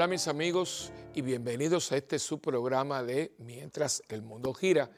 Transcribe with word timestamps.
Hola 0.00 0.08
mis 0.08 0.28
amigos 0.28 0.90
y 1.12 1.20
bienvenidos 1.20 1.92
a 1.92 1.98
este 1.98 2.18
su 2.18 2.40
programa 2.40 3.02
de 3.02 3.34
Mientras 3.36 4.02
el 4.08 4.22
mundo 4.22 4.54
gira. 4.54 4.90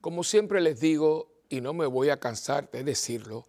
Como 0.00 0.24
siempre 0.24 0.62
les 0.62 0.80
digo, 0.80 1.30
y 1.50 1.60
no 1.60 1.74
me 1.74 1.84
voy 1.84 2.08
a 2.08 2.18
cansar 2.18 2.70
de 2.70 2.82
decirlo, 2.82 3.46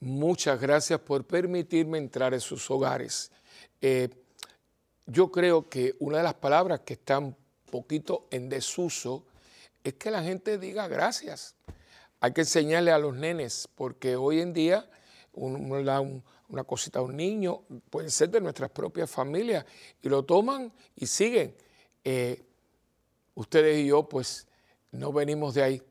muchas 0.00 0.58
gracias 0.58 1.00
por 1.00 1.26
permitirme 1.26 1.98
entrar 1.98 2.32
en 2.32 2.40
sus 2.40 2.70
hogares. 2.70 3.30
Eh, 3.82 4.08
yo 5.04 5.30
creo 5.30 5.68
que 5.68 5.96
una 5.98 6.16
de 6.16 6.24
las 6.24 6.32
palabras 6.32 6.80
que 6.80 6.94
está 6.94 7.18
un 7.18 7.36
poquito 7.70 8.26
en 8.30 8.48
desuso 8.48 9.26
es 9.84 9.92
que 9.92 10.10
la 10.10 10.22
gente 10.22 10.56
diga 10.56 10.88
gracias. 10.88 11.56
Hay 12.20 12.32
que 12.32 12.40
enseñarle 12.40 12.90
a 12.90 12.96
los 12.96 13.14
nenes, 13.14 13.68
porque 13.74 14.16
hoy 14.16 14.40
en 14.40 14.54
día 14.54 14.88
da 15.84 16.00
una 16.52 16.64
cosita 16.64 16.98
a 16.98 17.02
un 17.02 17.16
niño, 17.16 17.62
puede 17.88 18.10
ser 18.10 18.28
de 18.28 18.38
nuestras 18.38 18.70
propias 18.70 19.10
familias, 19.10 19.64
y 20.02 20.08
lo 20.10 20.22
toman 20.22 20.70
y 20.94 21.06
siguen. 21.06 21.56
Eh, 22.04 22.42
ustedes 23.34 23.78
y 23.78 23.86
yo, 23.86 24.06
pues, 24.06 24.46
no 24.90 25.14
venimos 25.14 25.54
de 25.54 25.62
ahí. 25.62 25.82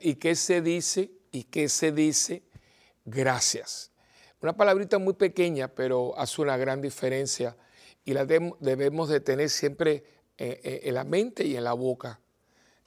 ¿Y 0.00 0.14
qué 0.14 0.34
se 0.34 0.62
dice? 0.62 1.10
¿Y 1.30 1.44
qué 1.44 1.68
se 1.68 1.92
dice? 1.92 2.42
Gracias. 3.04 3.90
Una 4.40 4.56
palabrita 4.56 4.98
muy 4.98 5.12
pequeña, 5.12 5.68
pero 5.68 6.18
hace 6.18 6.40
una 6.40 6.56
gran 6.56 6.80
diferencia 6.80 7.54
y 8.02 8.14
la 8.14 8.24
debemos 8.24 9.10
de 9.10 9.20
tener 9.20 9.50
siempre 9.50 10.04
eh, 10.38 10.60
eh, 10.64 10.80
en 10.84 10.94
la 10.94 11.04
mente 11.04 11.44
y 11.44 11.54
en 11.54 11.64
la 11.64 11.74
boca. 11.74 12.18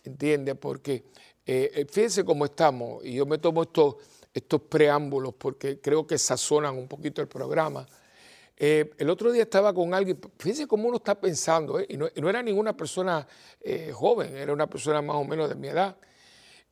¿Entiende? 0.03 0.55
Porque 0.55 1.03
fíjense 1.45 2.25
cómo 2.25 2.45
estamos, 2.45 3.05
y 3.05 3.13
yo 3.13 3.27
me 3.27 3.38
tomo 3.38 3.61
esto 3.61 3.99
estos 4.36 4.61
preámbulos 4.64 5.33
porque 5.36 5.80
creo 5.80 6.05
que 6.05 6.17
sazonan 6.17 6.78
un 6.78 6.89
poquito 6.89 7.22
el 7.22 7.28
programa. 7.30 7.88
Eh, 8.58 8.91
el 8.97 9.09
otro 9.09 9.31
día 9.31 9.44
estaba 9.44 9.73
con 9.73 9.94
alguien, 9.94 10.19
fíjense 10.38 10.67
cómo 10.67 10.89
uno 10.89 10.97
está 10.97 11.16
pensando, 11.16 11.80
eh, 11.80 11.88
y, 11.89 11.97
no, 11.97 12.09
era 12.30 12.44
ninguna 12.44 12.75
persona 12.75 13.25
eh, 13.61 13.91
joven, 13.94 14.36
era 14.36 14.52
una 14.52 14.67
persona 14.67 15.02
más 15.02 15.16
o 15.16 15.23
menos 15.23 15.47
de 15.47 15.56
mi 15.56 15.69
edad. 15.69 15.95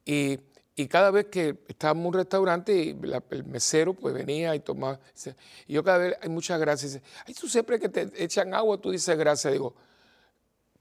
Y, 0.06 0.40
cada 0.90 1.12
vez 1.12 1.28
que 1.28 1.60
estábamos 1.68 2.02
en 2.02 2.08
un 2.08 2.14
restaurante, 2.16 2.76
y 2.76 3.00
el 3.30 3.46
mesero 3.46 3.94
pues 3.94 4.14
venía 4.14 4.56
y 4.56 4.60
tomaba, 4.60 5.00
y 5.68 5.74
yo 5.74 5.84
cada 5.84 6.00
vez, 6.00 6.18
hay 6.22 6.30
muchas 6.30 6.60
gracias, 6.60 7.00
ay, 7.26 7.34
tú 7.34 7.48
siempre 7.48 7.80
que 7.80 7.88
te 7.88 8.12
echan 8.22 8.54
agua, 8.54 8.78
tú 8.82 8.92
dices 8.92 9.18
gracias, 9.18 9.54
digo, 9.54 9.76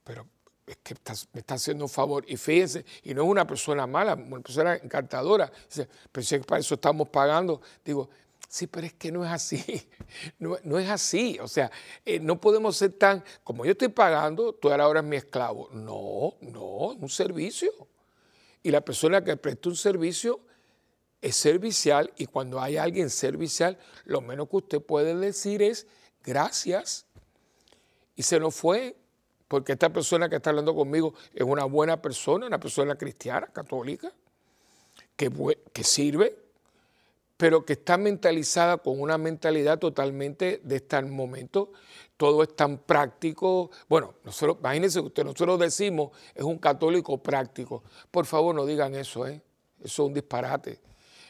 pero 0.02 0.26
es 0.66 0.76
que 0.82 0.94
me 1.32 1.40
está 1.40 1.54
haciendo 1.54 1.84
un 1.84 1.90
favor. 1.90 2.24
Y 2.28 2.36
fíjense, 2.36 2.84
y 3.02 3.14
no 3.14 3.22
es 3.22 3.28
una 3.28 3.46
persona 3.46 3.86
mala, 3.86 4.14
una 4.14 4.40
persona 4.40 4.76
encantadora. 4.76 5.50
Dice, 5.68 5.88
pero 6.10 6.24
si 6.24 6.38
para 6.38 6.60
eso 6.60 6.74
estamos 6.74 7.08
pagando. 7.08 7.60
Digo, 7.84 8.08
sí, 8.48 8.66
pero 8.66 8.86
es 8.86 8.94
que 8.94 9.10
no 9.10 9.24
es 9.24 9.30
así. 9.30 9.88
No, 10.38 10.78
es 10.78 10.90
así. 10.90 11.38
O 11.40 11.48
sea, 11.48 11.70
eh, 12.04 12.20
no 12.20 12.38
podemos 12.38 12.76
ser 12.76 12.92
tan, 12.92 13.24
como 13.42 13.64
yo 13.64 13.72
estoy 13.72 13.88
pagando, 13.88 14.52
tú 14.52 14.70
ahora 14.70 14.90
eres 14.90 15.04
mi 15.04 15.16
esclavo. 15.16 15.70
No, 15.72 16.34
no, 16.42 16.92
es 16.92 16.98
un 17.00 17.08
servicio. 17.08 17.70
Y 18.62 18.70
la 18.70 18.82
persona 18.82 19.24
que 19.24 19.36
presta 19.38 19.70
un 19.70 19.76
servicio 19.76 20.40
es 21.22 21.34
servicial 21.36 22.12
y 22.18 22.26
cuando 22.26 22.60
hay 22.60 22.76
alguien 22.76 23.08
servicial, 23.08 23.78
lo 24.04 24.20
menos 24.20 24.50
que 24.50 24.56
usted 24.56 24.82
puede 24.82 25.16
decir 25.16 25.62
es 25.62 25.86
gracias. 26.22 27.06
Y 28.14 28.22
se 28.24 28.38
nos 28.38 28.54
fue 28.54 28.96
porque 29.52 29.72
esta 29.72 29.90
persona 29.90 30.30
que 30.30 30.36
está 30.36 30.48
hablando 30.48 30.74
conmigo 30.74 31.12
es 31.34 31.42
una 31.42 31.66
buena 31.66 32.00
persona, 32.00 32.46
una 32.46 32.58
persona 32.58 32.96
cristiana, 32.96 33.48
católica, 33.48 34.10
que, 35.14 35.30
que 35.74 35.84
sirve, 35.84 36.34
pero 37.36 37.62
que 37.62 37.74
está 37.74 37.98
mentalizada 37.98 38.78
con 38.78 38.98
una 38.98 39.18
mentalidad 39.18 39.78
totalmente 39.78 40.62
de 40.64 40.76
este 40.76 41.02
momento. 41.02 41.70
Todo 42.16 42.42
es 42.42 42.56
tan 42.56 42.78
práctico. 42.78 43.70
Bueno, 43.90 44.14
nosotros, 44.24 44.56
imagínense 44.60 45.00
usted, 45.00 45.22
nosotros 45.22 45.58
decimos 45.58 46.12
es 46.34 46.44
un 46.44 46.56
católico 46.56 47.18
práctico. 47.18 47.82
Por 48.10 48.24
favor, 48.24 48.54
no 48.54 48.64
digan 48.64 48.94
eso, 48.94 49.26
¿eh? 49.26 49.42
Eso 49.80 50.04
es 50.04 50.08
un 50.08 50.14
disparate. 50.14 50.80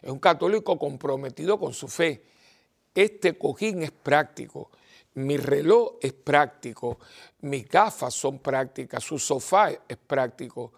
Es 0.00 0.10
un 0.12 0.20
católico 0.20 0.78
comprometido 0.78 1.58
con 1.58 1.74
su 1.74 1.88
fe. 1.88 2.22
Este 2.94 3.36
cojín 3.36 3.82
es 3.82 3.90
práctico 3.90 4.70
mi 5.14 5.36
reloj 5.36 5.94
es 6.00 6.12
práctico, 6.12 6.98
mis 7.40 7.68
gafas 7.68 8.14
son 8.14 8.38
prácticas, 8.38 9.04
su 9.04 9.18
sofá 9.18 9.70
es 9.70 9.96
práctico, 9.96 10.72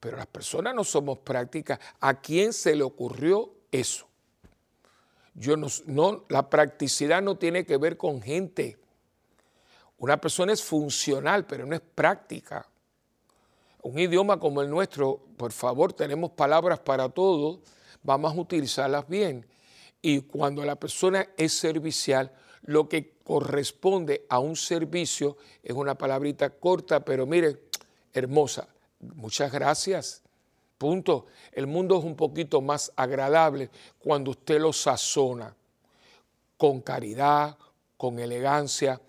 pero 0.00 0.16
las 0.16 0.26
personas 0.26 0.74
no 0.74 0.82
somos 0.82 1.18
prácticas. 1.18 1.78
¿A 2.00 2.20
quién 2.20 2.52
se 2.52 2.74
le 2.74 2.82
ocurrió 2.82 3.52
eso? 3.70 4.08
Yo 5.34 5.56
no, 5.56 6.24
la 6.28 6.50
practicidad 6.50 7.22
no 7.22 7.36
tiene 7.38 7.64
que 7.64 7.76
ver 7.76 7.96
con 7.96 8.20
gente. 8.20 8.78
Una 9.98 10.20
persona 10.20 10.52
es 10.52 10.62
funcional, 10.62 11.46
pero 11.46 11.64
no 11.64 11.74
es 11.74 11.80
práctica. 11.80 12.66
Un 13.82 13.98
idioma 13.98 14.38
como 14.38 14.60
el 14.60 14.68
nuestro, 14.68 15.20
por 15.36 15.52
favor, 15.52 15.92
tenemos 15.92 16.32
palabras 16.32 16.80
para 16.80 17.08
todo, 17.08 17.60
vamos 18.02 18.32
a 18.32 18.40
utilizarlas 18.40 19.08
bien. 19.08 19.46
Y 20.00 20.20
cuando 20.20 20.64
la 20.64 20.74
persona 20.74 21.28
es 21.36 21.52
servicial, 21.52 22.32
lo 22.62 22.88
que 22.88 23.14
corresponde 23.24 24.26
a 24.28 24.38
un 24.38 24.56
servicio 24.56 25.36
es 25.62 25.74
una 25.74 25.96
palabrita 25.96 26.50
corta, 26.50 27.04
pero 27.04 27.26
mire, 27.26 27.58
hermosa. 28.12 28.68
Muchas 29.00 29.50
gracias. 29.50 30.22
Punto. 30.78 31.26
El 31.52 31.66
mundo 31.66 31.98
es 31.98 32.04
un 32.04 32.16
poquito 32.16 32.60
más 32.60 32.92
agradable 32.96 33.70
cuando 33.98 34.32
usted 34.32 34.60
lo 34.60 34.72
sazona 34.72 35.54
con 36.56 36.80
caridad, 36.80 37.56
con 37.96 38.18
elegancia, 38.18 39.00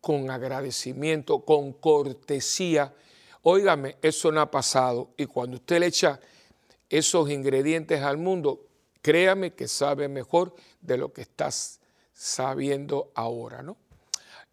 con 0.00 0.30
agradecimiento, 0.30 1.40
con 1.40 1.72
cortesía. 1.72 2.92
Óigame, 3.42 3.96
eso 4.02 4.32
no 4.32 4.40
ha 4.40 4.50
pasado. 4.50 5.10
Y 5.16 5.26
cuando 5.26 5.56
usted 5.56 5.80
le 5.80 5.86
echa 5.86 6.20
esos 6.88 7.30
ingredientes 7.30 8.02
al 8.02 8.16
mundo, 8.16 8.64
créame 9.02 9.54
que 9.54 9.68
sabe 9.68 10.08
mejor 10.08 10.54
de 10.80 10.98
lo 10.98 11.12
que 11.12 11.22
estás 11.22 11.80
sabiendo 12.16 13.10
ahora, 13.14 13.62
¿no? 13.62 13.76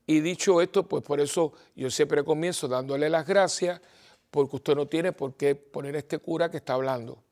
Y 0.05 0.19
dicho 0.19 0.61
esto, 0.61 0.85
pues 0.85 1.01
por 1.01 1.21
eso 1.21 1.53
yo 1.75 1.89
siempre 1.89 2.23
comienzo 2.25 2.67
dándole 2.67 3.09
las 3.09 3.25
gracias, 3.25 3.79
porque 4.29 4.57
usted 4.57 4.75
no 4.75 4.85
tiene 4.87 5.13
por 5.13 5.35
qué 5.35 5.55
poner 5.55 5.95
este 5.95 6.19
cura 6.19 6.51
que 6.51 6.57
está 6.57 6.73
hablando. 6.73 7.23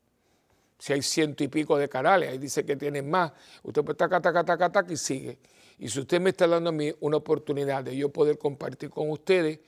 Si 0.80 0.94
hay 0.94 1.02
ciento 1.02 1.44
y 1.44 1.50
pico 1.50 1.78
de 1.78 1.90
canales, 1.90 2.30
ahí 2.30 2.38
dice 2.38 2.66
que 2.66 2.78
tienen 2.78 3.10
más, 3.10 3.34
usted 3.64 3.84
pues 3.84 3.98
taca, 3.98 4.22
taca, 4.22 4.44
taca, 4.46 4.72
taca 4.72 4.94
y 4.94 4.98
sigue. 4.98 5.38
Y 5.78 5.90
si 5.90 6.00
usted 6.00 6.22
me 6.22 6.30
está 6.30 6.48
dando 6.48 6.70
a 6.70 6.74
mí 6.74 6.94
una 7.02 7.18
oportunidad 7.18 7.84
de 7.84 7.98
yo 7.98 8.10
poder 8.10 8.38
compartir 8.38 8.90
con 8.90 9.10
ustedes, 9.10 9.60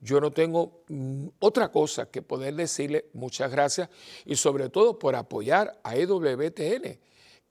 yo 0.00 0.20
no 0.20 0.30
tengo 0.30 0.84
mm, 0.88 1.26
otra 1.40 1.68
cosa 1.72 2.06
que 2.06 2.22
poder 2.22 2.54
decirle 2.54 3.06
muchas 3.12 3.50
gracias 3.50 3.88
y 4.24 4.36
sobre 4.36 4.68
todo 4.68 4.98
por 4.98 5.16
apoyar 5.16 5.80
a 5.82 5.96
EWTN, 5.96 6.98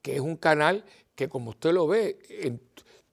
que 0.02 0.16
es 0.16 0.22
un 0.22 0.38
canal 0.38 0.86
que 1.22 1.30
como 1.30 1.52
usted 1.52 1.72
lo 1.72 1.86
ve, 1.86 2.18
en 2.30 2.59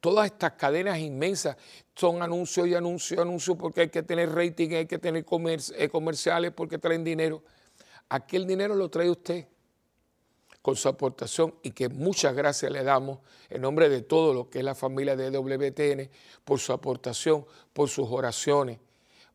todas 0.00 0.24
estas 0.24 0.52
cadenas 0.52 0.98
inmensas 0.98 1.58
son 1.94 2.22
anuncios 2.22 2.66
y 2.66 2.74
anuncios, 2.74 3.20
anuncios 3.20 3.58
porque 3.58 3.82
hay 3.82 3.88
que 3.90 4.02
tener 4.02 4.34
rating, 4.34 4.70
hay 4.70 4.86
que 4.86 4.96
tener 4.96 5.26
eh, 5.26 5.88
comerciales 5.90 6.52
porque 6.52 6.78
traen 6.78 7.04
dinero. 7.04 7.42
Aquí 8.08 8.36
el 8.36 8.46
dinero 8.46 8.74
lo 8.74 8.88
trae 8.88 9.10
usted 9.10 9.46
con 10.62 10.74
su 10.74 10.88
aportación 10.88 11.54
y 11.62 11.72
que 11.72 11.90
muchas 11.90 12.34
gracias 12.34 12.72
le 12.72 12.82
damos 12.82 13.18
en 13.50 13.60
nombre 13.60 13.90
de 13.90 14.00
todo 14.00 14.32
lo 14.32 14.48
que 14.48 14.60
es 14.60 14.64
la 14.64 14.74
familia 14.74 15.14
de 15.14 15.30
WTN 15.30 16.08
por 16.46 16.60
su 16.60 16.72
aportación, 16.72 17.44
por 17.74 17.90
sus 17.90 18.08
oraciones, 18.08 18.78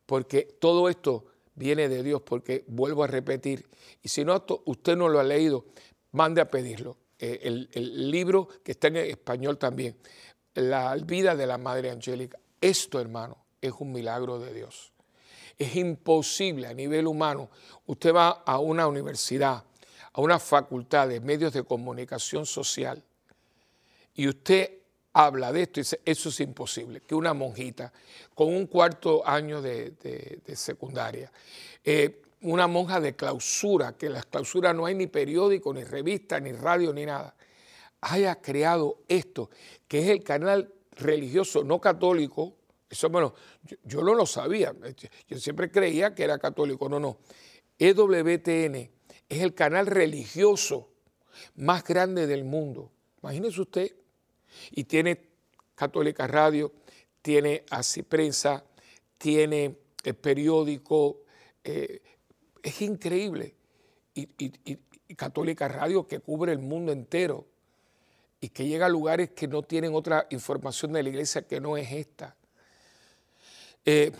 porque 0.07 0.57
todo 0.59 0.89
esto 0.89 1.25
viene 1.53 1.89
de 1.89 2.01
Dios, 2.01 2.23
porque 2.23 2.63
vuelvo 2.65 3.03
a 3.03 3.07
repetir, 3.07 3.67
y 4.01 4.09
si 4.09 4.25
no 4.25 4.43
usted 4.65 4.97
no 4.97 5.09
lo 5.09 5.19
ha 5.19 5.23
leído, 5.23 5.65
mande 6.11 6.41
a 6.41 6.49
pedirlo. 6.49 6.97
Eh, 7.19 7.67
el, 7.73 8.11
libro 8.11 8.47
que 8.63 8.73
está 8.73 8.87
en 8.87 8.97
español 8.97 9.57
también, 9.57 9.95
La 10.55 10.95
vida 10.95 11.35
de 11.35 11.47
la 11.47 11.57
Madre 11.57 11.89
Angélica. 11.89 12.37
Esto, 12.59 12.99
hermano, 12.99 13.37
es 13.61 13.73
un 13.79 13.91
milagro 13.91 14.39
de 14.39 14.53
Dios. 14.53 14.91
Es 15.57 15.75
imposible 15.75 16.67
a 16.67 16.73
nivel 16.73 17.07
humano. 17.07 17.49
Usted 17.85 18.13
va 18.13 18.29
a 18.45 18.59
una 18.59 18.87
universidad, 18.87 19.63
a 20.11 20.21
una 20.21 20.39
facultad 20.39 21.07
de 21.07 21.19
medios 21.19 21.53
de 21.53 21.63
comunicación 21.63 22.45
social 22.45 23.03
y 24.15 24.27
usted 24.27 24.79
habla 25.13 25.51
de 25.51 25.63
esto 25.63 25.79
y 25.79 25.83
dice, 25.83 26.01
eso 26.05 26.29
es 26.29 26.39
imposible, 26.39 27.01
que 27.01 27.15
una 27.15 27.33
monjita 27.33 27.93
con 28.33 28.47
un 28.47 28.67
cuarto 28.67 29.25
año 29.27 29.61
de, 29.61 30.41
secundaria, 30.55 31.31
eh, 31.83 32.22
una 32.43 32.67
monja 32.67 32.99
de 32.99 33.15
clausura, 33.15 33.97
que 33.97 34.07
en 34.07 34.13
las 34.13 34.25
clausuras 34.25 34.75
no 34.75 34.85
hay 34.85 34.95
ni 34.95 35.07
periódico, 35.07 35.73
ni 35.73 35.83
revista, 35.83 36.39
ni 36.39 36.51
radio, 36.51 36.93
ni 36.93 37.05
nada, 37.05 37.35
haya 38.01 38.41
creado 38.41 39.03
esto, 39.07 39.49
que 39.87 39.99
es 39.99 40.09
el 40.09 40.23
canal 40.23 40.73
religioso 40.91 41.63
no 41.63 41.79
católico, 41.79 42.55
eso 42.89 43.09
bueno, 43.09 43.33
yo, 43.83 44.03
no 44.03 44.13
lo 44.13 44.25
sabía, 44.25 44.73
yo 45.27 45.39
siempre 45.39 45.71
creía 45.71 46.13
que 46.13 46.23
era 46.23 46.37
católico, 46.37 46.87
no, 46.89 46.99
no, 46.99 47.17
EWTN 47.79 48.75
es 49.29 49.41
el 49.41 49.53
canal 49.55 49.87
religioso 49.87 50.89
más 51.55 51.83
grande 51.83 52.27
del 52.27 52.43
mundo, 52.43 52.91
imagínese 53.21 53.61
usted, 53.61 53.95
y 54.71 54.83
tiene 54.83 55.33
Católica 55.75 56.27
Radio, 56.27 56.71
tiene 57.21 57.63
así 57.69 58.03
prensa, 58.03 58.63
tiene 59.17 59.77
el 60.03 60.15
periódico, 60.15 61.23
eh, 61.63 62.01
es 62.63 62.81
increíble. 62.81 63.55
Y, 64.15 64.27
Católica 65.15 65.67
Radio 65.67 66.07
que 66.07 66.19
cubre 66.19 66.53
el 66.53 66.59
mundo 66.59 66.91
entero 66.91 67.45
y 68.41 68.49
que 68.49 68.65
llega 68.65 68.87
a 68.87 68.89
lugares 68.89 69.29
que 69.31 69.47
no 69.47 69.61
tienen 69.61 69.93
otra 69.93 70.25
información 70.31 70.91
de 70.93 71.03
la 71.03 71.09
iglesia 71.09 71.45
que 71.45 71.59
no 71.59 71.77
es 71.77 71.91
esta. 71.91 72.35
Eh, 73.85 74.11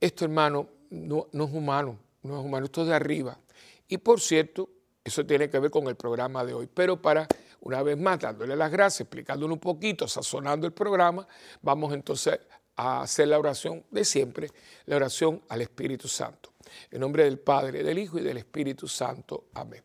esto, 0.00 0.24
hermano, 0.24 0.68
no, 0.90 1.28
no, 1.30 1.44
es 1.44 1.52
humano, 1.52 1.98
no 2.22 2.40
es 2.40 2.44
humano, 2.44 2.66
esto 2.66 2.82
es 2.82 2.88
de 2.88 2.94
arriba. 2.94 3.38
Y 3.86 3.98
por 3.98 4.20
cierto, 4.20 4.68
eso 5.04 5.24
tiene 5.24 5.48
que 5.48 5.58
ver 5.60 5.70
con 5.70 5.86
el 5.86 5.94
programa 5.94 6.44
de 6.44 6.54
hoy. 6.54 6.68
Pero 6.72 7.00
para, 7.00 7.28
una 7.60 7.82
vez 7.82 7.96
más, 7.96 8.18
dándole 8.18 8.56
las 8.56 8.72
gracias, 8.72 9.02
explicándole 9.02 9.52
un 9.52 9.60
poquito, 9.60 10.08
sazonando 10.08 10.66
el 10.66 10.72
programa, 10.72 11.26
vamos 11.60 11.92
entonces 11.92 12.40
a 12.76 13.02
hacer 13.02 13.28
la 13.28 13.38
oración 13.38 13.84
de 13.90 14.04
siempre, 14.04 14.48
la 14.86 14.96
oración 14.96 15.42
al 15.48 15.60
Espíritu 15.62 16.08
Santo. 16.08 16.51
En 16.90 17.00
nombre 17.00 17.24
del 17.24 17.38
Padre, 17.38 17.82
del 17.82 17.98
Hijo 17.98 18.18
y 18.18 18.22
del 18.22 18.38
Espíritu 18.38 18.88
Santo. 18.88 19.44
Amén. 19.54 19.82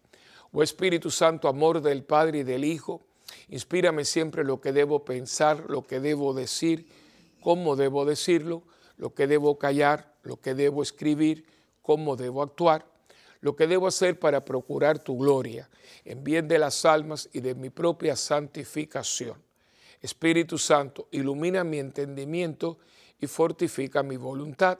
Oh 0.51 0.63
Espíritu 0.63 1.11
Santo, 1.11 1.47
amor 1.47 1.81
del 1.81 2.03
Padre 2.03 2.39
y 2.39 2.43
del 2.43 2.63
Hijo, 2.63 3.01
inspírame 3.49 4.05
siempre 4.05 4.43
lo 4.43 4.59
que 4.61 4.71
debo 4.71 5.05
pensar, 5.05 5.69
lo 5.69 5.83
que 5.83 5.99
debo 5.99 6.33
decir, 6.33 6.87
cómo 7.41 7.75
debo 7.75 8.05
decirlo, 8.05 8.63
lo 8.97 9.13
que 9.13 9.27
debo 9.27 9.57
callar, 9.57 10.15
lo 10.23 10.41
que 10.41 10.55
debo 10.55 10.81
escribir, 10.81 11.45
cómo 11.81 12.15
debo 12.15 12.41
actuar, 12.41 12.85
lo 13.41 13.55
que 13.55 13.67
debo 13.67 13.87
hacer 13.87 14.19
para 14.19 14.43
procurar 14.43 14.99
tu 14.99 15.17
gloria, 15.17 15.69
en 16.05 16.23
bien 16.23 16.47
de 16.47 16.59
las 16.59 16.85
almas 16.85 17.29
y 17.33 17.41
de 17.41 17.53
mi 17.55 17.69
propia 17.69 18.15
santificación. 18.15 19.41
Espíritu 20.01 20.57
Santo, 20.57 21.07
ilumina 21.11 21.63
mi 21.63 21.79
entendimiento 21.79 22.79
y 23.19 23.27
fortifica 23.27 24.03
mi 24.03 24.17
voluntad. 24.17 24.79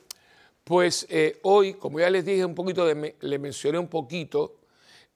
pues 0.71 1.05
eh, 1.09 1.37
hoy, 1.41 1.73
como 1.73 1.99
ya 1.99 2.09
les 2.09 2.23
dije 2.23 2.45
un 2.45 2.55
poquito, 2.55 2.85
de, 2.85 3.17
le 3.19 3.39
mencioné 3.39 3.77
un 3.77 3.89
poquito, 3.89 4.61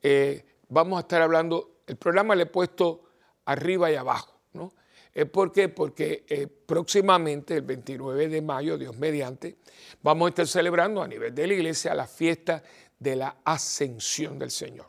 eh, 0.03 0.43
vamos 0.67 0.97
a 0.97 0.99
estar 0.99 1.21
hablando, 1.21 1.79
el 1.87 1.95
programa 1.95 2.35
le 2.35 2.43
he 2.43 2.47
puesto 2.47 3.05
arriba 3.45 3.89
y 3.89 3.95
abajo, 3.95 4.37
¿no? 4.51 4.73
¿Por 5.31 5.53
qué? 5.53 5.69
Porque 5.69 6.25
eh, 6.27 6.47
próximamente, 6.47 7.55
el 7.55 7.61
29 7.61 8.27
de 8.27 8.41
mayo, 8.41 8.77
Dios 8.77 8.97
mediante, 8.97 9.55
vamos 10.03 10.25
a 10.25 10.29
estar 10.31 10.45
celebrando 10.45 11.01
a 11.01 11.07
nivel 11.07 11.33
de 11.33 11.47
la 11.47 11.53
iglesia 11.53 11.95
la 11.95 12.05
fiesta 12.05 12.61
de 12.99 13.15
la 13.15 13.37
ascensión 13.45 14.37
del 14.37 14.51
Señor. 14.51 14.87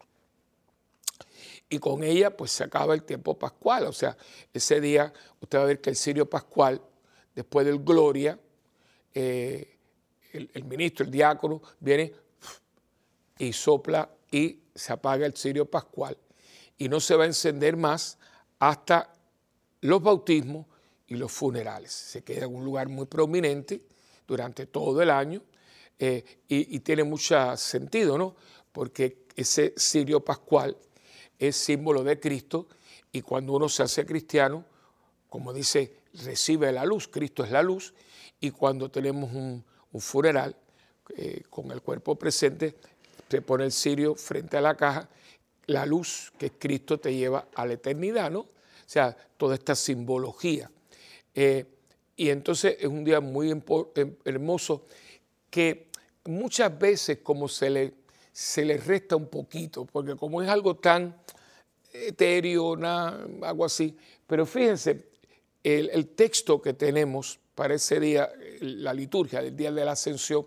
Y 1.69 1.79
con 1.79 2.03
ella, 2.03 2.37
pues 2.37 2.51
se 2.51 2.65
acaba 2.65 2.95
el 2.95 3.05
tiempo 3.05 3.39
pascual. 3.39 3.87
O 3.87 3.93
sea, 3.93 4.17
ese 4.53 4.81
día 4.81 5.13
usted 5.41 5.59
va 5.59 5.63
a 5.63 5.67
ver 5.67 5.81
que 5.81 5.91
el 5.91 5.97
sirio 5.97 6.29
pascual, 6.29 6.83
después 7.37 7.65
del 7.65 7.79
gloria, 7.79 8.37
eh, 9.15 9.76
el, 10.37 10.65
ministro, 10.65 11.05
el 11.05 11.11
diácono, 11.11 11.63
viene 11.81 12.13
y 13.39 13.53
sopla 13.53 14.11
y 14.31 14.61
se 14.75 14.93
apaga 14.93 15.27
el 15.27 15.37
cirio 15.37 15.71
pascual 15.71 16.17
y 16.79 16.89
no 16.89 17.01
se 17.01 17.17
va 17.17 17.25
a 17.25 17.27
encender 17.27 17.77
más 17.77 18.19
hasta 18.59 19.13
los 19.81 20.03
bautismos 20.03 20.67
y 21.07 21.15
los 21.17 21.33
funerales. 21.33 21.93
Se 21.93 22.23
queda 22.23 22.47
en 22.47 22.55
un 22.55 22.65
lugar 22.65 22.89
muy 22.89 23.07
prominente 23.07 23.83
durante 24.27 24.67
todo 24.67 25.03
el 25.03 25.11
año 25.11 25.43
eh, 25.99 26.25
y, 26.49 26.81
tiene 26.81 27.05
mucho 27.05 27.57
sentido, 27.57 28.19
¿no? 28.19 28.37
Porque 28.73 29.27
ese 29.35 29.75
cirio 29.77 30.25
pascual 30.25 30.77
es 31.39 31.57
símbolo 31.57 32.03
de 32.03 32.21
Cristo 32.21 32.69
y 33.13 33.23
cuando 33.23 33.55
uno 33.55 33.69
se 33.69 33.83
hace 33.83 34.05
cristiano, 34.05 34.65
como 35.29 35.53
dice, 35.53 35.95
recibe 36.25 36.73
la 36.73 36.85
luz, 36.85 37.09
Cristo 37.09 37.45
es 37.45 37.51
la 37.51 37.63
luz, 37.63 37.95
y 38.41 38.51
cuando 38.51 38.91
tenemos 38.91 39.33
un, 39.33 39.65
funeral 40.01 40.55
eh, 41.17 41.43
con 41.49 41.71
el 41.71 41.83
cuerpo 41.83 42.17
presente, 42.17 42.75
se 43.29 43.43
pone 43.43 43.65
el 43.65 43.73
cirio 43.73 44.15
frente 44.15 44.57
a 44.57 44.61
la 44.61 44.77
caja, 44.77 45.09
la 45.67 45.87
luz 45.87 46.33
que 46.39 46.51
Cristo 46.51 46.99
te 46.99 47.15
lleva 47.15 47.47
a 47.55 47.67
la 47.67 47.75
eternidad, 47.75 48.31
¿no? 48.31 48.41
O 48.41 48.49
sea, 48.89 49.17
toda 49.37 49.55
esta 49.55 49.75
simbología. 49.75 50.71
Eh, 51.35 51.65
y 52.17 52.31
entonces 52.31 52.77
es 52.79 52.87
un 52.87 53.05
día 53.05 53.21
muy 53.21 53.51
em, 53.51 53.63
hermoso 54.25 54.87
que 55.51 55.89
muchas 56.25 56.77
veces 56.79 57.19
como 57.23 57.49
se 57.49 57.71
le, 57.71 57.95
se 58.33 58.65
le 58.65 58.77
resta 58.77 59.17
un 59.17 59.29
poquito, 59.29 59.85
porque 59.85 60.17
como 60.17 60.43
es 60.43 60.49
algo 60.49 60.77
tan 60.77 61.17
etéreo, 61.93 62.75
algo 62.75 63.65
así, 63.65 63.97
pero 64.27 64.45
fíjense, 64.45 65.09
el 65.63 66.09
texto 66.09 66.61
que 66.61 66.75
tenemos 66.75 67.41
para 67.57 67.75
ese 67.75 67.99
día, 67.99 68.31
la 68.61 68.93
liturgia 68.93 69.43
del 69.43 69.57
día 69.57 69.73
de 69.73 69.85
la 69.85 69.93
ascensión, 69.93 70.47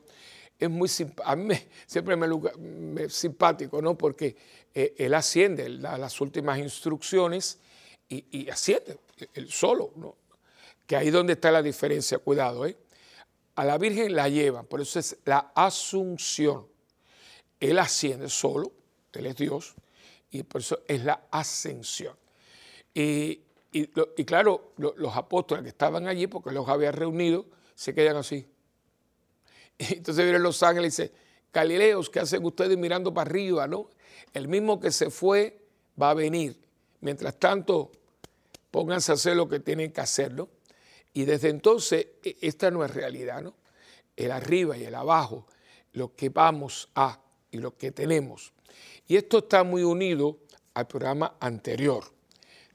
es 0.59 0.69
muy 0.69 0.89
a 1.23 1.35
mí 1.35 1.55
siempre 1.87 2.15
me, 2.15 2.27
es 3.03 3.13
simpático, 3.13 3.81
¿no? 3.81 3.97
Porque 3.97 4.35
eh, 4.73 4.93
él 4.97 5.13
asciende, 5.13 5.69
las 5.69 6.19
últimas 6.21 6.59
instrucciones 6.59 7.59
y, 8.09 8.49
asciende, 8.49 8.97
él 9.33 9.51
solo, 9.51 9.91
¿no? 9.95 10.15
Que 10.85 10.95
ahí 10.95 11.11
donde 11.11 11.33
está 11.33 11.51
la 11.51 11.61
diferencia, 11.61 12.17
cuidado, 12.17 12.65
¿eh? 12.65 12.75
A 13.55 13.65
la 13.65 13.77
Virgen 13.77 14.15
la 14.15 14.29
lleva, 14.29 14.63
por 14.63 14.81
eso 14.81 14.99
es 14.99 15.17
la 15.25 15.51
asunción. 15.53 16.65
Él 17.59 17.77
asciende 17.77 18.29
solo, 18.29 18.71
él 19.13 19.25
es 19.25 19.35
Dios, 19.35 19.75
y 20.31 20.43
por 20.43 20.61
eso 20.61 20.79
es 20.87 21.03
la 21.03 21.27
ascensión. 21.29 22.15
Y, 22.93 23.41
claro, 24.25 24.73
los 24.77 25.15
apóstoles 25.15 25.63
que 25.63 25.69
estaban 25.69 26.07
allí, 26.07 26.27
porque 26.27 26.51
los 26.51 26.67
había 26.67 26.91
reunido, 26.91 27.45
se 27.79 27.93
quedan 27.93 28.17
así. 28.17 28.45
entonces 29.77 30.25
vienen 30.25 30.43
los 30.43 30.61
ángeles 30.63 30.99
y 30.99 31.03
dice, 31.03 31.13
Galileos, 31.53 32.09
¿qué 32.09 32.19
hacen 32.19 32.43
ustedes 32.43 32.77
mirando 32.77 33.13
para 33.13 33.29
arriba? 33.29 33.67
¿no? 33.67 33.89
El 34.33 34.49
mismo 34.49 34.81
que 34.81 34.91
se 34.91 35.09
fue 35.09 35.61
va 35.99 36.09
a 36.09 36.13
venir. 36.13 36.59
Mientras 36.99 37.39
tanto, 37.39 37.93
pónganse 38.69 39.13
a 39.13 39.15
hacer 39.15 39.37
lo 39.37 39.47
que 39.47 39.61
tienen 39.61 39.93
que 39.93 40.01
hacer. 40.01 40.33
¿no? 40.33 40.49
Y 41.13 41.23
desde 41.23 41.47
entonces, 41.47 42.05
e, 42.21 42.35
esta 42.41 42.69
no 42.69 42.83
es 42.83 42.93
realidad. 42.93 43.41
¿no? 43.41 43.55
El 44.17 44.31
arriba 44.31 44.77
y 44.77 44.83
el 44.83 44.95
abajo, 44.95 45.47
lo 45.93 46.13
que 46.17 46.27
vamos 46.27 46.89
a 46.95 47.21
y 47.49 47.59
lo 47.59 47.77
que 47.77 47.93
tenemos. 47.93 48.51
Y 49.07 49.15
esto 49.15 49.37
está 49.37 49.63
muy 49.63 49.83
unido 49.83 50.39
al 50.73 50.85
programa 50.85 51.37
anterior. 51.39 52.03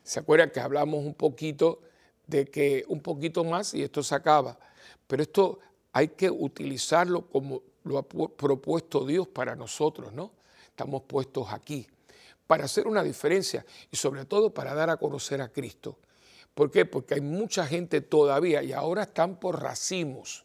¿Se 0.03 0.21
acuerdan 0.21 0.49
que 0.49 0.61
hablamos 0.61 1.05
un 1.05 1.15
poquito 1.15 1.83
de 2.27 2.47
que 2.47 2.87
un 2.89 3.03
poquito 3.03 3.45
más 3.45 3.75
y 3.75 3.83
esto 3.83 4.03
se 4.03 4.15
acaba? 4.15 4.59
Pero 5.07 5.23
esto 5.23 5.59
hay 5.93 6.09
que 6.09 6.31
utilizarlo 6.31 7.23
como 7.29 7.63
lo 7.85 7.99
ha 7.99 8.03
propuesto 8.03 9.05
Dios 9.05 9.29
para 9.29 9.55
nosotros, 9.55 10.13
¿no? 10.13 10.33
Estamos 10.69 11.03
puestos 11.03 11.53
aquí 11.53 11.87
para 12.47 12.65
hacer 12.65 12.87
una 12.87 13.03
diferencia 13.03 13.65
y 13.91 13.97
sobre 13.97 14.25
todo 14.25 14.53
para 14.53 14.75
dar 14.75 14.91
a 14.91 14.97
conocer 14.97 15.41
a 15.41 15.49
Cristo. 15.49 15.99
¿Por 16.55 16.71
qué? 16.71 16.85
Porque 16.85 17.15
hay 17.15 17.21
mucha 17.21 17.67
gente 17.67 18.01
todavía 18.01 18.63
y 18.63 18.73
ahora 18.73 19.05
están 19.05 19.41
por 19.41 19.63
racimos 19.63 20.45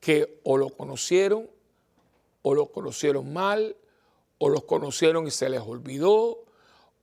que 0.00 0.40
o 0.44 0.56
lo 0.56 0.70
conocieron 0.70 1.48
o 2.42 2.54
lo 2.54 2.72
conocieron 2.72 3.32
mal 3.32 3.76
o 4.38 4.48
los 4.48 4.64
conocieron 4.64 5.26
y 5.26 5.30
se 5.30 5.48
les 5.48 5.60
olvidó 5.60 6.44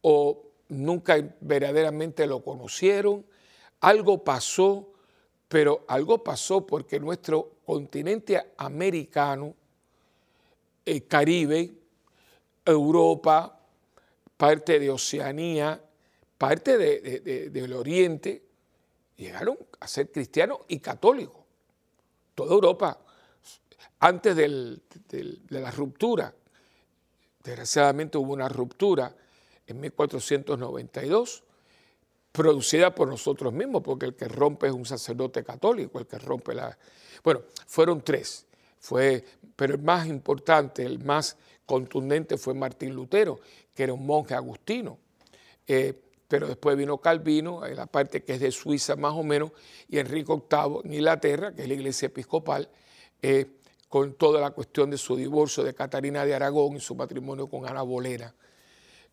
o 0.01 0.43
nunca 0.69 1.17
verdaderamente 1.39 2.27
lo 2.27 2.43
conocieron. 2.43 3.25
Algo 3.79 4.23
pasó 4.23 4.89
pero 5.47 5.85
algo 5.87 6.23
pasó 6.23 6.65
porque 6.65 6.99
nuestro 6.99 7.57
continente 7.65 8.53
americano, 8.57 9.55
el 10.85 11.07
Caribe, 11.07 11.73
Europa, 12.65 13.59
parte 14.35 14.79
de 14.79 14.89
Oceanía, 14.89 15.81
parte 16.37 16.77
del 16.77 17.73
Oriente, 17.73 18.43
llegaron 19.15 19.57
a 19.79 19.87
ser 19.87 20.11
cristianos 20.11 20.59
y 20.67 20.79
católicos. 20.79 21.43
Toda 22.35 22.53
Europa, 22.53 22.99
antes 23.99 24.35
de 24.35 24.79
la 25.49 25.71
ruptura, 25.71 26.33
desgraciadamente 27.43 28.17
hubo 28.17 28.33
una 28.33 28.49
ruptura 28.49 29.15
en 29.65 29.79
1492, 29.79 31.43
producida 32.37 32.93
por 32.93 33.07
nosotros 33.07 33.51
mismos, 33.51 33.81
porque 33.81 34.05
el 34.05 34.13
que 34.13 34.27
rompe 34.27 34.67
es 34.67 34.73
un 34.73 34.85
sacerdote 34.85 35.43
católico, 35.43 35.97
el 35.97 36.05
que 36.05 36.19
rompe 36.19 36.53
la... 36.53 36.77
Bueno, 37.23 37.41
fueron 37.65 38.03
tres, 38.03 38.45
fue, 38.79 39.25
pero 39.55 39.73
el 39.73 39.81
más 39.81 40.05
importante, 40.05 40.85
el 40.85 41.03
más 41.03 41.35
contundente 41.65 42.37
fue 42.37 42.53
Martín 42.53 42.93
Lutero, 42.93 43.39
que 43.73 43.81
era 43.81 43.93
un 43.93 44.05
monje 44.05 44.35
agustino. 44.35 44.99
Eh, 45.65 45.99
pero 46.27 46.47
después 46.47 46.77
vino 46.77 46.99
Calvino, 46.99 47.65
en 47.65 47.75
la 47.75 47.87
parte 47.87 48.23
que 48.23 48.33
es 48.33 48.39
de 48.39 48.51
Suiza 48.51 48.95
más 48.95 49.13
o 49.13 49.23
menos, 49.23 49.51
y 49.89 49.97
Enrique 49.97 50.31
VIII 50.31 50.81
en 50.83 50.93
Inglaterra, 50.93 51.55
que 51.55 51.63
es 51.63 51.67
la 51.67 51.73
iglesia 51.73 52.05
episcopal, 52.05 52.69
eh, 53.19 53.47
con 53.89 54.13
toda 54.13 54.39
la 54.39 54.51
cuestión 54.51 54.91
de 54.91 54.99
su 54.99 55.15
divorcio 55.15 55.63
de 55.63 55.73
Catarina 55.73 56.23
de 56.23 56.35
Aragón 56.35 56.75
y 56.75 56.81
su 56.81 56.93
matrimonio 56.93 57.47
con 57.47 57.65
Ana 57.65 57.81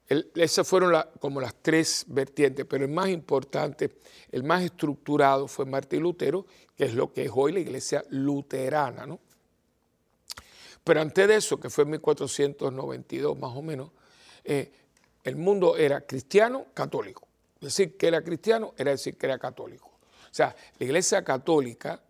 Esas 0.07 0.69
fueron 0.69 1.03
como 1.19 1.41
las 1.41 1.55
tres 1.63 2.05
vertientes, 2.09 2.67
pero 2.67 2.85
el 2.85 2.91
más 2.91 3.09
importante, 3.09 3.91
el 4.31 4.43
más 4.43 4.63
estructurado 4.63 5.49
fue 5.49 5.65
Martín 5.65 6.03
Lutero, 6.03 6.45
que 6.77 6.85
es 6.85 6.95
lo 6.95 7.13
que 7.13 7.25
es 7.25 7.31
hoy 7.35 7.53
la 7.53 7.61
iglesia 7.61 8.05
luterana. 8.11 9.07
¿no? 9.07 9.19
Pero 10.83 11.01
antes 11.01 11.27
de 11.27 11.37
eso, 11.37 11.59
que 11.59 11.71
fue 11.71 11.85
en 11.85 11.91
1492 11.93 13.39
más 13.39 13.57
o 13.57 13.63
menos, 13.63 13.91
eh, 14.45 14.71
el 15.25 15.37
mundo 15.37 15.77
era 15.77 16.03
cristiano, 16.03 16.67
católico. 16.75 17.27
Decir 17.59 17.97
que 17.97 18.09
era 18.09 18.23
cristiano 18.23 18.75
era 18.77 18.91
decir 18.91 19.17
que 19.17 19.25
era 19.25 19.39
católico. 19.39 19.87
O 19.87 20.35
sea, 20.35 20.55
la 20.79 20.85
iglesia 20.85 21.25
católica, 21.25 22.03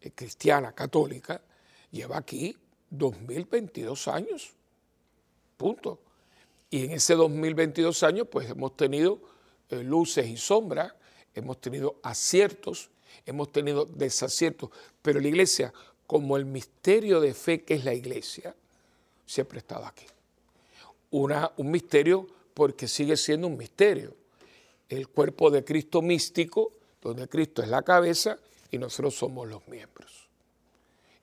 eh, 0.00 0.12
cristiana 0.14 0.72
católica, 0.72 1.42
lleva 1.90 2.16
aquí 2.16 2.56
2022 2.88 4.08
años. 4.08 4.52
Punto. 5.58 6.00
Y 6.70 6.84
en 6.84 6.92
ese 6.92 7.14
2022 7.14 8.02
años, 8.02 8.26
pues 8.30 8.50
hemos 8.50 8.76
tenido 8.76 9.20
eh, 9.70 9.82
luces 9.82 10.26
y 10.28 10.36
sombras, 10.36 10.92
hemos 11.34 11.60
tenido 11.60 11.96
aciertos, 12.02 12.90
hemos 13.24 13.50
tenido 13.52 13.84
desaciertos, 13.84 14.70
pero 15.00 15.20
la 15.20 15.28
iglesia, 15.28 15.72
como 16.06 16.36
el 16.36 16.44
misterio 16.44 17.20
de 17.20 17.34
fe 17.34 17.62
que 17.62 17.74
es 17.74 17.84
la 17.84 17.94
iglesia, 17.94 18.54
siempre 19.26 19.58
ha 19.58 19.60
estado 19.60 19.86
aquí. 19.86 20.06
Una, 21.10 21.50
un 21.56 21.70
misterio 21.70 22.26
porque 22.52 22.88
sigue 22.88 23.16
siendo 23.16 23.46
un 23.46 23.56
misterio. 23.56 24.14
El 24.88 25.08
cuerpo 25.08 25.50
de 25.50 25.64
Cristo 25.64 26.02
místico, 26.02 26.72
donde 27.00 27.28
Cristo 27.28 27.62
es 27.62 27.68
la 27.68 27.82
cabeza 27.82 28.38
y 28.70 28.78
nosotros 28.78 29.14
somos 29.14 29.48
los 29.48 29.66
miembros. 29.68 30.28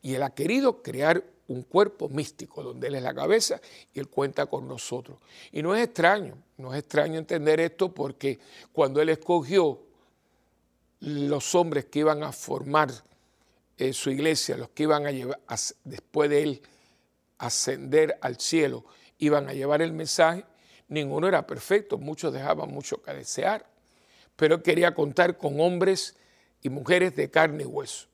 Y 0.02 0.14
Él 0.14 0.24
ha 0.24 0.30
querido 0.30 0.82
crear 0.82 1.24
un 1.48 1.64
cuerpo 1.64 2.10
místico 2.10 2.64
donde 2.64 2.88
Él 2.88 2.96
es 2.96 3.04
la 3.04 3.14
cabeza 3.14 3.62
y 3.94 4.00
Él 4.00 4.08
cuenta 4.08 4.46
con 4.48 4.68
nosotros. 4.68 5.18
Y 5.52 5.62
no 5.62 5.76
es 5.76 5.84
extraño, 5.84 6.38
no 6.58 6.74
es 6.74 6.80
extraño 6.80 7.20
entender 7.20 7.60
esto 7.60 7.94
porque 7.94 8.40
cuando 8.72 9.02
Él 9.02 9.10
escogió 9.10 9.82
los 11.02 11.54
hombres 11.56 11.86
que 11.86 12.00
iban 12.00 12.24
a 12.24 12.32
formar 12.32 12.92
eh, 13.78 13.94
su 13.94 14.10
iglesia, 14.10 14.58
los 14.58 14.70
que 14.70 14.84
iban 14.84 15.06
a 15.06 15.12
llevar, 15.12 15.40
después 15.84 16.30
de 16.30 16.44
Él 16.44 16.62
ascender 17.38 18.18
al 18.22 18.40
cielo, 18.40 18.86
iban 19.20 19.50
a 19.50 19.54
llevar 19.54 19.82
el 19.82 19.94
mensaje, 19.94 20.46
ninguno 20.88 21.28
era 21.28 21.46
perfecto, 21.46 21.98
muchos 21.98 22.34
dejaban 22.34 22.70
mucho 22.72 23.02
que 23.02 23.14
desear, 23.14 23.68
pero 24.36 24.64
quería 24.64 24.94
contar 24.94 25.38
con 25.38 25.60
hombres 25.60 26.16
y 26.62 26.70
mujeres 26.70 27.16
de 27.16 27.30
carne 27.30 27.64
y 27.64 27.68
hueso. 27.68 28.08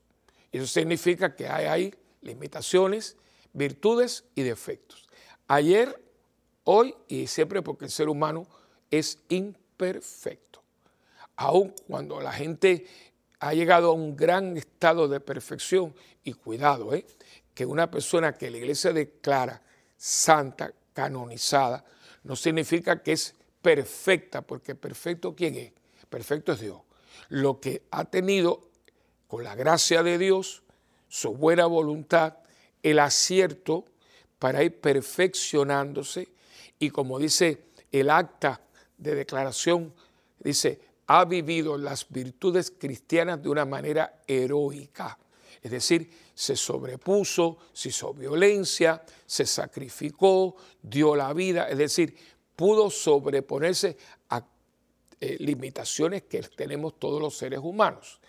Eso 0.50 0.66
significa 0.66 1.34
que 1.34 1.48
hay 1.48 1.66
ahí 1.66 1.94
limitaciones, 2.20 3.16
virtudes 3.52 4.24
y 4.34 4.42
defectos. 4.42 5.08
Ayer, 5.48 6.02
hoy 6.64 6.94
y 7.08 7.26
siempre 7.26 7.62
porque 7.62 7.84
el 7.84 7.90
ser 7.90 8.08
humano 8.08 8.46
es 8.90 9.18
imperfecto. 9.28 10.62
Aun 11.36 11.74
cuando 11.86 12.20
la 12.20 12.32
gente 12.32 12.86
ha 13.40 13.54
llegado 13.54 13.90
a 13.90 13.94
un 13.94 14.16
gran 14.16 14.56
estado 14.56 15.08
de 15.08 15.18
perfección, 15.18 15.94
y 16.24 16.34
cuidado, 16.34 16.94
¿eh? 16.94 17.04
que 17.54 17.66
una 17.66 17.90
persona 17.90 18.34
que 18.34 18.50
la 18.50 18.58
iglesia 18.58 18.92
declara 18.92 19.62
santa, 19.96 20.72
canonizada, 20.92 21.84
no 22.24 22.36
significa 22.36 23.02
que 23.02 23.12
es 23.12 23.34
perfecta, 23.60 24.42
porque 24.42 24.74
perfecto 24.74 25.34
quién 25.34 25.56
es? 25.56 25.72
Perfecto 26.08 26.52
es 26.52 26.60
Dios. 26.60 26.80
Lo 27.28 27.60
que 27.60 27.82
ha 27.90 28.04
tenido 28.04 28.68
con 29.26 29.44
la 29.44 29.54
gracia 29.54 30.02
de 30.02 30.18
Dios, 30.18 30.62
su 31.08 31.34
buena 31.34 31.66
voluntad, 31.66 32.36
el 32.82 32.98
acierto 32.98 33.84
para 34.38 34.62
ir 34.62 34.80
perfeccionándose 34.80 36.28
y 36.78 36.90
como 36.90 37.18
dice 37.18 37.66
el 37.92 38.10
acta 38.10 38.60
de 38.98 39.14
declaración, 39.14 39.92
dice, 40.40 40.80
ha 41.06 41.24
vivido 41.24 41.76
las 41.78 42.08
virtudes 42.08 42.72
cristianas 42.76 43.42
de 43.42 43.48
una 43.48 43.64
manera 43.64 44.22
heroica. 44.26 45.18
Es 45.62 45.70
decir, 45.70 46.10
se 46.34 46.56
sobrepuso, 46.56 47.58
se 47.72 47.90
hizo 47.90 48.12
violencia, 48.14 49.02
se 49.26 49.46
sacrificó, 49.46 50.56
dio 50.82 51.14
la 51.14 51.32
vida, 51.32 51.68
es 51.68 51.78
decir, 51.78 52.16
pudo 52.56 52.90
sobreponerse 52.90 53.96
a 54.30 54.44
eh, 55.20 55.36
limitaciones 55.38 56.22
que 56.22 56.42
tenemos 56.42 56.98
todos 56.98 57.20
los 57.20 57.36
seres 57.36 57.60
humanos. 57.62 58.20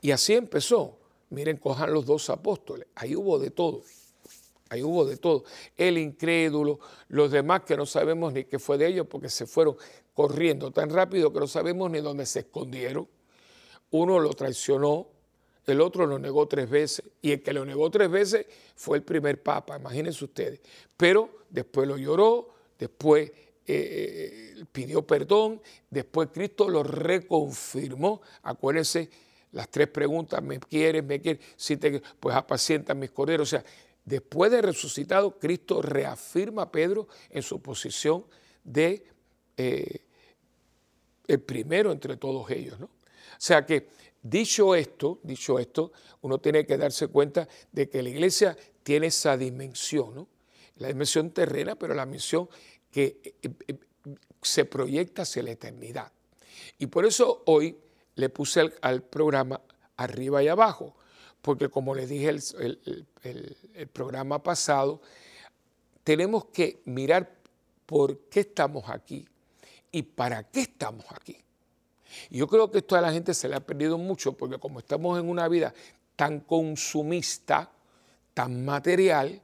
Y 0.00 0.12
así 0.12 0.34
empezó. 0.34 0.98
Miren, 1.32 1.56
cojan 1.56 1.90
los 1.92 2.04
dos 2.04 2.28
apóstoles, 2.28 2.86
ahí 2.94 3.16
hubo 3.16 3.38
de 3.38 3.50
todo. 3.50 3.82
Ahí 4.68 4.82
hubo 4.82 5.06
de 5.06 5.16
todo. 5.16 5.44
El 5.76 5.96
incrédulo, 5.96 6.78
los 7.08 7.30
demás 7.30 7.62
que 7.62 7.74
no 7.76 7.86
sabemos 7.86 8.32
ni 8.34 8.44
qué 8.44 8.58
fue 8.58 8.76
de 8.76 8.86
ellos 8.86 9.06
porque 9.06 9.30
se 9.30 9.46
fueron 9.46 9.76
corriendo 10.12 10.70
tan 10.70 10.90
rápido 10.90 11.32
que 11.32 11.40
no 11.40 11.46
sabemos 11.46 11.90
ni 11.90 12.00
dónde 12.00 12.26
se 12.26 12.40
escondieron. 12.40 13.08
Uno 13.90 14.18
lo 14.18 14.30
traicionó, 14.34 15.08
el 15.66 15.80
otro 15.80 16.06
lo 16.06 16.18
negó 16.18 16.46
tres 16.48 16.68
veces 16.68 17.04
y 17.22 17.32
el 17.32 17.42
que 17.42 17.54
lo 17.54 17.64
negó 17.64 17.90
tres 17.90 18.10
veces 18.10 18.46
fue 18.76 18.98
el 18.98 19.02
primer 19.02 19.42
papa, 19.42 19.78
imagínense 19.78 20.24
ustedes. 20.24 20.60
Pero 20.96 21.44
después 21.48 21.88
lo 21.88 21.96
lloró, 21.96 22.48
después 22.78 23.30
eh, 23.30 23.34
eh, 23.66 24.64
pidió 24.70 25.06
perdón, 25.06 25.62
después 25.88 26.28
Cristo 26.32 26.68
lo 26.68 26.82
reconfirmó. 26.82 28.20
Acuérdense 28.42 29.31
las 29.52 29.70
tres 29.70 29.88
preguntas, 29.88 30.42
¿me 30.42 30.58
quieres? 30.58 31.04
¿Me 31.04 31.20
quieres? 31.20 31.44
Si 31.56 31.76
te, 31.76 32.02
pues 32.18 32.34
apacientan 32.34 32.98
mis 32.98 33.10
corderos. 33.10 33.48
O 33.48 33.50
sea, 33.50 33.64
después 34.04 34.50
de 34.50 34.62
resucitado, 34.62 35.38
Cristo 35.38 35.80
reafirma 35.82 36.62
a 36.62 36.72
Pedro 36.72 37.08
en 37.30 37.42
su 37.42 37.60
posición 37.60 38.24
de 38.64 39.04
eh, 39.56 40.00
el 41.26 41.40
primero 41.40 41.92
entre 41.92 42.16
todos 42.16 42.50
ellos. 42.50 42.80
¿no? 42.80 42.86
O 42.86 42.90
sea 43.38 43.64
que 43.64 43.88
Dicho 44.22 44.76
esto, 44.76 45.18
dicho 45.24 45.58
esto, 45.58 45.92
uno 46.20 46.38
tiene 46.38 46.64
que 46.64 46.78
darse 46.78 47.08
cuenta 47.08 47.48
de 47.72 47.88
que 47.88 48.02
la 48.04 48.08
iglesia 48.08 48.56
tiene 48.84 49.08
esa 49.08 49.36
dimensión, 49.36 50.14
¿no? 50.14 50.28
la 50.76 50.88
dimensión 50.88 51.32
terrena, 51.32 51.74
pero 51.74 51.92
la 51.92 52.06
misión 52.06 52.48
que 52.92 53.20
eh, 53.24 53.50
eh, 53.66 53.74
se 54.40 54.64
proyecta 54.64 55.22
hacia 55.22 55.42
la 55.42 55.50
eternidad. 55.50 56.12
Y 56.78 56.86
por 56.86 57.04
eso 57.04 57.42
hoy 57.46 57.76
le 58.14 58.28
puse 58.28 58.72
al, 58.80 59.02
programa 59.02 59.60
arriba 59.96 60.42
y 60.42 60.48
abajo, 60.48 60.94
porque 61.40 61.68
como 61.68 61.94
les 61.94 62.08
dije 62.08 62.28
el, 62.28 63.06
el 63.22 63.86
programa 63.88 64.42
pasado, 64.42 65.00
tenemos 66.04 66.46
que 66.46 66.82
mirar 66.84 67.36
por 67.86 68.18
qué 68.28 68.40
estamos 68.40 68.88
aquí 68.88 69.26
y 69.90 70.02
para 70.02 70.44
qué 70.44 70.62
estamos 70.62 71.04
aquí. 71.10 71.36
Yo 72.30 72.46
creo 72.46 72.70
que 72.70 72.78
esto 72.78 72.96
a 72.96 73.00
la 73.00 73.12
gente 73.12 73.34
se 73.34 73.48
le 73.48 73.56
ha 73.56 73.60
perdido 73.60 73.98
mucho 73.98 74.32
porque 74.32 74.58
como 74.58 74.78
estamos 74.78 75.18
en 75.18 75.28
una 75.28 75.48
vida 75.48 75.72
tan 76.16 76.40
consumista, 76.40 77.70
tan 78.34 78.64
material, 78.64 79.40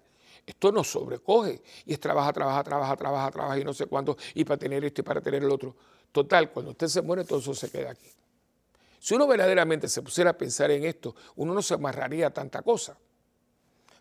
esto 0.46 0.72
nos 0.72 0.90
sobrecoge. 0.90 1.62
Y 1.86 1.92
es 1.92 2.00
trabaja, 2.00 2.32
trabaja, 2.32 2.64
trabaja, 2.64 2.96
trabaja, 2.96 3.30
trabaja 3.30 3.58
y 3.58 3.64
no 3.64 3.74
sé 3.74 3.86
cuánto, 3.86 4.16
y 4.34 4.44
para 4.44 4.58
tener 4.58 4.84
esto 4.84 5.00
y 5.00 5.04
para 5.04 5.20
tener 5.20 5.42
el 5.42 5.50
otro. 5.50 5.74
Total, 6.12 6.50
cuando 6.50 6.70
usted 6.72 6.88
se 6.88 7.02
muere, 7.02 7.24
todo 7.24 7.38
eso 7.38 7.54
se 7.54 7.70
queda 7.70 7.90
aquí. 7.90 8.08
Si 8.98 9.14
uno 9.14 9.26
verdaderamente 9.26 9.88
se 9.88 10.02
pusiera 10.02 10.30
a 10.30 10.38
pensar 10.38 10.70
en 10.70 10.84
esto, 10.84 11.14
uno 11.36 11.54
no 11.54 11.62
se 11.62 11.74
amarraría 11.74 12.28
a 12.28 12.30
tanta 12.30 12.62
cosa. 12.62 12.98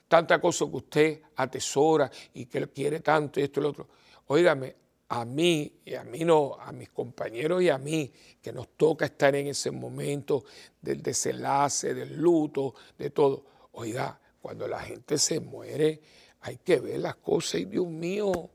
Tanta 0.07 0.39
cosa 0.39 0.65
que 0.65 0.75
usted 0.75 1.21
atesora 1.35 2.09
y 2.33 2.45
que 2.45 2.67
quiere 2.69 3.01
tanto 3.01 3.39
y 3.39 3.43
esto 3.43 3.59
y 3.59 3.63
lo 3.63 3.69
otro. 3.69 3.87
Óigame, 4.27 4.75
a 5.09 5.23
mí, 5.23 5.81
y 5.85 5.95
a 5.95 6.03
mí 6.03 6.25
no, 6.25 6.57
a 6.59 6.71
mis 6.71 6.89
compañeros 6.89 7.61
y 7.61 7.69
a 7.69 7.77
mí, 7.77 8.11
que 8.41 8.51
nos 8.51 8.69
toca 8.75 9.05
estar 9.05 9.35
en 9.35 9.47
ese 9.47 9.71
momento 9.71 10.43
del 10.81 11.01
desenlace, 11.01 11.93
del 11.93 12.17
luto, 12.17 12.73
de 12.97 13.09
todo. 13.11 13.45
Oiga, 13.73 14.19
cuando 14.41 14.67
la 14.67 14.79
gente 14.79 15.17
se 15.17 15.39
muere, 15.39 16.01
hay 16.41 16.57
que 16.57 16.79
ver 16.79 16.99
las 16.99 17.15
cosas 17.17 17.61
y 17.61 17.65
Dios 17.65 17.87
mío, 17.87 18.49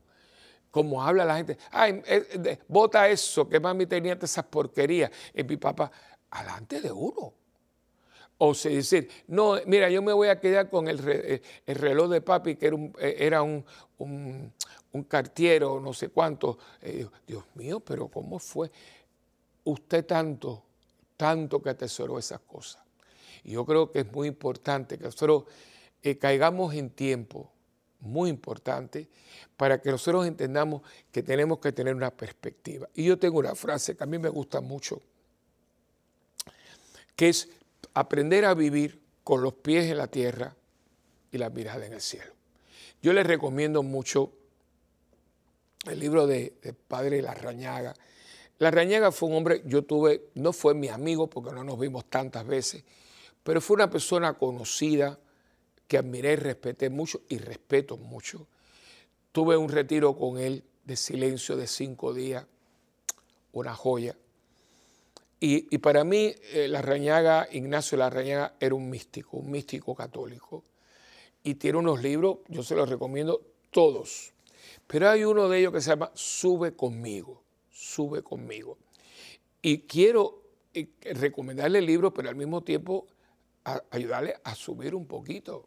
como 0.71 1.03
habla 1.03 1.25
la 1.25 1.37
gente, 1.37 1.59
ay, 1.71 2.03
eh, 2.07 2.59
bota 2.69 3.09
eso, 3.09 3.49
que 3.49 3.61
mami 3.61 3.87
tenía 3.87 4.19
esas 4.21 4.45
porquerías. 4.45 5.11
Y 5.35 5.45
mi 5.45 5.57
papá, 5.57 5.91
alante 6.33 6.81
de 6.81 6.91
uno. 6.91 7.35
O 8.39 8.55
sea, 8.55 8.73
decir, 8.73 9.09
no, 9.29 9.57
mira, 9.67 9.89
yo 9.89 10.03
me 10.03 10.13
voy 10.13 10.29
a 10.29 10.41
quedar 10.41 10.69
con 10.69 10.89
el, 10.89 11.01
eh, 11.07 11.43
reloj 11.67 12.11
de 12.11 12.21
papi, 12.21 12.57
que 12.57 12.67
era 12.67 12.77
un, 12.77 12.93
eh, 12.99 13.17
era 13.19 13.43
un, 13.43 13.65
un 13.99 15.05
cartiero, 15.05 15.79
no 15.81 15.93
sé 15.93 16.09
cuánto. 16.09 16.59
Eh, 16.81 17.07
Dios 17.27 17.45
mío, 17.55 17.81
pero 17.81 18.09
¿cómo 18.09 18.39
fue? 18.39 18.71
usted 19.65 20.05
tanto, 20.05 20.65
tanto 21.17 21.63
que 21.63 21.71
atesoró 21.71 22.19
esas 22.19 22.41
cosas. 22.41 22.83
Y 23.45 23.53
yo 23.53 23.65
creo 23.65 23.93
que 23.93 24.01
es 24.01 24.13
muy 24.13 24.27
importante 24.29 24.99
que 24.99 25.05
nosotros 25.05 25.45
caigamos 26.19 26.75
en 26.75 26.91
tiempo, 26.91 27.53
muy 28.01 28.29
importante, 28.29 29.09
para 29.57 29.81
que 29.81 29.91
nosotros 29.91 30.27
entendamos 30.27 30.83
que 31.13 31.23
tenemos 31.23 31.61
que 31.61 31.71
tener 31.71 31.95
una 31.95 32.11
perspectiva. 32.11 32.89
Y 32.95 33.05
yo 33.05 33.19
tengo 33.19 33.39
una 33.39 33.55
frase 33.55 33.97
que 33.97 34.03
a 34.03 34.07
mí 34.07 34.19
me 34.19 34.29
gusta 34.29 34.61
mucho, 34.61 35.01
que 37.23 37.29
es 37.29 37.49
aprender 37.95 38.45
a 38.45 38.53
vivir 38.53 39.01
con 39.23 39.43
los 39.43 39.55
pies 39.55 39.89
en 39.89 39.97
la 39.97 40.09
tierra 40.09 40.57
y 41.31 41.39
la 41.39 41.51
mirada 41.51 41.87
en 41.87 41.93
el 41.93 42.01
cielo. 42.01 42.33
Yo 43.01 43.13
les 43.13 43.25
recomiendo 43.25 43.85
mucho 43.85 44.33
el 45.89 46.01
libro 46.01 46.27
de, 46.27 46.55
de 46.61 46.73
Padre 46.73 47.23
Larrañaga. 47.23 47.95
Larrañaga 48.59 49.13
fue 49.13 49.29
un 49.29 49.37
hombre, 49.37 49.63
yo 49.67 49.85
tuve, 49.85 50.31
no 50.35 50.53
fue 50.53 50.75
mi 50.75 50.89
amigo 50.89 51.31
porque 51.31 51.53
no 51.53 51.63
nos 51.63 51.79
vimos 51.79 52.07
tantas 52.07 52.45
veces, 52.45 52.83
pero 53.45 53.61
fue 53.61 53.77
una 53.77 53.89
persona 53.89 54.35
conocida 54.35 55.17
que 55.87 55.99
admiré 55.99 56.33
y 56.33 56.37
respeté 56.37 56.91
mucho 56.91 57.21
y 57.29 57.39
respeto 57.39 57.97
mucho. 57.97 58.49
Tuve 59.31 59.57
un 59.57 59.69
retiro 59.69 60.17
con 60.17 60.39
él 60.39 60.65
de 60.83 60.97
silencio 60.97 61.57
de 61.57 61.69
cinco 61.69 62.15
días, 62.15 62.45
una 63.53 63.77
joya. 63.77 64.17
Y, 65.45 65.79
para 65.79 66.05
mí, 66.05 66.33
eh, 66.53 66.69
la 66.69 66.83
Rañaga, 66.83 67.49
Ignacio 67.51 67.99
Larrañaga 67.99 68.55
era 68.61 68.77
un 68.77 68.89
místico, 68.89 69.39
un 69.39 69.51
místico 69.51 69.93
católico. 69.93 70.63
Y 71.43 71.57
tiene 71.57 71.79
unos 71.79 72.01
libros, 72.01 72.39
yo 72.47 72.63
se 72.63 72.77
los 72.77 72.89
recomiendo 72.89 73.43
todos. 73.73 74.33
Pero 74.87 75.11
hay 75.11 75.25
uno 75.25 75.49
de 75.49 75.59
ellos 75.59 75.73
que 75.73 75.81
se 75.81 75.91
llama 75.91 76.13
Sube 76.15 76.77
conmigo, 76.77 77.43
sube 77.73 78.23
conmigo. 78.23 78.79
Y 79.61 79.79
quiero 79.79 80.45
eh, 80.75 80.87
recomendarle 81.13 81.81
el 81.81 81.87
libro, 81.87 82.15
pero 82.15 82.29
al 82.29 82.37
mismo 82.37 82.63
tiempo 82.63 83.09
ayudarle 83.91 84.37
a 84.45 84.55
subir 84.55 84.95
un 84.95 85.07
poquito. 85.07 85.67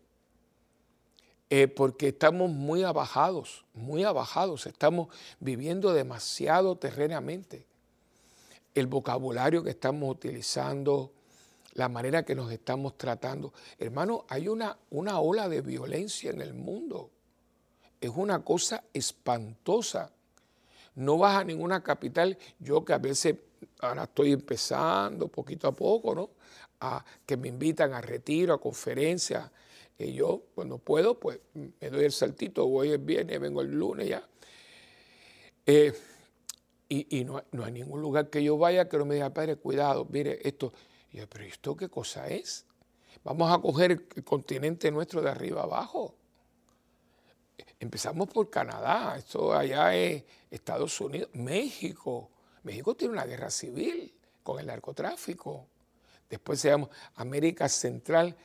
Eh, 1.50 1.68
porque 1.68 2.08
estamos 2.08 2.50
muy 2.50 2.84
abajados, 2.84 3.66
muy 3.74 4.06
abajados, 4.06 4.68
estamos 4.68 5.10
viviendo 5.42 5.92
demasiado 5.92 6.78
terrenamente 6.78 7.68
el 8.76 8.88
vocabulario 8.88 9.64
que 9.64 9.72
estamos 9.72 10.10
utilizando, 10.12 11.14
la 11.74 11.90
manera 11.90 12.24
que 12.24 12.36
nos 12.36 12.52
estamos 12.52 12.98
tratando. 12.98 13.54
Hermano, 13.80 14.26
hay 14.28 14.48
una, 14.50 14.78
una 14.92 15.20
ola 15.20 15.50
de 15.50 15.62
violencia 15.62 16.30
en 16.30 16.42
el 16.42 16.54
mundo. 16.54 17.10
Es 18.00 18.12
una 18.14 18.44
cosa 18.44 18.84
espantosa. 18.94 20.12
No 20.96 21.18
vas 21.18 21.38
a 21.38 21.44
ninguna 21.44 21.82
capital. 21.82 22.38
Yo 22.60 22.84
que 22.84 22.94
a 22.94 22.98
veces 22.98 23.36
ahora 23.80 24.04
estoy 24.04 24.34
empezando 24.34 25.30
poquito 25.30 25.70
a 25.70 25.72
poco, 25.72 26.14
¿no? 26.14 26.30
A 26.82 27.04
que 27.26 27.38
me 27.38 27.48
invitan 27.48 27.94
a 27.94 28.02
retiro, 28.02 28.54
a 28.54 28.62
conferencias. 28.62 29.50
Y 29.98 30.14
yo, 30.14 30.44
cuando 30.54 30.78
puedo, 30.78 31.18
pues 31.18 31.40
me 31.54 31.90
doy 31.90 32.04
el 32.04 32.12
saltito, 32.12 32.68
voy 32.68 32.90
el 32.90 32.98
viernes, 32.98 33.40
vengo 33.40 33.62
el 33.62 33.72
lunes 33.72 34.10
ya. 34.10 34.28
Eh, 35.66 35.94
y, 36.88 37.24
no, 37.26 37.42
hay 37.64 37.72
ningún 37.72 38.02
lugar 38.02 38.30
que 38.30 38.44
yo 38.44 38.58
vaya 38.58 38.88
que 38.88 38.98
no 38.98 39.06
me 39.06 39.16
diga, 39.16 39.34
padre, 39.34 39.56
cuidado, 39.56 40.06
mire 40.10 40.40
esto. 40.48 40.72
Y 41.12 41.18
yo, 41.18 41.28
pero 41.28 41.44
¿esto 41.44 41.76
qué 41.76 41.90
cosa 41.90 42.28
es? 42.28 42.66
Vamos 43.24 43.52
a 43.52 43.60
coger 43.60 43.92
el 44.16 44.24
continente 44.24 44.92
nuestro 44.92 45.22
de 45.22 45.30
arriba 45.30 45.64
abajo. 45.64 46.16
Empezamos 47.80 48.28
por 48.30 48.50
Canadá, 48.50 49.16
esto 49.18 49.54
allá 49.54 49.96
es 49.96 50.24
Estados 50.52 51.00
Unidos, 51.02 51.30
México. 51.34 52.30
México 52.64 52.96
tiene 52.96 53.14
una 53.14 53.26
guerra 53.26 53.50
civil 53.50 54.14
con 54.44 54.60
el 54.60 54.68
narcotráfico. 54.68 55.68
Después 56.30 56.60
se 56.60 56.70
llama 56.70 56.90
América 57.16 57.68
Central, 57.70 58.36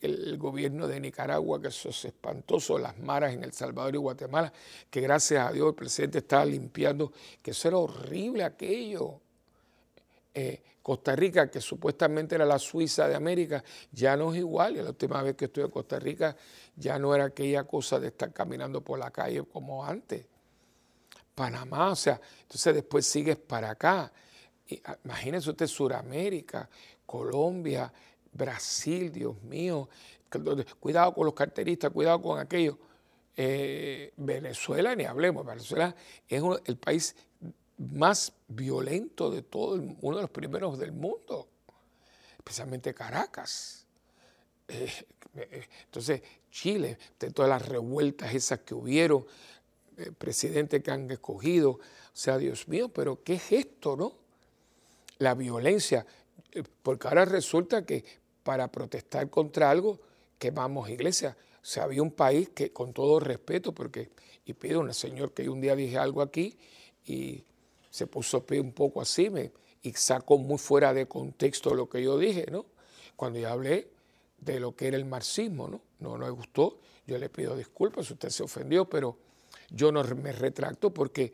el 0.00 0.36
gobierno 0.36 0.88
de 0.88 1.00
Nicaragua, 1.00 1.60
que 1.60 1.68
eso 1.68 1.90
es 1.90 2.04
espantoso, 2.04 2.78
las 2.78 2.98
maras 2.98 3.32
en 3.32 3.44
El 3.44 3.52
Salvador 3.52 3.94
y 3.94 3.98
Guatemala, 3.98 4.52
que 4.90 5.00
gracias 5.00 5.48
a 5.48 5.52
Dios 5.52 5.68
el 5.68 5.74
presidente 5.74 6.18
estaba 6.18 6.44
limpiando, 6.44 7.12
que 7.42 7.52
eso 7.52 7.68
era 7.68 7.78
horrible 7.78 8.44
aquello. 8.44 9.20
Eh, 10.34 10.62
Costa 10.88 11.14
Rica, 11.14 11.50
que 11.50 11.60
supuestamente 11.60 12.34
era 12.34 12.46
la 12.46 12.58
Suiza 12.58 13.06
de 13.06 13.14
América, 13.14 13.62
ya 13.92 14.16
no 14.16 14.32
es 14.32 14.38
igual. 14.38 14.76
Y 14.76 14.82
la 14.82 14.88
última 14.88 15.22
vez 15.22 15.36
que 15.36 15.44
estuve 15.44 15.66
en 15.66 15.70
Costa 15.70 15.98
Rica 15.98 16.34
ya 16.74 16.98
no 16.98 17.14
era 17.14 17.26
aquella 17.26 17.64
cosa 17.64 18.00
de 18.00 18.06
estar 18.08 18.32
caminando 18.32 18.80
por 18.82 18.98
la 18.98 19.10
calle 19.10 19.44
como 19.44 19.84
antes. 19.84 20.24
Panamá, 21.34 21.90
o 21.90 21.94
sea, 21.94 22.18
entonces 22.40 22.74
después 22.74 23.04
sigues 23.04 23.36
para 23.36 23.70
acá. 23.70 24.10
Ah, 24.84 24.96
imagínense 25.04 25.50
usted 25.50 25.66
Suramérica, 25.66 26.70
Colombia, 27.04 27.92
Brasil, 28.32 29.10
Dios 29.10 29.40
mío, 29.42 29.88
cuidado 30.80 31.14
con 31.14 31.26
los 31.26 31.34
carteristas, 31.34 31.90
cuidado 31.90 32.20
con 32.20 32.38
aquello. 32.38 32.78
Eh, 33.36 34.12
Venezuela, 34.16 34.96
ni 34.96 35.04
hablemos, 35.04 35.46
Venezuela 35.46 35.94
es 36.28 36.42
el 36.64 36.76
país 36.76 37.14
más 37.78 38.32
violento 38.48 39.30
de 39.30 39.42
todo, 39.42 39.80
uno 40.00 40.16
de 40.16 40.22
los 40.22 40.30
primeros 40.30 40.76
del 40.78 40.90
mundo, 40.90 41.48
especialmente 42.36 42.92
Caracas. 42.92 43.86
Eh, 44.66 44.90
eh, 45.36 45.68
entonces, 45.84 46.20
Chile, 46.50 46.98
de 47.18 47.30
todas 47.30 47.48
las 47.48 47.66
revueltas 47.68 48.34
esas 48.34 48.60
que 48.60 48.74
hubieron, 48.74 49.24
presidentes 50.16 50.82
que 50.82 50.90
han 50.90 51.10
escogido, 51.10 51.70
o 51.70 51.80
sea, 52.12 52.38
Dios 52.38 52.68
mío, 52.68 52.88
pero 52.88 53.22
¿qué 53.22 53.34
es 53.34 53.52
esto, 53.52 53.96
no? 53.96 54.14
La 55.18 55.34
violencia, 55.34 56.06
porque 56.82 57.08
ahora 57.08 57.24
resulta 57.24 57.84
que 57.84 58.04
para 58.42 58.70
protestar 58.72 59.28
contra 59.28 59.70
algo, 59.70 60.00
quemamos 60.38 60.88
iglesias. 60.88 61.36
O 61.62 61.66
sea, 61.66 61.84
había 61.84 62.02
un 62.02 62.12
país 62.12 62.48
que, 62.50 62.72
con 62.72 62.92
todo 62.92 63.20
respeto, 63.20 63.72
porque, 63.74 64.10
y 64.46 64.54
pido 64.54 64.80
a 64.80 64.84
un 64.84 64.94
señor 64.94 65.32
que 65.32 65.48
un 65.48 65.60
día 65.60 65.76
dije 65.76 65.98
algo 65.98 66.22
aquí 66.22 66.56
y 67.06 67.44
se 67.90 68.06
puso 68.06 68.44
un 68.50 68.72
poco 68.72 69.00
así 69.00 69.28
me, 69.28 69.52
y 69.82 69.92
sacó 69.92 70.38
muy 70.38 70.58
fuera 70.58 70.94
de 70.94 71.06
contexto 71.06 71.74
lo 71.74 71.88
que 71.88 72.02
yo 72.02 72.18
dije, 72.18 72.46
¿no? 72.50 72.66
Cuando 73.16 73.38
yo 73.38 73.48
hablé 73.48 73.88
de 74.38 74.60
lo 74.60 74.74
que 74.74 74.88
era 74.88 74.96
el 74.96 75.04
marxismo, 75.04 75.68
¿no? 75.68 75.82
No 75.98 76.16
me 76.16 76.30
gustó, 76.30 76.78
yo 77.06 77.18
le 77.18 77.28
pido 77.28 77.56
disculpas 77.56 78.06
si 78.06 78.12
usted 78.12 78.28
se 78.30 78.42
ofendió, 78.42 78.88
pero 78.88 79.16
yo 79.70 79.90
no 79.90 80.02
me 80.04 80.32
retracto 80.32 80.92
porque 80.92 81.32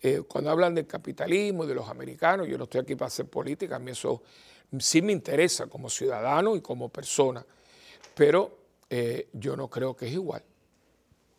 eh, 0.00 0.22
cuando 0.26 0.50
hablan 0.50 0.74
del 0.74 0.86
capitalismo 0.86 1.66
de 1.66 1.74
los 1.74 1.88
americanos, 1.88 2.48
yo 2.48 2.56
no 2.58 2.64
estoy 2.64 2.80
aquí 2.80 2.94
para 2.94 3.08
hacer 3.08 3.26
política, 3.26 3.76
a 3.76 3.78
mí 3.78 3.90
eso 3.90 4.22
sí 4.78 5.02
me 5.02 5.12
interesa 5.12 5.66
como 5.66 5.88
ciudadano 5.88 6.56
y 6.56 6.60
como 6.60 6.88
persona, 6.88 7.44
pero 8.14 8.58
eh, 8.88 9.28
yo 9.32 9.56
no 9.56 9.68
creo 9.68 9.96
que 9.96 10.06
es 10.06 10.12
igual. 10.12 10.42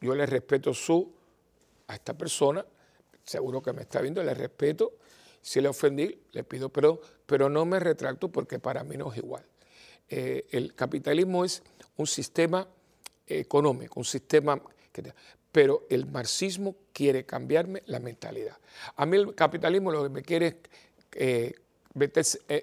Yo 0.01 0.13
le 0.15 0.25
respeto 0.25 0.73
su 0.73 1.11
a 1.87 1.95
esta 1.95 2.17
persona, 2.17 2.65
seguro 3.23 3.61
que 3.61 3.73
me 3.73 3.81
está 3.81 4.01
viendo, 4.01 4.23
le 4.23 4.33
respeto. 4.33 4.93
Si 5.41 5.61
le 5.61 5.69
ofendí, 5.69 6.19
le 6.31 6.43
pido 6.43 6.69
perdón, 6.69 6.99
pero 7.25 7.49
no 7.49 7.65
me 7.65 7.79
retracto 7.79 8.29
porque 8.29 8.59
para 8.59 8.83
mí 8.83 8.97
no 8.97 9.11
es 9.11 9.17
igual. 9.17 9.45
Eh, 10.09 10.45
el 10.51 10.73
capitalismo 10.73 11.45
es 11.45 11.63
un 11.97 12.07
sistema 12.07 12.67
económico, 13.25 13.99
un 13.99 14.05
sistema 14.05 14.61
que... 14.91 15.13
Pero 15.51 15.87
el 15.89 16.05
marxismo 16.05 16.75
quiere 16.93 17.25
cambiarme 17.25 17.81
la 17.85 17.99
mentalidad. 17.99 18.57
A 18.95 19.05
mí 19.05 19.17
el 19.17 19.33
capitalismo 19.33 19.91
lo 19.91 20.03
que 20.03 20.09
me 20.09 20.21
quiere 20.21 20.47
es 20.47 20.55
eh, 21.13 21.55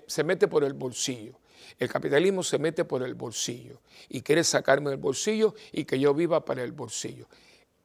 se 0.07 0.25
mete 0.25 0.49
por 0.49 0.65
el 0.65 0.73
bolsillo. 0.73 1.39
El 1.79 1.89
capitalismo 1.89 2.43
se 2.43 2.59
mete 2.59 2.85
por 2.85 3.03
el 3.03 3.15
bolsillo 3.15 3.81
y 4.09 4.23
quiere 4.23 4.45
sacarme 4.45 4.91
del 4.91 4.99
bolsillo 4.99 5.55
y 5.73 5.85
que 5.85 5.99
yo 5.99 6.15
viva 6.15 6.45
para 6.45 6.63
el 6.63 6.73
bolsillo. 6.73 7.27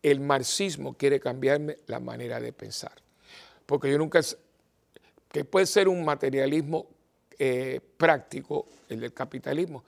El 0.01 0.19
marxismo 0.19 0.93
quiere 0.93 1.19
cambiarme 1.19 1.77
la 1.87 1.99
manera 1.99 2.39
de 2.39 2.53
pensar. 2.53 2.93
Porque 3.65 3.91
yo 3.91 3.97
nunca, 3.97 4.21
que 5.31 5.45
puede 5.45 5.65
ser 5.65 5.87
un 5.87 6.05
materialismo 6.05 6.87
eh, 7.37 7.79
práctico, 7.97 8.67
el 8.89 8.99
del 8.99 9.13
capitalismo, 9.13 9.83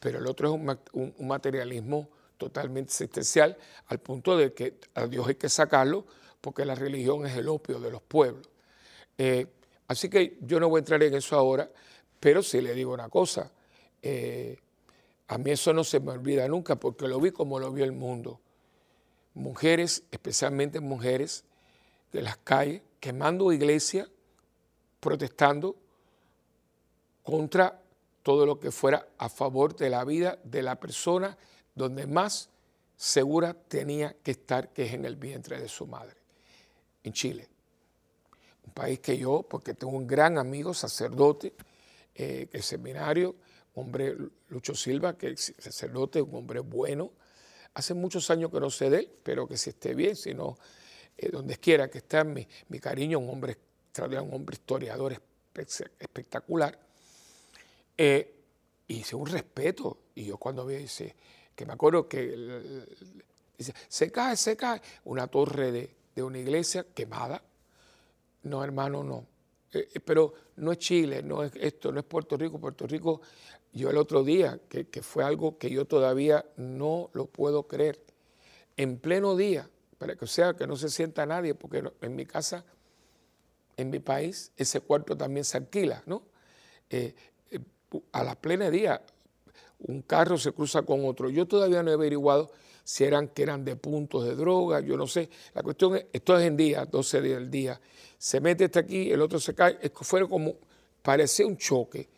pero 0.00 0.18
el 0.18 0.26
otro 0.26 0.48
es 0.48 0.78
un, 0.92 1.26
materialismo 1.26 2.08
totalmente 2.36 2.90
existencial, 2.90 3.56
al 3.86 3.98
punto 3.98 4.36
de 4.36 4.52
que 4.52 4.74
a 4.94 5.06
Dios 5.06 5.26
hay 5.26 5.34
que 5.34 5.48
sacarlo 5.48 6.06
porque 6.40 6.64
la 6.64 6.74
religión 6.74 7.26
es 7.26 7.36
el 7.36 7.48
opio 7.48 7.80
de 7.80 7.90
los 7.90 8.02
pueblos. 8.02 8.48
Eh, 9.16 9.46
Así 9.88 10.10
que 10.10 10.36
yo 10.42 10.60
no 10.60 10.68
voy 10.68 10.78
a 10.78 10.80
entrar 10.80 11.02
en 11.02 11.14
eso 11.14 11.34
ahora, 11.34 11.68
pero 12.20 12.42
sí 12.42 12.60
le 12.60 12.74
digo 12.74 12.92
una 12.92 13.08
cosa. 13.08 13.50
Eh, 14.02 14.58
a 15.28 15.38
mí 15.38 15.50
eso 15.50 15.72
no 15.72 15.82
se 15.82 15.98
me 15.98 16.12
olvida 16.12 16.46
nunca 16.46 16.76
porque 16.76 17.08
lo 17.08 17.18
vi 17.18 17.30
como 17.32 17.58
lo 17.58 17.72
vio 17.72 17.84
el 17.84 17.92
mundo. 17.92 18.38
Mujeres, 19.32 20.04
especialmente 20.10 20.80
mujeres 20.80 21.44
de 22.12 22.20
las 22.20 22.36
calles, 22.36 22.82
quemando 23.00 23.50
iglesia, 23.50 24.08
protestando 25.00 25.76
contra 27.22 27.80
todo 28.22 28.44
lo 28.44 28.60
que 28.60 28.70
fuera 28.70 29.08
a 29.16 29.30
favor 29.30 29.74
de 29.74 29.88
la 29.88 30.04
vida 30.04 30.38
de 30.44 30.62
la 30.62 30.78
persona 30.78 31.38
donde 31.74 32.06
más 32.06 32.50
segura 32.96 33.54
tenía 33.54 34.14
que 34.22 34.32
estar, 34.32 34.70
que 34.72 34.84
es 34.84 34.92
en 34.92 35.06
el 35.06 35.16
vientre 35.16 35.58
de 35.58 35.68
su 35.68 35.86
madre, 35.86 36.16
en 37.04 37.12
Chile 37.12 37.48
un 38.68 38.74
país 38.74 39.00
que 39.00 39.16
yo, 39.16 39.42
porque 39.42 39.74
tengo 39.74 39.96
un 39.96 40.06
gran 40.06 40.36
amigo, 40.36 40.74
sacerdote, 40.74 41.54
eh, 42.14 42.48
seminario, 42.60 43.34
hombre 43.74 44.14
Lucho 44.48 44.74
Silva, 44.74 45.16
que 45.16 45.30
es 45.30 45.54
sacerdote, 45.58 46.20
un 46.20 46.34
hombre 46.34 46.60
bueno. 46.60 47.12
Hace 47.74 47.94
muchos 47.94 48.30
años 48.30 48.50
que 48.50 48.60
no 48.60 48.70
sé 48.70 48.90
de 48.90 48.98
él, 49.00 49.10
pero 49.22 49.48
que 49.48 49.56
si 49.56 49.70
esté 49.70 49.94
bien, 49.94 50.16
si 50.16 50.34
no, 50.34 50.58
eh, 51.16 51.30
donde 51.30 51.56
quiera 51.56 51.88
que 51.88 51.98
esté, 51.98 52.22
mi, 52.24 52.46
mi 52.68 52.78
cariño, 52.78 53.18
un 53.18 53.30
hombre 53.30 53.56
un 54.00 54.32
hombre 54.32 54.54
historiador 54.54 55.20
espectacular. 55.56 56.78
Eh, 57.96 58.32
hice 58.86 59.16
un 59.16 59.26
respeto. 59.26 59.98
Y 60.14 60.26
yo 60.26 60.36
cuando 60.36 60.64
vi, 60.64 60.76
dice, 60.76 61.16
que 61.56 61.66
me 61.66 61.72
acuerdo 61.72 62.08
que 62.08 62.86
dice, 63.56 63.74
se 63.88 64.12
cae, 64.12 64.36
se 64.36 64.56
cae, 64.56 64.80
una 65.04 65.26
torre 65.26 65.72
de, 65.72 65.96
de 66.14 66.22
una 66.22 66.38
iglesia 66.38 66.86
quemada. 66.94 67.42
No, 68.48 68.64
hermano, 68.64 69.04
no. 69.04 69.26
Eh, 69.72 69.88
eh, 69.94 70.00
pero 70.00 70.32
no 70.56 70.72
es 70.72 70.78
Chile, 70.78 71.22
no 71.22 71.42
es 71.42 71.52
esto, 71.56 71.92
no 71.92 72.00
es 72.00 72.06
Puerto 72.06 72.36
Rico. 72.36 72.58
Puerto 72.58 72.86
Rico, 72.86 73.20
yo 73.72 73.90
el 73.90 73.98
otro 73.98 74.24
día, 74.24 74.58
que, 74.68 75.02
fue 75.02 75.22
algo 75.22 75.58
que 75.58 75.70
yo 75.70 75.84
todavía 75.84 76.44
no 76.56 77.10
lo 77.12 77.26
puedo 77.26 77.64
creer, 77.64 78.00
en 78.76 78.98
pleno 78.98 79.36
día, 79.36 79.68
para 79.98 80.16
que 80.16 80.26
sea 80.26 80.54
que 80.54 80.66
no 80.66 80.76
se 80.76 80.88
sienta 80.88 81.26
nadie, 81.26 81.54
porque 81.54 81.82
en 82.00 82.16
mi 82.16 82.24
casa, 82.24 82.64
en 83.76 83.90
mi 83.90 83.98
país, 83.98 84.52
ese 84.56 84.80
cuarto 84.80 85.16
también 85.16 85.44
se 85.44 85.58
alquila, 85.58 86.02
¿no? 86.06 86.22
Eh, 86.88 87.14
a 88.12 88.24
la 88.24 88.34
plena 88.34 88.70
día, 88.70 89.02
un 89.80 90.02
carro 90.02 90.38
se 90.38 90.52
cruza 90.52 90.82
con 90.82 91.04
otro. 91.04 91.28
Yo 91.28 91.46
todavía 91.46 91.82
no 91.82 91.90
he 91.90 91.94
averiguado 91.94 92.50
si 92.88 93.04
eran 93.04 93.28
que 93.28 93.42
eran 93.42 93.66
de 93.66 93.76
puntos 93.76 94.24
de 94.24 94.34
droga, 94.34 94.80
yo 94.80 94.96
no 94.96 95.06
sé. 95.06 95.28
La 95.52 95.62
cuestión 95.62 95.94
es, 95.94 96.06
esto 96.10 96.38
es 96.38 96.46
en 96.46 96.56
día, 96.56 96.86
12 96.86 97.20
días 97.20 97.38
del 97.38 97.50
día. 97.50 97.78
Se 98.16 98.40
mete 98.40 98.64
este 98.64 98.78
aquí, 98.78 99.12
el 99.12 99.20
otro 99.20 99.38
se 99.38 99.54
cae. 99.54 99.78
Fue 99.92 100.26
como, 100.26 100.54
parece 101.02 101.44
un 101.44 101.58
choque. 101.58 102.08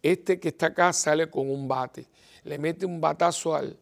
Este 0.00 0.38
que 0.38 0.50
está 0.50 0.66
acá 0.66 0.92
sale 0.92 1.28
con 1.28 1.50
un 1.50 1.66
bate. 1.66 2.06
Le 2.44 2.58
mete 2.60 2.86
un 2.86 3.00
batazo 3.00 3.56
al, 3.56 3.76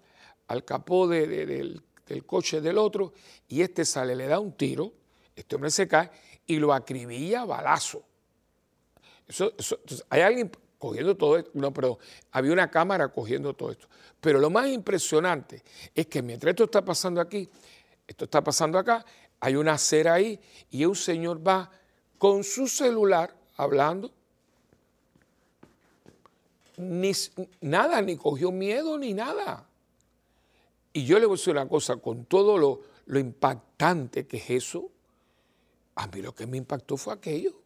al 0.46 0.64
capó 0.64 1.06
del, 1.06 1.82
coche 2.24 2.62
del 2.62 2.78
otro 2.78 3.12
y 3.46 3.60
este 3.60 3.84
sale, 3.84 4.16
le 4.16 4.26
da 4.26 4.40
un 4.40 4.52
tiro. 4.52 4.94
Este 5.36 5.54
hombre 5.54 5.70
se 5.70 5.86
cae 5.86 6.10
y 6.46 6.56
lo 6.56 6.72
acribilla 6.72 7.42
a 7.42 7.44
balazo. 7.44 8.02
Eso, 9.26 9.52
hay 10.08 10.22
alguien 10.22 10.50
cogiendo 10.78 11.16
todo 11.16 11.36
esto, 11.36 11.50
no, 11.54 11.72
pero 11.72 11.98
había 12.32 12.52
una 12.52 12.70
cámara 12.70 13.08
cogiendo 13.08 13.54
todo 13.54 13.72
esto. 13.72 13.88
Pero 14.20 14.38
lo 14.38 14.50
más 14.50 14.68
impresionante 14.68 15.62
es 15.94 16.06
que 16.06 16.22
mientras 16.22 16.50
esto 16.50 16.64
está 16.64 16.84
pasando 16.84 17.20
aquí, 17.20 17.48
esto 18.06 18.24
está 18.24 18.42
pasando 18.42 18.78
acá, 18.78 19.04
hay 19.40 19.56
una 19.56 19.74
acera 19.74 20.14
ahí 20.14 20.40
y 20.70 20.84
un 20.84 20.96
señor 20.96 21.46
va 21.46 21.70
con 22.18 22.42
su 22.44 22.66
celular 22.66 23.34
hablando. 23.56 24.12
Ni, 26.76 27.12
nada, 27.60 28.00
ni 28.02 28.16
cogió 28.16 28.52
miedo 28.52 28.98
ni 28.98 29.14
nada. 29.14 29.66
Y 30.92 31.04
yo 31.04 31.18
le 31.18 31.26
voy 31.26 31.34
a 31.34 31.38
decir 31.38 31.52
una 31.52 31.68
cosa, 31.68 31.96
con 31.96 32.24
todo 32.24 32.56
lo, 32.56 32.80
lo 33.06 33.18
impactante 33.18 34.26
que 34.26 34.38
es 34.38 34.50
eso, 34.50 34.90
a 35.96 36.06
mí 36.06 36.22
lo 36.22 36.34
que 36.34 36.46
me 36.46 36.56
impactó 36.56 36.96
fue 36.96 37.14
aquello. 37.14 37.60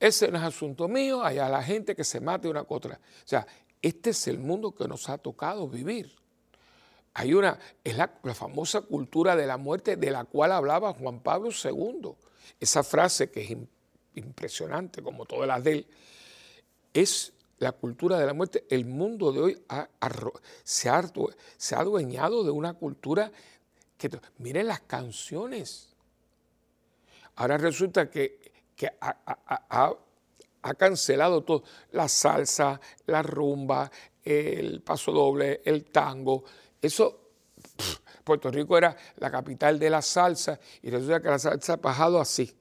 Ese 0.00 0.28
no 0.30 0.38
es 0.38 0.44
asunto 0.44 0.88
mío, 0.88 1.22
allá 1.22 1.48
la 1.48 1.62
gente 1.62 1.94
que 1.94 2.04
se 2.04 2.20
mate 2.20 2.48
una 2.48 2.64
contra. 2.64 2.96
O 2.96 3.26
sea, 3.28 3.46
este 3.80 4.10
es 4.10 4.28
el 4.28 4.38
mundo 4.38 4.74
que 4.74 4.88
nos 4.88 5.08
ha 5.08 5.18
tocado 5.18 5.68
vivir. 5.68 6.14
Hay 7.14 7.32
una, 7.32 7.58
es 7.84 7.96
la, 7.96 8.08
famosa 8.34 8.80
cultura 8.80 9.36
de 9.36 9.46
la 9.46 9.56
muerte 9.56 9.96
de 9.96 10.10
la 10.10 10.24
cual 10.24 10.52
hablaba 10.52 10.92
Juan 10.94 11.20
Pablo 11.20 11.50
II. 11.50 12.12
Esa 12.58 12.82
frase 12.82 13.30
que 13.30 13.42
es 13.42 13.56
impresionante, 14.16 15.00
como 15.00 15.24
todas 15.24 15.46
las 15.46 15.62
de 15.62 15.72
él, 15.72 15.86
es 16.92 17.32
la 17.58 17.72
cultura 17.72 18.18
de 18.18 18.26
la 18.26 18.34
muerte. 18.34 18.66
El 18.68 18.84
mundo 18.84 19.32
de 19.32 19.40
hoy 19.40 19.62
se, 20.64 20.88
ha, 20.88 21.12
se, 21.56 21.74
ha, 21.74 21.80
adueñado 21.80 22.42
de 22.42 22.50
una 22.50 22.74
cultura 22.74 23.30
que, 23.96 24.10
miren 24.38 24.66
las 24.66 24.80
canciones. 24.80 25.94
Ahora 27.36 27.58
resulta 27.58 28.10
que 28.10 28.43
que 28.76 28.90
ha, 29.00 30.74
cancelado 30.76 31.42
todo, 31.42 31.64
la 31.92 32.08
salsa, 32.08 32.80
la 33.06 33.22
rumba, 33.22 33.90
el 34.22 34.80
paso 34.82 35.12
doble, 35.12 35.60
el 35.64 35.84
tango. 35.84 36.44
Eso, 36.80 37.30
Puerto 38.24 38.50
Rico 38.50 38.78
era 38.78 38.96
la 39.16 39.30
capital 39.30 39.78
de 39.78 39.90
la 39.90 40.00
salsa 40.00 40.58
y 40.82 40.90
resulta 40.90 41.20
que 41.20 41.28
la 41.28 41.38
salsa 41.38 41.74
ha 41.74 41.76
bajado 41.76 42.20
así. 42.20 42.56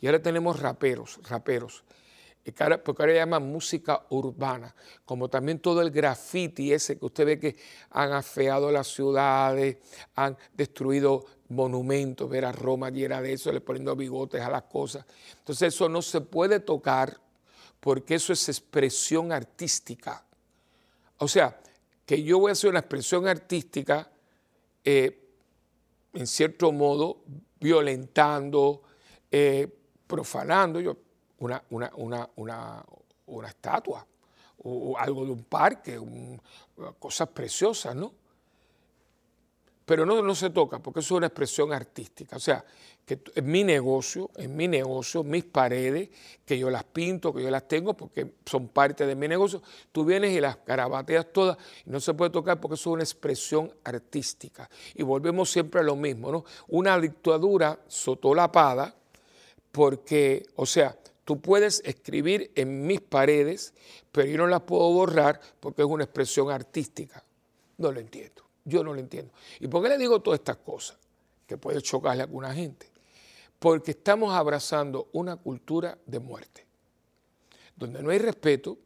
Y 0.00 0.06
ahora 0.06 0.20
tenemos 0.20 0.60
raperos, 0.60 1.18
raperos 1.28 1.84
porque 2.84 3.02
ahora 3.02 3.14
llaman 3.14 3.50
música 3.50 4.06
urbana, 4.10 4.74
como 5.04 5.28
también 5.28 5.58
todo 5.58 5.82
el 5.82 5.90
graffiti 5.90 6.72
ese 6.72 6.96
que 6.98 7.04
usted 7.04 7.26
ve 7.26 7.38
que 7.40 7.56
han 7.90 8.12
afeado 8.12 8.70
las 8.70 8.86
ciudades, 8.86 9.78
han 10.14 10.36
destruido 10.54 11.24
monumentos, 11.48 12.28
ver 12.28 12.44
a 12.44 12.52
Roma 12.52 12.90
llena 12.90 13.20
de 13.20 13.32
eso, 13.32 13.52
le 13.52 13.60
poniendo 13.60 13.94
bigotes 13.94 14.40
a 14.40 14.50
las 14.50 14.62
cosas. 14.64 15.04
Entonces 15.38 15.74
eso 15.74 15.88
no 15.88 16.02
se 16.02 16.20
puede 16.20 16.60
tocar 16.60 17.20
porque 17.80 18.16
eso 18.16 18.32
es 18.32 18.48
expresión 18.48 19.32
artística. 19.32 20.24
O 21.18 21.28
sea, 21.28 21.58
que 22.04 22.22
yo 22.22 22.38
voy 22.38 22.50
a 22.50 22.52
hacer 22.52 22.70
una 22.70 22.80
expresión 22.80 23.26
artística 23.28 24.10
eh, 24.84 25.22
en 26.14 26.26
cierto 26.26 26.72
modo 26.72 27.22
violentando, 27.60 28.82
eh, 29.30 29.68
profanando. 30.06 30.80
Yo 30.80 30.96
una, 31.38 31.62
una, 31.70 31.90
una, 31.96 32.28
una, 33.26 33.48
estatua 33.48 34.06
o, 34.58 34.96
algo 34.98 35.24
de 35.24 35.30
un 35.32 35.44
parque, 35.44 36.00
cosas 36.98 37.28
preciosas, 37.28 37.94
¿no? 37.94 38.12
Pero 39.86 40.04
no, 40.04 40.20
no 40.20 40.34
se 40.34 40.50
toca 40.50 40.80
porque 40.80 41.00
eso 41.00 41.14
es 41.14 41.18
una 41.18 41.28
expresión 41.28 41.72
artística. 41.72 42.36
O 42.36 42.40
sea, 42.40 42.62
que 43.06 43.20
en 43.36 43.46
mi 43.46 43.62
negocio, 43.62 44.30
en 44.36 44.54
mi 44.56 44.66
negocio, 44.66 45.22
mis 45.22 45.44
paredes, 45.44 46.10
que 46.44 46.58
yo 46.58 46.68
las 46.68 46.84
pinto, 46.84 47.32
que 47.32 47.42
yo 47.42 47.50
las 47.50 47.66
tengo 47.68 47.94
porque 47.94 48.34
son 48.44 48.68
parte 48.68 49.06
de 49.06 49.14
mi 49.14 49.28
negocio, 49.28 49.62
tú 49.92 50.04
vienes 50.04 50.36
y 50.36 50.40
las 50.40 50.56
carabateas 50.56 51.32
todas 51.32 51.56
y 51.86 51.90
no 51.90 52.00
se 52.00 52.12
puede 52.14 52.30
tocar 52.30 52.60
porque 52.60 52.74
eso 52.74 52.90
es 52.90 52.94
una 52.94 53.04
expresión 53.04 53.72
artística. 53.84 54.68
Y 54.94 55.04
volvemos 55.04 55.50
siempre 55.50 55.80
a 55.80 55.84
lo 55.84 55.96
mismo, 55.96 56.30
¿no? 56.30 56.44
Una 56.66 56.98
dictadura 56.98 57.78
sotolapada 57.86 58.94
porque, 59.70 60.46
o 60.56 60.66
sea, 60.66 60.98
Tú 61.26 61.40
puedes 61.40 61.82
escribir 61.84 62.52
en 62.54 62.86
mis 62.86 63.00
paredes, 63.00 63.74
pero 64.12 64.28
yo 64.28 64.38
no 64.38 64.46
las 64.46 64.60
puedo 64.60 64.88
borrar 64.92 65.40
porque 65.58 65.82
es 65.82 65.88
una 65.88 66.04
expresión 66.04 66.52
artística. 66.52 67.24
No 67.78 67.90
lo 67.90 67.98
entiendo. 67.98 68.45
Yo 68.66 68.82
no 68.82 68.92
lo 68.92 69.00
entiendo. 69.00 69.32
¿Y 69.60 69.68
por 69.68 69.82
qué 69.82 69.88
le 69.88 69.96
digo 69.96 70.20
todas 70.20 70.40
estas 70.40 70.56
cosas? 70.58 70.98
Que 71.46 71.56
puede 71.56 71.80
chocarle 71.80 72.22
a 72.22 72.26
alguna 72.26 72.52
gente. 72.52 72.90
Porque 73.58 73.92
estamos 73.92 74.34
abrazando 74.34 75.08
una 75.12 75.36
cultura 75.36 75.96
de 76.04 76.18
muerte, 76.18 76.66
donde 77.76 78.02
no 78.02 78.10
hay 78.10 78.18
respeto, 78.18 78.76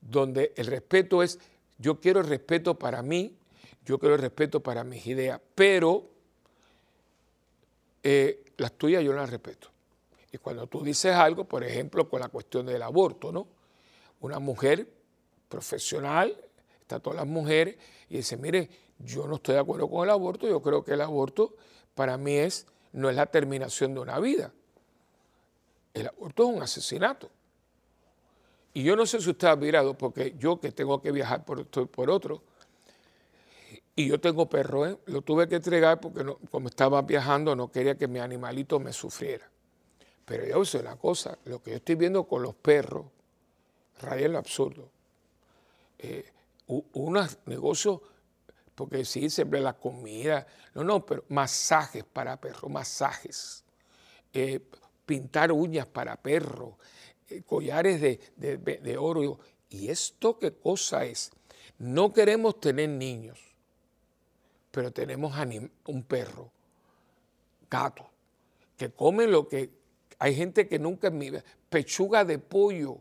donde 0.00 0.52
el 0.56 0.66
respeto 0.66 1.22
es, 1.22 1.40
yo 1.78 1.98
quiero 1.98 2.20
el 2.20 2.26
respeto 2.26 2.78
para 2.78 3.02
mí, 3.02 3.34
yo 3.84 3.98
quiero 3.98 4.14
el 4.14 4.20
respeto 4.20 4.60
para 4.60 4.84
mis 4.84 5.06
ideas, 5.06 5.40
pero 5.54 6.08
eh, 8.02 8.44
las 8.58 8.72
tuyas 8.72 9.02
yo 9.02 9.12
no 9.12 9.18
las 9.18 9.30
respeto. 9.30 9.68
Y 10.30 10.38
cuando 10.38 10.66
tú 10.66 10.84
dices 10.84 11.14
algo, 11.14 11.44
por 11.44 11.64
ejemplo, 11.64 12.08
con 12.08 12.20
la 12.20 12.28
cuestión 12.28 12.66
del 12.66 12.82
aborto, 12.82 13.32
¿no? 13.32 13.46
Una 14.20 14.38
mujer 14.38 14.86
profesional, 15.48 16.36
está 16.80 17.00
todas 17.00 17.16
las 17.16 17.26
mujeres, 17.26 17.76
y 18.10 18.18
dice, 18.18 18.36
mire, 18.36 18.68
yo 18.98 19.26
no 19.26 19.36
estoy 19.36 19.54
de 19.54 19.60
acuerdo 19.60 19.88
con 19.88 20.04
el 20.04 20.10
aborto, 20.10 20.48
yo 20.48 20.62
creo 20.62 20.84
que 20.84 20.92
el 20.92 21.00
aborto 21.00 21.54
para 21.94 22.16
mí 22.16 22.34
es, 22.36 22.66
no 22.92 23.10
es 23.10 23.16
la 23.16 23.26
terminación 23.26 23.94
de 23.94 24.00
una 24.00 24.18
vida. 24.18 24.52
El 25.92 26.08
aborto 26.08 26.48
es 26.48 26.56
un 26.56 26.62
asesinato. 26.62 27.30
Y 28.72 28.82
yo 28.82 28.96
no 28.96 29.06
sé 29.06 29.20
si 29.20 29.30
usted 29.30 29.48
ha 29.48 29.56
mirado, 29.56 29.96
porque 29.96 30.34
yo 30.38 30.58
que 30.58 30.72
tengo 30.72 31.00
que 31.00 31.12
viajar 31.12 31.44
por, 31.44 31.66
por 31.66 32.10
otro, 32.10 32.42
y 33.96 34.08
yo 34.08 34.20
tengo 34.20 34.48
perro, 34.48 34.86
¿eh? 34.86 34.98
lo 35.06 35.22
tuve 35.22 35.48
que 35.48 35.56
entregar 35.56 36.00
porque 36.00 36.24
como 36.50 36.68
estaba 36.68 37.00
viajando 37.02 37.54
no 37.54 37.70
quería 37.70 37.96
que 37.96 38.08
mi 38.08 38.18
animalito 38.18 38.80
me 38.80 38.92
sufriera. 38.92 39.48
Pero 40.24 40.46
yo 40.46 40.64
sé 40.64 40.78
una 40.78 40.96
cosa, 40.96 41.38
lo 41.44 41.62
que 41.62 41.72
yo 41.72 41.76
estoy 41.76 41.94
viendo 41.94 42.24
con 42.24 42.42
los 42.42 42.54
perros, 42.54 43.06
raya 44.00 44.26
en 44.26 44.32
lo 44.32 44.38
absurdo. 44.38 44.88
Eh, 45.98 46.32
unos 46.66 47.38
negocios, 47.46 48.00
porque 48.74 49.04
sí, 49.04 49.30
siempre 49.30 49.60
la 49.60 49.74
comida, 49.74 50.46
no, 50.74 50.82
no, 50.82 51.06
pero 51.06 51.24
masajes 51.28 52.04
para 52.04 52.40
perros, 52.40 52.70
masajes. 52.70 53.64
Eh, 54.32 54.60
pintar 55.06 55.52
uñas 55.52 55.86
para 55.86 56.16
perros, 56.16 56.74
eh, 57.28 57.42
collares 57.42 58.00
de, 58.00 58.18
de, 58.36 58.96
oro. 58.96 59.38
¿Y 59.68 59.88
esto 59.88 60.38
qué 60.38 60.52
cosa 60.52 61.04
es? 61.04 61.30
No 61.78 62.12
queremos 62.12 62.60
tener 62.60 62.88
niños, 62.88 63.38
pero 64.70 64.92
tenemos 64.92 65.34
un 65.86 66.02
perro, 66.02 66.50
gato, 67.70 68.10
que 68.76 68.90
come 68.90 69.26
lo 69.26 69.48
que 69.48 69.70
hay 70.18 70.34
gente 70.34 70.68
que 70.68 70.78
nunca 70.78 71.08
en 71.08 71.18
mi 71.18 71.30
pechuga 71.68 72.24
de 72.24 72.38
pollo 72.38 72.98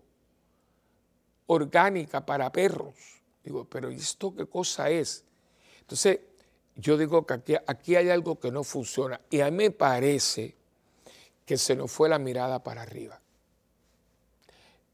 orgánica 1.47 2.25
para 2.25 2.51
perros. 2.51 2.95
Digo, 3.43 3.65
pero 3.65 3.89
¿esto 3.89 4.35
qué 4.35 4.45
cosa 4.45 4.89
es? 4.89 5.25
Entonces, 5.83 6.21
yo 6.75 6.97
digo 6.97 7.25
que 7.25 7.61
aquí, 7.67 7.95
hay 7.95 8.09
algo 8.09 8.39
que 8.39 8.51
no 8.51 8.63
funciona. 8.63 9.19
Y 9.29 9.41
a 9.41 9.51
mí 9.51 9.57
me 9.57 9.71
parece 9.71 10.55
que 11.45 11.57
se 11.57 11.75
nos 11.75 11.91
fue 11.91 12.07
la 12.07 12.17
mirada 12.17 12.63
para 12.63 12.81
arriba. 12.81 13.19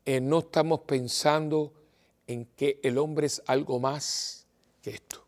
Eh, 0.04 0.19
no 0.19 0.39
estamos 0.39 0.82
pensando 0.82 1.71
en 2.25 2.45
que 2.45 2.80
el 2.82 2.97
hombre 2.97 3.28
es 3.28 3.41
algo 3.45 3.80
más 3.80 4.47
que 4.82 4.89
esto. 4.91 5.23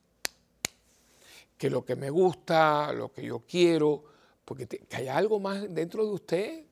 Que 1.60 1.69
lo 1.69 1.86
que 1.86 1.95
me 1.95 2.10
gusta, 2.10 2.91
lo 2.91 3.13
que 3.13 3.21
yo 3.21 3.43
quiero, 3.47 4.04
porque 4.43 4.67
que 4.67 4.95
hay 4.95 5.08
algo 5.10 5.39
más 5.39 5.71
dentro 5.74 6.04
de 6.04 6.12
usted. 6.12 6.65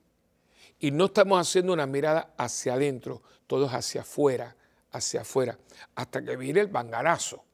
Y 0.80 0.90
no 0.90 1.06
estamos 1.06 1.40
haciendo 1.40 1.72
una 1.72 1.86
mirada 1.86 2.34
hacia 2.36 2.74
adentro, 2.74 3.22
todos 3.46 3.70
hacia 3.72 4.00
afuera, 4.00 4.56
hacia 4.90 5.20
afuera, 5.20 5.56
hasta 5.94 6.24
que 6.24 6.36
viene 6.36 6.60
el 6.60 6.66
bangarazo. 6.66 7.44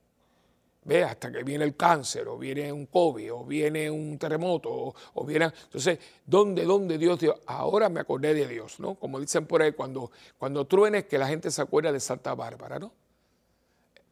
¿Ve? 0.87 1.03
Hasta 1.03 1.33
que 1.33 1.43
viene 1.43 1.65
el 1.65 1.75
cáncer, 1.75 2.29
o 2.29 2.39
viene 2.39 2.73
un 2.73 2.87
COVID, 2.87 3.33
o 3.33 3.45
viene 3.45 3.91
un 3.91 4.17
terremoto, 4.19 4.95
o, 5.15 5.25
viene... 5.27 5.47
Entonces, 5.65 5.99
¿dónde, 6.25 6.65
dónde 6.65 6.97
Dios 6.97 7.19
dio? 7.19 7.41
Ahora 7.47 7.89
me 7.89 7.99
acordé 7.99 8.33
de 8.35 8.47
Dios, 8.47 8.79
¿no? 8.79 8.95
Como 8.95 9.19
dicen 9.19 9.47
por 9.47 9.63
ahí, 9.63 9.73
cuando, 9.73 10.13
cuando 10.39 10.65
truenes, 10.65 11.07
que 11.07 11.19
la 11.19 11.27
gente 11.27 11.51
se 11.51 11.61
acuerda 11.61 11.91
de 11.91 11.99
Santa 11.99 12.37
Bárbara, 12.37 12.79
¿no? 12.79 12.93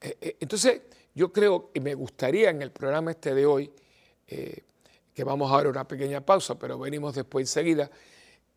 Eh, 0.00 0.18
eh, 0.20 0.36
entonces, 0.40 0.82
yo 1.14 1.32
creo, 1.32 1.70
y 1.74 1.78
me 1.78 1.94
gustaría 1.94 2.50
en 2.50 2.60
el 2.60 2.72
programa 2.72 3.12
este 3.12 3.36
de 3.36 3.46
hoy, 3.46 3.70
eh, 4.26 4.64
que 5.14 5.22
vamos 5.22 5.52
a 5.52 5.56
dar 5.58 5.68
una 5.68 5.86
pequeña 5.86 6.22
pausa, 6.22 6.58
pero 6.58 6.76
venimos 6.76 7.14
después 7.14 7.44
enseguida, 7.44 7.88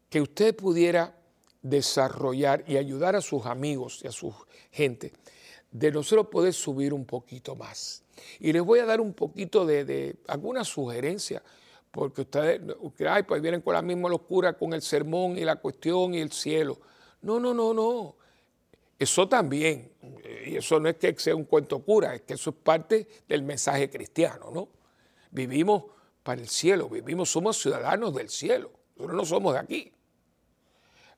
que 0.10 0.21
usted 0.21 0.56
pudiera 0.56 1.15
desarrollar 1.62 2.63
y 2.65 2.77
ayudar 2.77 3.15
a 3.15 3.21
sus 3.21 3.45
amigos 3.45 4.01
y 4.03 4.08
a 4.08 4.12
su 4.12 4.34
gente, 4.71 5.13
de 5.71 5.91
nosotros 5.91 6.27
poder 6.27 6.53
subir 6.53 6.93
un 6.93 7.06
poquito 7.06 7.56
más. 7.56 8.03
Y 8.39 8.51
les 8.51 8.62
voy 8.62 8.80
a 8.80 8.86
dar 8.86 9.01
un 9.01 9.13
poquito 9.13 9.65
de, 9.65 9.86
de 9.86 10.15
alguna 10.27 10.63
sugerencia, 10.63 11.43
porque 11.91 12.21
ustedes, 12.21 12.62
ay, 13.08 13.23
pues 13.23 13.41
vienen 13.41 13.62
con 13.62 13.73
la 13.73 13.82
misma 13.82 14.10
locura 14.10 14.53
con 14.53 14.73
el 14.73 14.82
sermón 14.82 15.38
y 15.38 15.43
la 15.43 15.56
cuestión 15.56 16.13
y 16.13 16.19
el 16.19 16.32
cielo. 16.32 16.80
No, 17.21 17.39
no, 17.39 17.53
no, 17.53 17.73
no. 17.73 18.15
Eso 18.99 19.27
también, 19.27 19.91
y 20.45 20.56
eso 20.56 20.80
no 20.80 20.89
es 20.89 20.95
que 20.95 21.13
sea 21.19 21.36
un 21.36 21.45
cuento 21.45 21.80
cura, 21.80 22.15
es 22.15 22.21
que 22.21 22.34
eso 22.34 22.49
es 22.49 22.56
parte 22.56 23.08
del 23.27 23.43
mensaje 23.43 23.89
cristiano, 23.89 24.49
¿no? 24.51 24.69
Vivimos 25.30 25.84
para 26.23 26.41
el 26.41 26.49
cielo, 26.49 26.89
vivimos, 26.89 27.30
somos 27.30 27.62
ciudadanos 27.62 28.15
del 28.15 28.30
cielo, 28.30 28.71
nosotros 28.95 29.15
no 29.15 29.25
somos 29.25 29.53
de 29.53 29.60
aquí. 29.60 29.91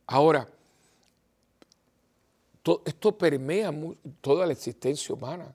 Ahora, 0.08 0.48
esto 2.86 3.18
permea 3.18 3.72
toda 4.22 4.46
la 4.46 4.54
existencia 4.54 5.14
humana. 5.14 5.54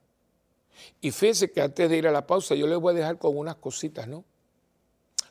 Y 1.01 1.11
fíjense 1.11 1.51
que 1.51 1.61
antes 1.61 1.89
de 1.89 1.97
ir 1.97 2.07
a 2.07 2.13
la 2.13 2.27
pausa, 2.27 2.55
yo 2.55 2.67
les 2.67 2.79
voy 2.79 2.95
a 2.95 2.99
dejar 2.99 3.19
con 3.19 3.37
unas 3.37 3.57
cositas, 3.57 4.09
¿no? 4.09 4.25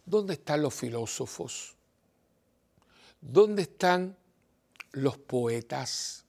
¿Dónde 0.06 0.34
están 0.34 0.62
los 0.62 0.74
filósofos? 0.74 1.76
¿Dónde 3.22 3.64
están 3.64 4.18
los 4.92 5.18
poetas? 5.18 6.26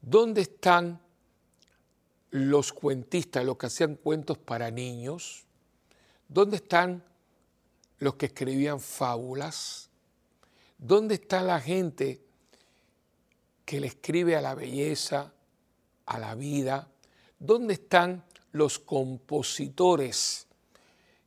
¿Dónde 0.00 0.42
están 0.42 1.00
los 2.30 2.72
cuentistas, 2.72 3.44
los 3.44 3.56
que 3.56 3.66
hacían 3.66 3.96
cuentos 3.96 4.38
para 4.38 4.70
niños? 4.70 5.44
¿Dónde 6.28 6.56
están 6.56 7.04
los 7.98 8.14
que 8.14 8.26
escribían 8.26 8.80
fábulas? 8.80 9.90
¿Dónde 10.78 11.16
está 11.16 11.42
la 11.42 11.60
gente 11.60 12.20
que 13.70 13.78
le 13.78 13.86
escribe 13.86 14.34
a 14.34 14.40
la 14.40 14.56
belleza, 14.56 15.32
a 16.04 16.18
la 16.18 16.34
vida? 16.34 16.88
¿Dónde 17.38 17.74
están 17.74 18.24
los 18.50 18.80
compositores 18.80 20.48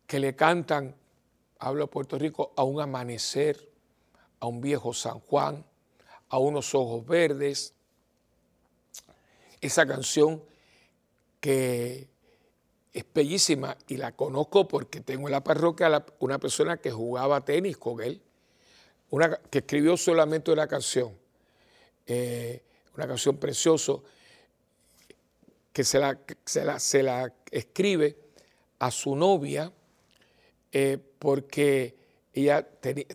que 0.05 0.19
le 0.19 0.35
cantan, 0.35 0.93
hablo 1.57 1.85
de 1.85 1.87
Puerto 1.87 2.19
Rico, 2.19 2.51
a 2.57 2.63
un 2.63 2.81
amanecer, 2.81 3.71
a 4.41 4.47
un 4.47 4.59
viejo 4.59 4.93
San 4.93 5.21
Juan, 5.21 5.65
a 6.27 6.37
unos 6.37 6.75
ojos 6.75 7.05
verdes? 7.05 7.75
Esa 9.61 9.85
canción 9.85 10.43
que 11.39 12.09
es 12.91 13.05
bellísima 13.13 13.77
y 13.87 13.95
la 13.95 14.11
conozco 14.17 14.67
porque 14.67 14.99
tengo 14.99 15.29
en 15.29 15.31
la 15.31 15.45
parroquia 15.45 16.05
una 16.19 16.39
persona 16.39 16.75
que 16.75 16.91
jugaba 16.91 17.45
tenis 17.45 17.77
con 17.77 18.01
él 18.01 18.21
que 19.49 19.59
escribió 19.59 19.95
solamente 19.95 20.51
una 20.51 20.67
canción, 20.67 21.22
eh, 22.07 22.63
una 22.95 23.07
canción 23.07 23.37
preciosa, 23.37 23.93
que 25.71 25.83
se 25.83 25.99
la, 25.99 26.19
se 26.45 27.03
la, 27.03 27.33
escribe 27.49 28.17
a 28.79 28.91
su 28.91 29.15
novia 29.15 29.71
eh, 30.71 30.99
porque 31.19 31.95
ella 32.33 32.67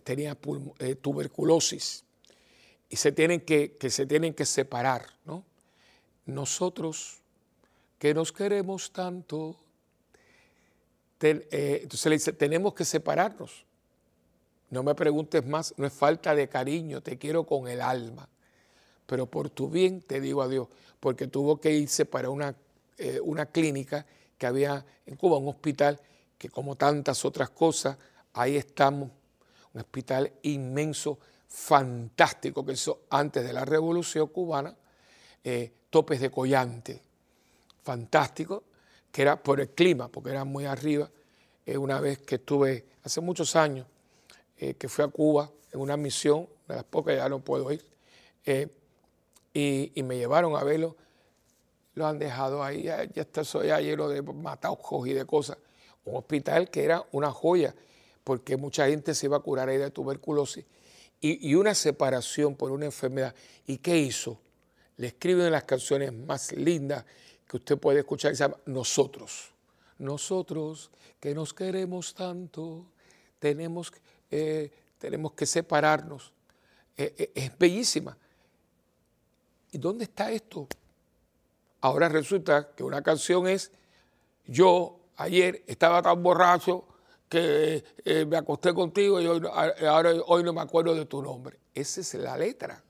tenía 0.03 0.37
eh, 0.79 0.95
tuberculosis 0.95 2.03
y 2.89 2.95
se 2.95 3.11
tienen 3.11 3.41
que, 3.41 3.77
que, 3.77 3.89
se 3.89 4.05
tienen 4.05 4.33
que 4.33 4.45
separar. 4.45 5.07
¿no? 5.25 5.45
Nosotros 6.25 7.19
que 7.97 8.13
nos 8.13 8.31
queremos 8.31 8.91
tanto, 8.91 9.55
entonces 11.19 12.05
le 12.05 12.15
dice, 12.15 12.33
tenemos 12.33 12.73
que 12.73 12.85
separarnos 12.85 13.65
no 14.69 14.83
me 14.83 14.93
preguntes 14.95 15.45
más, 15.45 15.73
no 15.77 15.87
es 15.87 15.93
falta 15.93 16.35
de 16.35 16.47
cariño, 16.47 17.01
te 17.01 17.17
quiero 17.17 17.45
con 17.45 17.67
el 17.67 17.81
alma. 17.81 18.29
Pero 19.09 19.25
por 19.25 19.49
tu 19.49 19.67
bien 19.71 20.03
te 20.03 20.21
digo 20.21 20.43
adiós, 20.43 20.67
porque 20.99 21.25
tuvo 21.25 21.59
que 21.59 21.71
irse 21.71 22.05
para 22.05 22.29
una, 22.29 22.55
eh, 22.95 23.19
una 23.19 23.47
clínica 23.47 24.05
que 24.37 24.45
había 24.45 24.85
en 25.07 25.15
Cuba, 25.15 25.39
un 25.39 25.47
hospital 25.47 25.99
que 26.37 26.49
como 26.49 26.75
tantas 26.75 27.25
otras 27.25 27.49
cosas, 27.49 27.97
ahí 28.33 28.55
estamos, 28.55 29.09
un 29.73 29.81
hospital 29.81 30.31
inmenso, 30.43 31.17
fantástico 31.47 32.63
que 32.63 32.73
hizo 32.73 33.01
antes 33.09 33.43
de 33.43 33.51
la 33.51 33.65
revolución 33.65 34.27
cubana, 34.27 34.75
eh, 35.43 35.73
topes 35.89 36.21
de 36.21 36.29
collante, 36.29 37.01
fantástico, 37.81 38.63
que 39.11 39.23
era 39.23 39.41
por 39.41 39.59
el 39.59 39.69
clima, 39.69 40.07
porque 40.07 40.29
era 40.29 40.43
muy 40.43 40.65
arriba. 40.65 41.09
Eh, 41.65 41.79
una 41.79 41.99
vez 41.99 42.19
que 42.19 42.35
estuve, 42.35 42.85
hace 43.03 43.21
muchos 43.21 43.55
años, 43.55 43.87
que 44.55 44.89
fui 44.89 45.05
a 45.05 45.07
Cuba 45.07 45.49
en 45.71 45.79
una 45.79 45.95
misión, 45.95 46.47
de 46.67 46.75
las 46.75 46.83
pocas 46.83 47.15
ya 47.15 47.29
no 47.29 47.39
puedo 47.39 47.71
ir, 47.71 47.81
eh, 49.53 49.91
y, 49.93 50.03
me 50.03 50.17
llevaron 50.17 50.55
a 50.55 50.63
verlo. 50.63 50.95
Lo 51.95 52.07
han 52.07 52.19
dejado 52.19 52.63
ahí, 52.63 52.83
ya, 52.83 53.03
está 53.03 53.41
eso 53.41 53.63
ya 53.63 53.79
lleno 53.79 54.07
de 54.07 54.21
matajos 54.21 55.07
y 55.07 55.13
de 55.13 55.25
cosas. 55.25 55.57
Un 56.05 56.17
hospital 56.17 56.69
que 56.69 56.83
era 56.83 57.05
una 57.11 57.31
joya, 57.31 57.75
porque 58.23 58.57
mucha 58.57 58.87
gente 58.87 59.13
se 59.13 59.25
iba 59.25 59.37
a 59.37 59.41
curar 59.41 59.69
ahí 59.69 59.77
de 59.77 59.91
tuberculosis. 59.91 60.65
Y, 61.21 61.53
una 61.55 61.75
separación 61.75 62.55
por 62.55 62.71
una 62.71 62.85
enfermedad. 62.85 63.35
¿Y 63.67 63.77
qué 63.77 63.97
hizo? 63.97 64.39
Le 64.97 65.07
escriben 65.07 65.51
las 65.51 65.63
canciones 65.63 66.13
más 66.13 66.53
lindas 66.53 67.03
que 67.47 67.57
usted 67.57 67.77
puede 67.77 67.99
escuchar, 67.99 68.35
se 68.35 68.43
llama 68.43 68.57
Nosotros. 68.65 69.51
Nosotros 69.97 70.91
que 71.19 71.35
nos 71.35 71.53
queremos 71.53 72.13
tanto, 72.13 72.85
tenemos 73.39 73.91
que 73.91 73.99
eh, 74.31 74.71
tenemos 74.99 75.31
que 75.33 75.45
separarnos. 75.45 76.31
Eh, 76.97 77.15
eh, 77.17 77.31
es 77.33 77.57
bellísima. 77.57 78.17
¿Y 79.71 79.77
dónde 79.77 80.05
está 80.05 80.31
esto? 80.31 80.67
Ahora 81.81 82.09
resulta 82.09 82.71
que 82.75 82.83
una 82.83 83.01
canción 83.01 83.47
es, 83.47 83.71
yo 84.45 84.99
ayer 85.15 85.63
estaba 85.67 86.01
tan 86.01 86.21
borracho 86.21 86.85
que 87.29 87.83
me 88.27 88.37
acosté 88.37 88.73
contigo 88.73 89.21
y 89.21 89.27
hoy, 89.27 89.41
ahora 89.87 90.13
hoy 90.25 90.43
no 90.43 90.51
me 90.51 90.61
acuerdo 90.61 90.95
de 90.95 91.05
tu 91.05 91.21
nombre. 91.21 91.59
Esa 91.73 92.01
es 92.01 92.13
la 92.15 92.35
letra. 92.37 92.83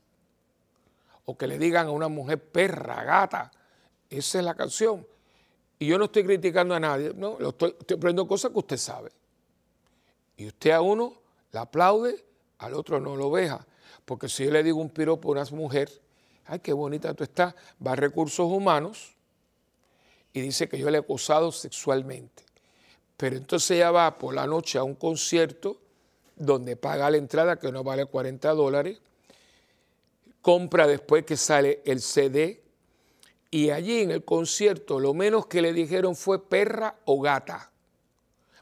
O 1.26 1.38
que 1.38 1.46
le 1.46 1.60
digan 1.60 1.88
a 1.88 1.92
una 1.92 2.08
mujer 2.08 2.42
perra, 2.42 3.04
gata. 3.04 3.52
Esa 4.10 4.40
es 4.40 4.46
la 4.46 4.56
canción. 4.56 5.06
Y 5.78 5.88
yo 5.88 5.98
no 5.98 6.06
estoy 6.06 6.24
criticando 6.24 6.74
a 6.74 6.80
nadie, 6.80 7.14
no, 7.16 7.38
estoy, 7.40 7.76
estoy 7.80 7.98
aprendiendo 7.98 8.28
cosas 8.28 8.52
que 8.52 8.60
usted 8.60 8.78
sabe. 8.78 9.12
Y 10.36 10.48
usted 10.48 10.72
a 10.72 10.82
uno 10.82 11.14
la 11.52 11.62
aplaude, 11.62 12.26
al 12.58 12.74
otro 12.74 13.00
no 13.00 13.16
lo 13.16 13.30
veja. 13.30 13.66
Porque 14.06 14.28
si 14.28 14.46
yo 14.46 14.52
le 14.52 14.64
digo 14.64 14.80
un 14.80 14.90
piropo 14.90 15.30
a 15.30 15.32
una 15.34 15.46
mujer, 15.52 15.90
ay, 16.50 16.60
qué 16.60 16.74
bonita 16.74 17.14
tú 17.14 17.24
estás, 17.24 17.56
va 17.86 17.94
a 17.94 17.96
recursos 17.96 18.52
humanos 18.52 19.16
y 20.34 20.42
dice 20.42 20.68
que 20.68 20.78
yo 20.78 20.90
le 20.90 20.98
he 20.98 21.02
acosado 21.02 21.52
sexualmente. 21.52 22.44
Pero 23.18 23.38
entonces 23.38 23.72
ella 23.72 23.92
va 23.92 24.18
por 24.18 24.34
la 24.34 24.48
noche 24.48 24.78
a 24.78 24.84
un 24.84 24.96
concierto 24.96 25.80
donde 26.36 26.76
paga 26.76 27.10
la 27.10 27.18
entrada 27.18 27.58
que 27.58 27.72
no 27.72 27.84
vale 27.84 28.06
40 28.06 28.50
dólares, 28.54 29.00
compra 30.42 30.88
después 30.88 31.26
que 31.26 31.38
sale 31.38 31.82
el 31.86 32.02
CD 32.02 32.62
y 33.52 33.72
allí 33.72 34.02
en 34.02 34.12
el 34.12 34.24
concierto 34.24 35.00
lo 35.00 35.14
menos 35.14 35.48
que 35.48 35.62
le 35.62 35.74
dijeron 35.74 36.16
fue 36.16 36.48
perra 36.48 36.96
o 37.06 37.20
gata. 37.20 37.72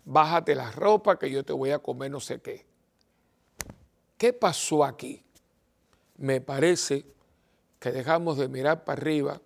Bájate 0.06 0.56
la 0.56 0.71
ropa 0.71 1.19
que 1.19 1.30
yo 1.30 1.43
te 1.43 1.54
voy 1.54 1.71
a 1.71 1.80
comer 1.80 2.10
no 2.10 2.19
sé 2.19 2.39
qué. 2.41 2.65
¿qué 4.17 4.34
pasó 4.34 4.84
aquí? 4.84 5.21
Me 6.17 6.41
parece 6.41 7.06
que 7.79 7.91
dejamos 7.91 8.37
de 8.37 8.47
mirar 8.47 8.83
para 8.83 8.99
arriba 8.99 9.41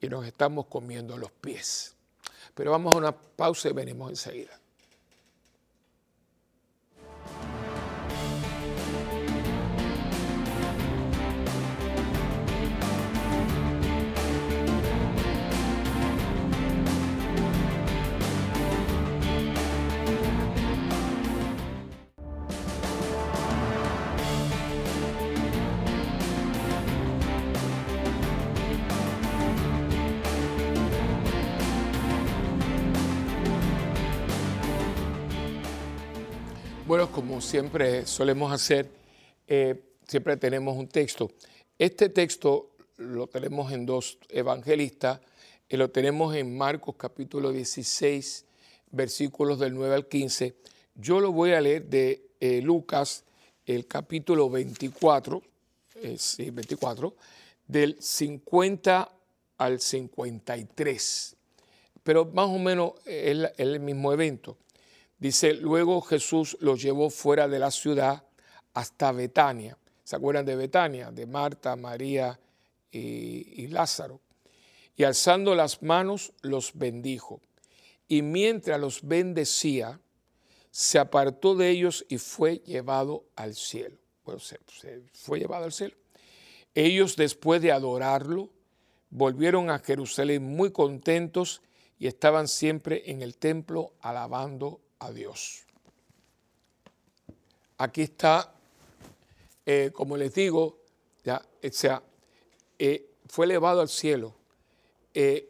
y 0.00 0.08
nos 0.08 0.26
estamos 0.26 0.66
comiendo 0.66 1.16
los 1.16 1.30
pies. 1.30 1.94
Pero 2.54 2.70
vamos 2.70 2.94
a 2.94 2.98
una 2.98 3.12
pausa 3.12 3.68
y 3.68 3.72
venimos 3.72 4.10
enseguida. 4.10 4.58
Bueno, 36.86 37.10
como 37.10 37.40
siempre 37.40 38.06
solemos 38.06 38.52
hacer, 38.52 38.88
eh, 39.48 39.96
siempre 40.06 40.36
tenemos 40.36 40.76
un 40.76 40.86
texto. 40.86 41.32
Este 41.76 42.10
texto 42.10 42.76
lo 42.98 43.26
tenemos 43.26 43.72
en 43.72 43.84
dos 43.84 44.18
evangelistas, 44.28 45.18
y 45.68 45.76
lo 45.76 45.90
tenemos 45.90 46.36
en 46.36 46.56
Marcos 46.56 46.94
capítulo 46.96 47.50
16, 47.50 48.44
versículos 48.92 49.58
del 49.58 49.74
9 49.74 49.96
al 49.96 50.06
15. 50.06 50.54
Yo 50.94 51.18
lo 51.18 51.32
voy 51.32 51.54
a 51.54 51.60
leer 51.60 51.86
de 51.86 52.28
eh, 52.38 52.62
Lucas, 52.62 53.24
el 53.64 53.88
capítulo 53.88 54.48
24, 54.48 55.42
eh, 55.96 56.14
sí, 56.16 56.50
24, 56.50 57.16
del 57.66 57.96
50 58.00 59.12
al 59.58 59.80
53. 59.80 61.36
Pero 62.04 62.26
más 62.26 62.46
o 62.46 62.60
menos 62.60 62.92
es 63.04 63.50
el 63.56 63.80
mismo 63.80 64.12
evento. 64.12 64.56
Dice, 65.18 65.54
luego 65.54 66.02
Jesús 66.02 66.56
los 66.60 66.82
llevó 66.82 67.10
fuera 67.10 67.48
de 67.48 67.58
la 67.58 67.70
ciudad 67.70 68.24
hasta 68.74 69.12
Betania. 69.12 69.78
¿Se 70.04 70.16
acuerdan 70.16 70.44
de 70.44 70.56
Betania? 70.56 71.10
De 71.10 71.26
Marta, 71.26 71.74
María 71.76 72.38
y, 72.92 73.66
Lázaro. 73.68 74.20
Y 74.96 75.04
alzando 75.04 75.54
las 75.54 75.82
manos 75.82 76.32
los 76.42 76.72
bendijo. 76.74 77.40
Y 78.06 78.22
mientras 78.22 78.78
los 78.78 79.02
bendecía, 79.02 80.00
se 80.70 80.98
apartó 80.98 81.54
de 81.54 81.70
ellos 81.70 82.04
y 82.08 82.18
fue 82.18 82.58
llevado 82.58 83.24
al 83.34 83.54
cielo. 83.54 83.96
Bueno, 84.24 84.40
se, 84.40 84.60
fue 85.12 85.38
llevado 85.38 85.64
al 85.64 85.72
cielo. 85.72 85.96
Ellos 86.74 87.16
después 87.16 87.62
de 87.62 87.72
adorarlo, 87.72 88.50
volvieron 89.08 89.70
a 89.70 89.78
Jerusalén 89.78 90.44
muy 90.44 90.72
contentos 90.72 91.62
y 91.98 92.06
estaban 92.06 92.46
siempre 92.46 93.10
en 93.10 93.22
el 93.22 93.38
templo 93.38 93.94
alabando 94.00 94.80
a 94.98 95.12
Dios. 95.12 95.64
Aquí 97.78 98.02
está, 98.02 98.54
eh, 99.64 99.90
como 99.92 100.16
les 100.16 100.34
digo, 100.34 100.78
ya, 101.24 101.42
o 101.62 101.72
sea, 101.72 102.02
eh, 102.78 103.10
fue 103.26 103.46
elevado 103.46 103.80
al 103.80 103.88
cielo. 103.88 104.34
Eh, 105.12 105.48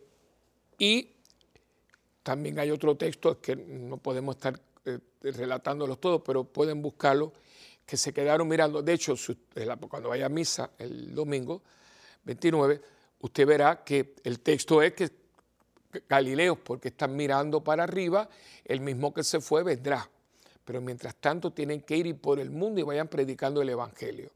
y 0.78 1.10
también 2.22 2.58
hay 2.58 2.70
otro 2.70 2.96
texto 2.96 3.40
que 3.40 3.54
no 3.54 3.98
podemos 3.98 4.36
estar 4.36 4.60
relatándolos 5.22 6.00
todos, 6.00 6.22
pero 6.24 6.44
pueden 6.44 6.82
buscarlo, 6.82 7.32
que 7.84 7.96
se 7.96 8.12
quedaron 8.12 8.48
mirando. 8.48 8.82
De 8.82 8.92
hecho, 8.92 9.14
cuando 9.88 10.08
vaya 10.08 10.26
a 10.26 10.28
misa 10.28 10.70
el 10.78 11.14
domingo 11.14 11.62
29, 12.24 12.80
usted 13.20 13.46
verá 13.46 13.84
que 13.84 14.14
el 14.24 14.40
texto 14.40 14.82
es 14.82 14.92
que 14.94 15.10
Galileos 16.08 16.58
porque 16.58 16.88
están 16.88 17.16
mirando 17.16 17.62
para 17.62 17.84
arriba, 17.84 18.28
el 18.64 18.80
mismo 18.80 19.12
que 19.12 19.22
se 19.22 19.40
fue 19.40 19.62
vendrá. 19.62 20.08
Pero 20.64 20.80
mientras 20.80 21.14
tanto 21.16 21.52
tienen 21.52 21.82
que 21.82 21.96
ir 21.96 22.16
por 22.16 22.40
el 22.40 22.50
mundo 22.50 22.80
y 22.80 22.82
vayan 22.82 23.08
predicando 23.08 23.62
el 23.62 23.68
Evangelio. 23.68 24.30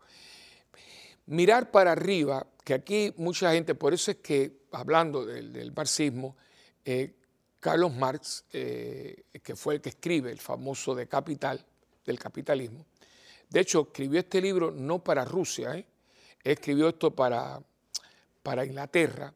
Mirar 1.27 1.71
para 1.71 1.93
arriba, 1.93 2.47
que 2.65 2.75
aquí 2.75 3.13
mucha 3.17 3.53
gente, 3.53 3.75
por 3.75 3.95
eso 3.95 4.11
es 4.11 4.19
que 4.19 4.61
hablando 4.73 5.25
del, 5.25 5.73
marxismo, 5.73 6.37
eh, 6.85 7.15
Carlos 7.61 7.93
Marx, 7.95 8.45
eh, 8.53 9.25
que 9.43 9.55
fue 9.55 9.75
el 9.75 9.81
que 9.81 9.91
escribe 9.91 10.33
el 10.33 10.39
famoso 10.39 10.95
de 10.95 11.07
Capital, 11.07 11.65
del 12.05 12.19
capitalismo, 12.19 12.87
de 13.49 13.61
hecho 13.61 13.83
escribió 13.83 14.21
este 14.21 14.41
libro 14.41 14.71
no 14.71 15.05
para 15.05 15.25
Rusia, 15.25 15.77
¿eh? 15.77 15.87
escribió 16.43 16.89
esto 16.89 17.15
para, 17.15 17.61
para 18.43 18.65
Inglaterra, 18.65 19.33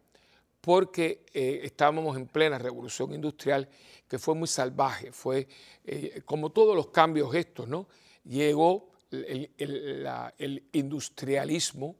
porque 0.64 1.27
eh, 1.35 1.61
estábamos 1.62 2.16
en 2.16 2.27
plena 2.27 2.57
revolución 2.57 3.12
industrial 3.12 3.68
que 4.09 4.18
fue 4.18 4.35
muy 4.35 4.48
salvaje, 4.48 5.12
fue 5.12 5.46
eh, 5.85 6.22
como 6.24 6.50
todos 6.50 6.74
los 6.74 6.87
cambios 6.87 7.35
estos, 7.35 7.68
¿no? 7.68 7.87
Llegó 8.24 8.88
el, 9.11 10.64
industrialismo 10.72 11.96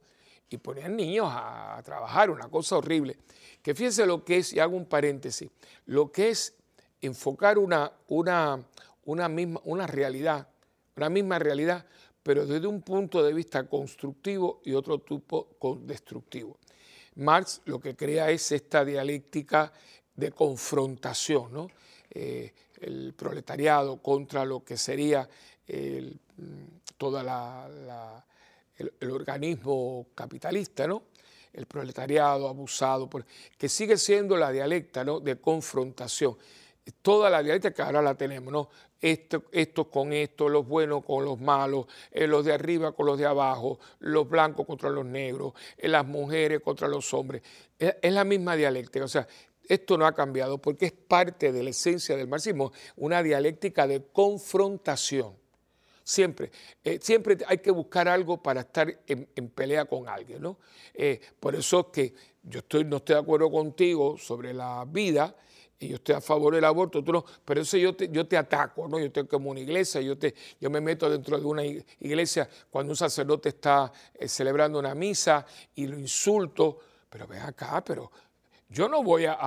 y 0.49 0.57
ponían 0.57 0.95
niños 0.95 1.27
a, 1.29 1.79
trabajar, 1.85 2.31
una 2.31 2.49
cosa 2.49 2.77
horrible. 2.77 3.17
Que 3.61 3.75
fíjense 3.75 4.03
lo 4.07 4.25
que 4.25 4.37
es, 4.37 4.51
y 4.53 4.59
hago 4.59 4.75
un 4.75 4.87
paréntesis, 4.87 5.47
lo 5.85 6.11
que 6.11 6.29
es 6.29 6.55
enfocar 7.01 7.59
una, 7.59 7.91
una, 8.07 9.29
misma, 9.29 9.61
una 9.63 9.85
realidad, 9.85 10.47
una 10.95 11.09
misma 11.09 11.37
realidad, 11.37 11.85
pero 12.25 12.43
desde 12.47 12.65
un 12.65 12.81
punto 12.81 13.21
de 13.21 13.31
vista 13.33 13.67
constructivo 13.69 14.59
y 14.65 14.73
otro 14.73 14.97
tipo 14.97 15.47
destructivo. 15.81 16.57
Marx 17.17 17.61
lo 17.65 17.79
que 17.79 17.95
crea 17.95 18.31
es 18.31 18.51
esta 18.51 18.83
dialéctica 18.83 19.71
de 20.15 20.31
confrontación, 20.31 21.53
¿no? 21.53 21.67
Eh, 22.09 22.51
el 22.81 23.13
proletariado 23.13 24.01
contra 24.01 24.43
lo 24.43 24.63
que 24.63 24.75
sería 24.75 25.29
el, 25.67 26.19
toda 26.97 27.75
el, 28.75 29.11
organismo 29.11 30.07
capitalista, 30.15 30.87
¿no? 30.87 31.03
el 31.53 31.67
proletariado 31.67 32.47
abusado, 32.47 33.07
que 33.55 33.69
sigue 33.69 33.97
siendo 33.97 34.35
la 34.35 34.51
dialecta 34.51 35.03
¿no? 35.03 35.19
de 35.19 35.39
confrontación 35.39 36.37
toda 37.01 37.29
la 37.29 37.41
dialéctica 37.41 37.85
ahora 37.85 38.01
la 38.01 38.15
tenemos, 38.15 38.51
¿no? 38.51 38.69
Esto, 39.01 39.89
con 39.89 40.13
esto, 40.13 40.49
los 40.49 40.67
buenos 40.67 41.03
con 41.03 41.25
los 41.25 41.39
malos, 41.39 41.85
eh, 42.11 42.25
los 42.25 42.45
de 42.45 42.53
arriba 42.53 42.91
con 42.93 43.05
los 43.05 43.19
de 43.19 43.25
abajo, 43.25 43.79
los 43.99 44.27
blancos 44.27 44.65
contra 44.65 44.89
los 44.89 45.05
negros, 45.05 45.53
eh, 45.77 45.87
las 45.87 46.05
mujeres 46.05 46.61
contra 46.61 46.87
los 46.87 47.13
hombres. 47.13 47.43
Es, 47.77 47.95
la 48.11 48.23
misma 48.23 48.55
dialéctica, 48.55 49.05
o 49.05 49.07
sea, 49.07 49.27
esto 49.67 49.97
no 49.97 50.07
ha 50.07 50.13
cambiado 50.13 50.59
porque 50.59 50.87
es 50.87 50.91
parte 50.91 51.51
de 51.51 51.63
la 51.63 51.71
esencia 51.71 52.15
del 52.15 52.27
marxismo, 52.27 52.71
una 52.95 53.21
dialéctica 53.21 53.85
de 53.87 54.03
confrontación. 54.11 55.33
Siempre, 56.03 56.51
eh, 56.83 56.99
siempre 57.01 57.37
hay 57.47 57.57
que 57.59 57.71
buscar 57.71 58.07
algo 58.07 58.41
para 58.41 58.61
estar 58.61 59.01
en, 59.07 59.49
pelea 59.49 59.85
con 59.85 60.07
alguien, 60.07 60.41
¿no? 60.41 60.57
por 61.39 61.55
eso 61.55 61.79
es 61.79 61.85
que 61.87 62.13
yo 62.43 62.59
estoy, 62.59 62.83
no 62.85 62.97
estoy 62.97 63.15
de 63.15 63.21
acuerdo 63.21 63.49
contigo 63.51 64.17
sobre 64.17 64.53
la 64.53 64.85
vida, 64.87 65.35
y 65.79 65.89
yo 65.89 65.95
estoy 65.95 66.15
a 66.15 66.21
favor 66.21 66.55
del 66.55 66.63
aborto, 66.63 67.03
tú 67.03 67.11
no, 67.11 67.25
pero 67.43 67.61
eso 67.61 67.77
yo 67.77 67.95
te, 67.95 68.09
yo 68.09 68.25
te 68.25 68.37
ataco, 68.37 68.87
¿no? 68.87 68.97
Yo 68.97 69.07
estoy 69.07 69.27
como 69.27 69.51
una 69.51 69.59
iglesia, 69.59 70.01
yo, 70.01 70.17
te, 70.17 70.33
yo 70.59 70.69
me 70.69 70.79
meto 70.79 71.09
dentro 71.09 71.37
de 71.37 71.45
una 71.45 71.65
iglesia 71.65 72.49
cuando 72.69 72.91
un 72.91 72.97
sacerdote 72.97 73.49
está 73.49 73.91
eh, 74.13 74.27
celebrando 74.27 74.79
una 74.79 74.95
misa 74.95 75.45
y 75.75 75.87
lo 75.87 75.99
insulto, 75.99 76.79
pero 77.09 77.27
ven 77.27 77.41
acá, 77.41 77.83
pero 77.83 78.11
yo 78.69 78.87
no 78.87 79.03
voy 79.03 79.25
a, 79.27 79.37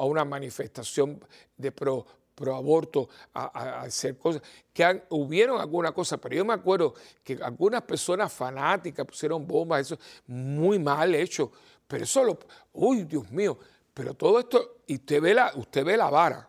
una 0.00 0.24
manifestación 0.24 1.24
de 1.56 1.72
pro, 1.72 2.04
pro 2.34 2.54
aborto 2.54 3.08
a, 3.32 3.82
hacer 3.82 4.18
cosas, 4.18 4.42
que 4.72 5.04
hubieron 5.10 5.60
alguna 5.60 5.92
cosa, 5.92 6.18
pero 6.18 6.34
yo 6.34 6.44
me 6.44 6.54
acuerdo 6.54 6.94
que 7.22 7.38
algunas 7.42 7.82
personas 7.82 8.32
fanáticas 8.32 9.06
pusieron 9.06 9.46
bombas, 9.46 9.82
eso 9.82 9.98
muy 10.26 10.78
mal 10.78 11.14
hecho, 11.14 11.52
pero 11.86 12.04
eso 12.04 12.24
lo, 12.24 12.38
uy, 12.72 13.04
Dios 13.04 13.30
mío, 13.30 13.58
pero 13.94 14.14
todo 14.14 14.38
esto, 14.38 14.78
y 14.86 14.96
usted 14.96 15.20
ve 15.20 15.34
la, 15.34 15.52
usted 15.54 15.84
ve 15.84 15.96
la 15.96 16.10
vara. 16.10 16.48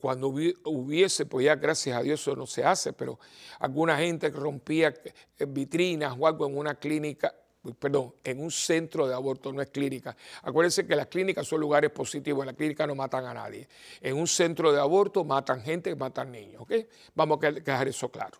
Cuando 0.00 0.28
hubiese, 0.28 1.26
pues 1.26 1.46
ya 1.46 1.56
gracias 1.56 1.96
a 1.96 2.02
Dios 2.02 2.20
eso 2.20 2.36
no 2.36 2.46
se 2.46 2.64
hace, 2.64 2.92
pero 2.92 3.18
alguna 3.58 3.98
gente 3.98 4.30
que 4.30 4.38
rompía 4.38 4.94
eh, 5.38 5.46
vitrinas 5.48 6.14
o 6.16 6.24
algo 6.24 6.46
en 6.46 6.56
una 6.56 6.76
clínica, 6.76 7.34
perdón, 7.80 8.14
en 8.22 8.40
un 8.40 8.52
centro 8.52 9.08
de 9.08 9.14
aborto, 9.14 9.52
no 9.52 9.60
es 9.60 9.70
clínica. 9.70 10.16
Acuérdense 10.42 10.86
que 10.86 10.94
las 10.94 11.08
clínicas 11.08 11.48
son 11.48 11.60
lugares 11.60 11.90
positivos, 11.90 12.42
en 12.42 12.46
la 12.46 12.52
clínica 12.52 12.86
no 12.86 12.94
matan 12.94 13.26
a 13.26 13.34
nadie. 13.34 13.68
En 14.00 14.16
un 14.16 14.28
centro 14.28 14.72
de 14.72 14.78
aborto 14.78 15.24
matan 15.24 15.62
gente, 15.62 15.92
matan 15.96 16.30
niños, 16.30 16.62
¿ok? 16.62 16.74
Vamos 17.16 17.42
a 17.42 17.50
dejar 17.50 17.88
eso 17.88 18.08
claro. 18.08 18.38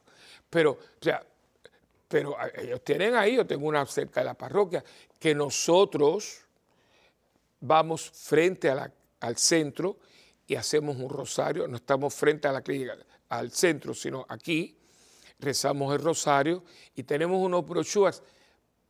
Pero, 0.48 0.70
o 0.70 1.02
sea, 1.02 1.26
pero 2.06 2.36
eh, 2.40 2.52
ellos 2.62 2.84
tienen 2.84 3.16
ahí, 3.16 3.34
yo 3.34 3.44
tengo 3.44 3.66
una 3.66 3.84
cerca 3.86 4.20
de 4.20 4.26
la 4.26 4.34
parroquia, 4.34 4.84
que 5.18 5.34
nosotros 5.34 6.46
vamos 7.60 8.10
frente 8.10 8.70
al 8.70 9.36
centro 9.36 9.98
y 10.46 10.54
hacemos 10.54 10.96
un 10.96 11.10
rosario, 11.10 11.68
no 11.68 11.76
estamos 11.76 12.14
frente 12.14 12.48
a 12.48 12.52
la 12.52 12.62
clínica, 12.62 12.96
al 13.28 13.50
centro, 13.50 13.94
sino 13.94 14.24
aquí, 14.28 14.76
rezamos 15.38 15.94
el 15.94 16.00
rosario 16.00 16.64
y 16.94 17.02
tenemos 17.02 17.38
unos 17.40 17.66
brochures 17.66 18.22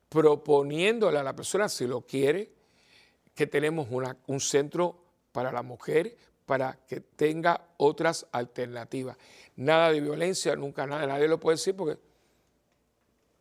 proponiéndole 0.08 1.18
a 1.18 1.22
la 1.22 1.34
persona, 1.34 1.68
si 1.68 1.86
lo 1.86 2.02
quiere, 2.02 2.52
que 3.34 3.46
tenemos 3.46 3.88
un 4.26 4.40
centro 4.40 5.04
para 5.32 5.52
la 5.52 5.62
mujer, 5.62 6.16
para 6.46 6.78
que 6.86 7.00
tenga 7.00 7.68
otras 7.76 8.26
alternativas. 8.32 9.16
Nada 9.56 9.92
de 9.92 10.00
violencia, 10.00 10.56
nunca 10.56 10.86
nada, 10.86 11.06
nadie 11.06 11.28
lo 11.28 11.38
puede 11.38 11.56
decir 11.56 11.76
porque 11.76 12.00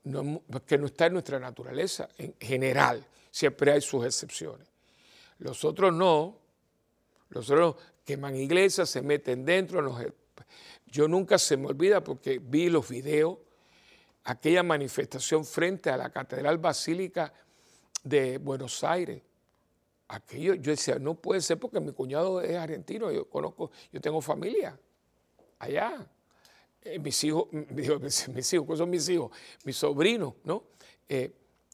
no, 0.03 0.23
no 0.23 0.85
está 0.85 1.05
en 1.05 1.13
nuestra 1.13 1.39
naturaleza, 1.39 2.09
en 2.17 2.35
general, 2.39 3.05
siempre 3.31 3.71
hay 3.71 3.81
sus 3.81 4.05
excepciones. 4.05 4.67
Los 5.39 5.63
otros 5.63 5.93
no, 5.93 6.37
los 7.29 7.49
otros 7.49 7.75
queman 8.05 8.35
iglesias, 8.35 8.89
se 8.89 9.01
meten 9.01 9.45
dentro. 9.45 9.95
yo 10.85 11.07
nunca 11.07 11.37
se 11.37 11.57
me 11.57 11.67
olvida 11.67 12.03
porque 12.03 12.39
vi 12.39 12.69
los 12.69 12.87
videos, 12.89 13.37
aquella 14.23 14.63
manifestación 14.63 15.45
frente 15.45 15.89
a 15.89 15.97
la 15.97 16.09
Catedral 16.09 16.57
Basílica 16.57 17.33
de 18.03 18.37
Buenos 18.37 18.83
Aires, 18.83 19.21
aquello, 20.07 20.53
yo 20.55 20.71
decía, 20.71 20.97
no 20.99 21.15
puede 21.15 21.41
ser 21.41 21.59
porque 21.59 21.79
mi 21.79 21.91
cuñado 21.91 22.41
es 22.41 22.55
argentino, 22.55 23.11
yo 23.11 23.29
conozco, 23.29 23.71
yo 23.91 23.99
tengo 23.99 24.21
familia 24.21 24.77
allá. 25.59 26.07
Eh, 26.81 26.99
mis 26.99 27.23
hijos, 27.23 27.47
mis, 27.51 28.53
hijos, 28.53 28.65
¿cuáles 28.65 28.79
son 28.79 28.89
mis 28.89 29.09
hijos? 29.09 29.31
Mi 29.63 29.73
sobrino, 29.73 30.35
¿no? 30.43 30.63
Eh, 31.09 31.31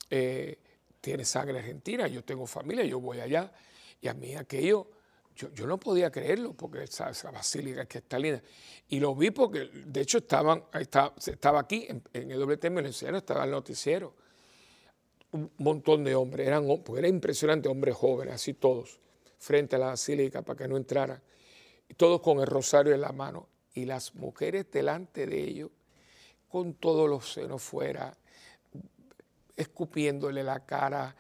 eh, 0.10 0.60
tiene 1.04 1.26
sangre 1.26 1.60
argentina, 1.60 2.08
yo 2.08 2.24
tengo 2.24 2.48
familia, 2.48 2.86
yo 2.86 2.98
voy 2.98 3.20
allá. 3.20 3.52
Y 4.00 4.08
a 4.08 4.14
mí 4.14 4.36
aquello, 4.36 4.88
yo, 5.36 5.52
yo 5.54 5.68
no 5.68 5.78
podía 5.78 6.10
creerlo, 6.10 6.54
porque 6.54 6.84
esa, 6.84 7.10
esa, 7.10 7.30
basílica 7.30 7.86
linda. 8.18 8.42
Y 8.88 9.02
lo 9.02 9.14
vi 9.14 9.32
porque, 9.32 9.70
de 9.86 10.00
hecho, 10.00 10.20
estaban, 10.20 10.64
estaba, 10.74 11.14
estaba 11.18 11.60
aquí, 11.60 11.88
en, 11.90 12.32
el 12.32 12.40
WT 12.40 12.70
me 12.70 12.82
lo 12.82 12.88
enseñaron, 12.88 13.18
estaba 13.18 13.44
el 13.44 13.52
noticiero 13.52 14.16
un 15.34 15.52
montón 15.58 16.04
de 16.06 16.16
hombres, 16.16 16.48
eran, 16.48 16.66
porque 16.86 17.00
era 17.00 17.08
impresionante, 17.08 17.68
hombres 17.68 17.96
jóvenes, 17.96 18.36
así 18.36 18.54
todos, 18.54 19.00
frente 19.40 19.76
a 19.76 19.80
la 19.80 19.88
basílica 19.88 20.42
para 20.44 20.58
que 20.58 20.68
no 20.68 20.78
entraran, 20.78 21.22
y 21.90 21.96
todos 21.96 22.22
con 22.22 22.40
el 22.40 22.48
rosario 22.48 22.94
en 22.94 23.02
la 23.02 23.12
mano, 23.12 23.50
y 23.74 23.86
las 23.86 24.14
mujeres 24.16 24.72
delante 24.72 25.26
de 25.26 25.42
ellos, 25.42 25.72
con 26.48 26.76
todos 26.76 27.10
los 27.10 27.34
senos 27.34 27.64
fuera, 27.64 28.16
escupiéndole 29.56 30.44
la 30.44 30.66
cara, 30.66 31.16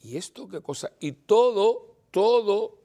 ¿y 0.00 0.16
esto 0.16 0.48
qué 0.48 0.60
cosa? 0.60 0.92
Y 1.00 1.12
todo, 1.12 1.96
todo, 2.10 2.78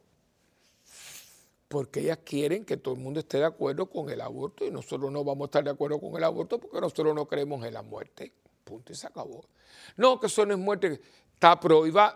porque 1.67 2.01
ellas 2.01 2.19
quieren 2.23 2.65
que 2.65 2.77
todo 2.77 2.93
el 2.93 2.99
mundo 2.99 3.19
esté 3.19 3.39
de 3.39 3.45
acuerdo 3.45 3.89
con 3.89 4.09
el 4.09 4.21
aborto 4.21 4.65
y 4.65 4.71
nosotros 4.71 5.11
no 5.11 5.23
vamos 5.23 5.45
a 5.45 5.47
estar 5.47 5.63
de 5.63 5.71
acuerdo 5.71 5.99
con 5.99 6.15
el 6.15 6.23
aborto 6.23 6.59
porque 6.59 6.79
nosotros 6.79 7.15
no 7.15 7.27
creemos 7.27 7.65
en 7.65 7.73
la 7.73 7.81
muerte. 7.81 8.31
Punto 8.63 8.93
y 8.93 8.95
se 8.95 9.07
acabó. 9.07 9.43
No, 9.97 10.19
que 10.19 10.27
eso 10.27 10.45
no 10.45 10.53
es 10.53 10.59
muerte. 10.59 11.01
Está, 11.33 11.59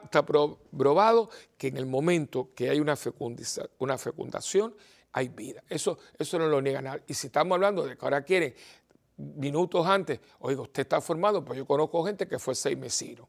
está 0.04 0.26
probado 0.26 1.30
que 1.58 1.68
en 1.68 1.78
el 1.78 1.86
momento 1.86 2.52
que 2.56 2.70
hay 2.70 2.80
una, 2.80 2.96
una 3.80 3.98
fecundación, 3.98 4.76
hay 5.12 5.30
vida. 5.30 5.64
Eso, 5.68 5.98
eso 6.18 6.38
no 6.38 6.48
lo 6.48 6.62
niega 6.62 6.82
nadie. 6.82 7.04
Y 7.08 7.14
si 7.16 7.28
estamos 7.28 7.56
hablando 7.56 7.84
de 7.86 7.98
que 7.98 8.06
ahora 8.06 8.22
quieren 8.22 8.54
minutos 9.18 9.86
antes, 9.86 10.20
oiga, 10.40 10.62
usted 10.62 10.84
está 10.84 11.02
formado, 11.02 11.44
pues 11.44 11.58
yo 11.58 11.66
conozco 11.66 12.06
gente 12.06 12.28
que 12.28 12.40
fue 12.40 12.56
seis 12.56 12.78
mesino. 12.78 13.28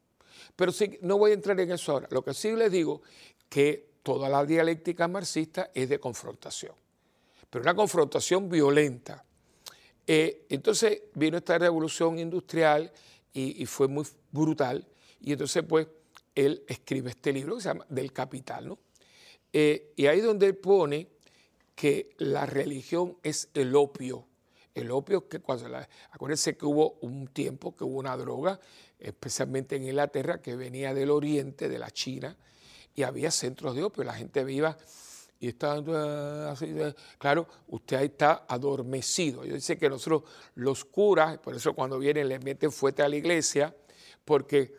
Pero 0.55 0.73
sí, 0.73 0.99
no 1.03 1.19
voy 1.19 1.33
a 1.33 1.35
entrar 1.35 1.59
en 1.61 1.71
eso 1.71 1.93
ahora. 1.93 2.09
Lo 2.11 2.23
que 2.23 2.35
sí 2.35 2.53
les 2.53 2.71
digo, 2.71 3.03
que 3.49 3.89
toda 4.03 4.29
la 4.29 4.45
dialéctica 4.45 5.09
marxista 5.09 5.71
es 5.75 5.89
de 5.89 5.99
confrontación, 5.99 6.75
pero 7.51 7.63
una 7.63 7.75
confrontación 7.75 8.49
violenta. 8.49 9.25
Eh, 10.07 10.47
entonces 10.49 11.03
vino 11.15 11.37
esta 11.37 11.59
revolución 11.59 12.19
industrial 12.19 12.91
y, 13.33 13.67
fue 13.67 13.89
muy 13.89 14.05
brutal. 14.33 14.87
Y 15.21 15.33
entonces, 15.33 15.63
pues, 15.69 15.87
él 16.35 16.65
escribe 16.67 17.11
este 17.11 17.33
libro 17.33 17.57
que 17.57 17.63
se 17.63 17.69
llama 17.69 17.87
Del 17.89 18.13
Capital, 18.13 18.69
¿no? 18.69 18.79
Eh, 19.53 19.93
y 19.97 20.07
ahí 20.07 20.21
donde 20.21 20.47
él 20.47 20.57
pone 20.57 21.09
que 21.75 22.15
la 22.19 22.47
religión 22.47 23.17
es 23.23 23.49
el 23.55 23.77
opio. 23.77 24.27
El 24.81 24.91
opio 24.91 25.29
que 25.29 25.41
cuando 25.41 25.69
la, 25.69 25.89
acuérdense 26.11 26.57
que 26.57 26.67
hubo 26.67 26.99
un 27.01 27.29
tiempo 27.29 27.77
que 27.77 27.85
hubo 27.85 27.99
una 27.99 28.17
droga, 28.17 28.59
especialmente 28.99 29.77
en 29.77 29.85
Inglaterra, 29.85 30.41
que 30.41 30.57
venía 30.57 30.95
del 30.95 31.11
oriente, 31.11 31.69
de 31.69 31.79
la 31.79 31.91
China, 31.91 32.37
y 32.95 33.03
había 33.03 33.31
centros 33.31 33.75
de 33.77 33.85
opio. 33.85 34.05
La 34.05 34.15
gente 34.15 34.45
viva 34.45 34.77
y 35.41 35.49
está 35.49 35.77
eh, 35.79 36.49
así, 36.51 36.75
claro, 37.17 37.47
usted 37.69 37.97
ahí 37.97 38.07
está 38.07 38.45
adormecido. 38.49 39.45
Yo 39.45 39.55
dice 39.55 39.79
que 39.79 39.89
nosotros 39.89 40.25
los 40.57 40.85
curas, 40.85 41.39
por 41.39 41.55
eso 41.55 41.75
cuando 41.75 41.99
vienen 41.99 42.29
les 42.29 42.43
meten 42.43 42.73
fuerte 42.73 43.03
a 43.03 43.09
la 43.09 43.17
iglesia, 43.17 43.75
porque 44.25 44.75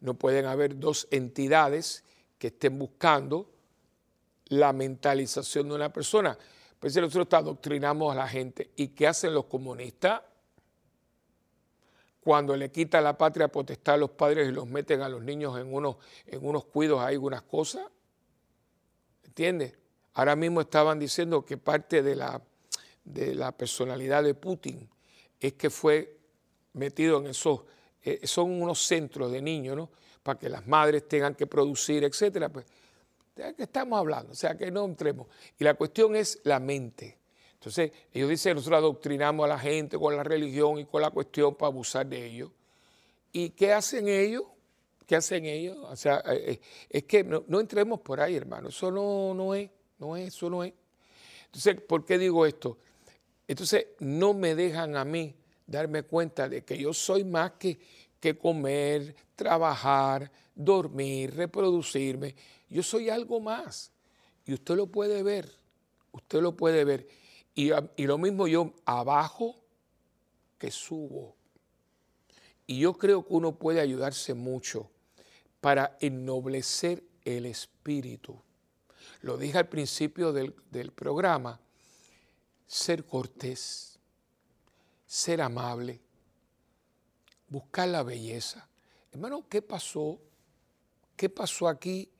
no 0.00 0.14
pueden 0.14 0.46
haber 0.46 0.78
dos 0.78 1.06
entidades 1.10 2.04
que 2.38 2.48
estén 2.48 2.78
buscando 2.78 3.50
la 4.46 4.72
mentalización 4.72 5.68
de 5.68 5.74
una 5.74 5.92
persona. 5.92 6.38
Pues 6.84 6.94
nosotros 6.96 7.28
adoctrinamos 7.32 8.12
a 8.12 8.14
la 8.14 8.28
gente. 8.28 8.72
¿Y 8.76 8.88
qué 8.88 9.06
hacen 9.06 9.32
los 9.32 9.46
comunistas? 9.46 10.20
Cuando 12.20 12.54
le 12.58 12.70
quitan 12.70 13.04
la 13.04 13.16
patria 13.16 13.48
potestad 13.48 13.94
a 13.94 13.96
los 13.96 14.10
padres 14.10 14.46
y 14.50 14.52
los 14.52 14.66
meten 14.66 15.00
a 15.00 15.08
los 15.08 15.22
niños 15.22 15.58
en 15.58 15.72
unos, 15.72 15.96
en 16.26 16.46
unos 16.46 16.66
cuidos, 16.66 17.00
hay 17.00 17.14
algunas 17.14 17.40
cosas, 17.40 17.86
¿Entiendes? 19.22 19.72
Ahora 20.12 20.36
mismo 20.36 20.60
estaban 20.60 20.98
diciendo 20.98 21.42
que 21.42 21.56
parte 21.56 22.02
de 22.02 22.16
la, 22.16 22.42
de 23.02 23.34
la 23.34 23.52
personalidad 23.52 24.22
de 24.22 24.34
Putin 24.34 24.86
es 25.40 25.54
que 25.54 25.70
fue 25.70 26.18
metido 26.74 27.18
en 27.18 27.28
esos, 27.28 27.62
eh, 28.02 28.26
son 28.26 28.60
unos 28.60 28.84
centros 28.84 29.32
de 29.32 29.40
niños, 29.40 29.74
¿no? 29.74 29.88
Para 30.22 30.38
que 30.38 30.50
las 30.50 30.66
madres 30.66 31.08
tengan 31.08 31.34
que 31.34 31.46
producir, 31.46 32.04
etcétera. 32.04 32.50
Pues, 32.50 32.66
¿de 33.34 33.54
qué 33.54 33.62
estamos 33.64 33.98
hablando? 33.98 34.32
O 34.32 34.36
sea, 34.36 34.56
que 34.56 34.70
no 34.70 34.84
entremos. 34.84 35.26
Y 35.58 35.64
la 35.64 35.74
cuestión 35.74 36.16
es 36.16 36.40
la 36.44 36.60
mente. 36.60 37.18
Entonces, 37.54 37.92
ellos 38.12 38.28
dicen, 38.28 38.56
nosotros 38.56 38.78
adoctrinamos 38.78 39.44
a 39.44 39.48
la 39.48 39.58
gente 39.58 39.98
con 39.98 40.16
la 40.16 40.22
religión 40.22 40.78
y 40.78 40.84
con 40.84 41.00
la 41.00 41.10
cuestión 41.10 41.54
para 41.54 41.68
abusar 41.68 42.06
de 42.06 42.26
ellos. 42.26 42.50
¿Y 43.32 43.50
qué 43.50 43.72
hacen 43.72 44.08
ellos? 44.08 44.44
¿Qué 45.06 45.16
hacen 45.16 45.44
ellos? 45.46 45.78
O 45.80 45.96
sea, 45.96 46.22
eh, 46.26 46.52
eh, 46.52 46.60
es 46.90 47.04
que 47.04 47.24
no, 47.24 47.60
entremos 47.60 48.00
por 48.00 48.20
ahí, 48.20 48.36
hermano. 48.36 48.68
Eso 48.68 48.90
no, 48.90 49.34
no 49.34 49.54
es, 49.54 49.70
no 49.98 50.16
es, 50.16 50.28
eso 50.28 50.48
no 50.50 50.62
es. 50.62 50.72
Entonces, 51.46 51.80
¿por 51.80 52.04
qué 52.04 52.18
digo 52.18 52.46
esto? 52.46 52.78
Entonces, 53.48 53.86
no 53.98 54.34
me 54.34 54.54
dejan 54.54 54.96
a 54.96 55.04
mí 55.04 55.34
darme 55.66 56.02
cuenta 56.02 56.48
de 56.48 56.64
que 56.64 56.78
yo 56.78 56.92
soy 56.92 57.24
más 57.24 57.52
que, 57.52 57.78
que 58.20 58.36
comer, 58.36 59.14
trabajar, 59.34 60.30
dormir, 60.54 61.34
reproducirme. 61.34 62.34
Yo 62.74 62.82
soy 62.82 63.08
algo 63.08 63.38
más. 63.38 63.92
Y 64.44 64.52
usted 64.52 64.74
lo 64.74 64.88
puede 64.88 65.22
ver. 65.22 65.48
Usted 66.10 66.42
lo 66.42 66.56
puede 66.56 66.84
ver. 66.84 67.06
Y, 67.54 67.70
lo 68.04 68.18
mismo 68.18 68.48
yo 68.48 68.74
abajo 68.84 69.54
que 70.58 70.72
subo. 70.72 71.36
Y 72.66 72.80
yo 72.80 72.94
creo 72.94 73.24
que 73.24 73.32
uno 73.32 73.56
puede 73.56 73.80
ayudarse 73.80 74.34
mucho 74.34 74.90
para 75.60 75.96
ennoblecer 76.00 77.04
el 77.24 77.46
espíritu. 77.46 78.42
Lo 79.20 79.36
dije 79.36 79.58
al 79.58 79.68
principio 79.68 80.32
del, 80.32 80.52
programa, 80.96 81.60
ser 82.66 83.04
cortés, 83.04 84.00
ser 85.06 85.40
amable, 85.42 86.00
buscar 87.46 87.86
la 87.86 88.02
belleza. 88.02 88.68
Hermano, 89.12 89.46
¿qué 89.48 89.62
pasó? 89.62 90.18
¿Qué 91.14 91.28
pasó 91.28 91.68
aquí 91.68 92.10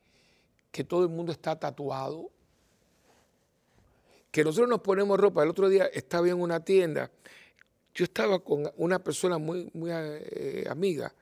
que 0.75 0.83
todo 0.83 1.03
el 1.03 1.09
mundo 1.09 1.31
está 1.31 1.57
tatuado? 1.57 2.29
Que 4.29 4.43
nosotros 4.43 4.67
nos 4.67 4.81
ponemos 4.81 5.17
ropa. 5.17 5.43
El 5.43 5.49
otro 5.49 5.69
día 5.69 5.85
estaba 5.85 6.27
en 6.27 6.41
una 6.41 6.59
tienda, 6.59 7.09
yo 7.93 8.03
estaba 8.03 8.39
con 8.39 8.69
una 8.75 8.99
persona 8.99 9.37
muy, 9.37 9.71
muy 9.73 9.91
eh, 9.93 10.67
amiga 10.69 11.13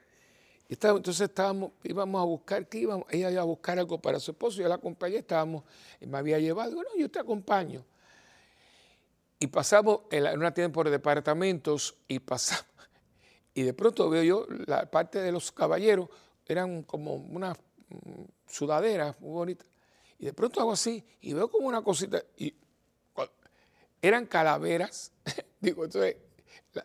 entonces 0.70 1.22
estábamos, 1.22 1.72
íbamos 1.84 2.22
a 2.22 2.26
buscar, 2.26 2.68
¿qué 2.68 2.80
íbamos? 2.80 3.06
Ella 3.12 3.30
iba 3.30 3.42
a 3.42 3.46
buscar 3.46 3.78
algo 3.78 4.02
para 4.02 4.20
su 4.20 4.32
esposo, 4.32 4.62
yo 4.62 4.68
la 4.68 4.76
acompañé, 4.76 5.18
estábamos, 5.18 5.64
me 6.02 6.18
había 6.18 6.40
llevado, 6.40 6.76
bueno, 6.76 6.90
yo 6.98 7.10
te 7.10 7.20
acompaño. 7.20 7.86
Y 9.40 9.48
pasamos 9.48 10.02
en, 10.10 10.26
una 10.38 10.54
tienda 10.54 10.74
por 10.74 10.90
departamentos 10.90 11.96
y 12.08 12.20
pasamos, 12.20 12.66
y 13.54 13.64
de 13.64 13.74
pronto 13.74 14.10
veo 14.10 14.24
yo 14.24 14.48
la 14.66 14.90
parte 14.90 15.20
de 15.20 15.32
los 15.32 15.52
caballeros, 15.52 16.10
eran 16.46 16.84
como 16.84 17.16
unas 17.16 17.58
sudaderas 18.48 19.20
muy 19.20 19.32
bonitas. 19.32 19.68
Y 20.20 20.26
de 20.26 20.34
pronto 20.34 20.60
hago 20.62 20.72
así 20.72 21.04
y 21.22 21.34
veo 21.34 21.50
como 21.50 21.68
una 21.68 21.82
cosita, 21.82 22.24
y 22.38 22.54
eran 24.02 24.26
calaveras, 24.26 25.12
digo, 25.60 25.86
entonces 25.86 26.18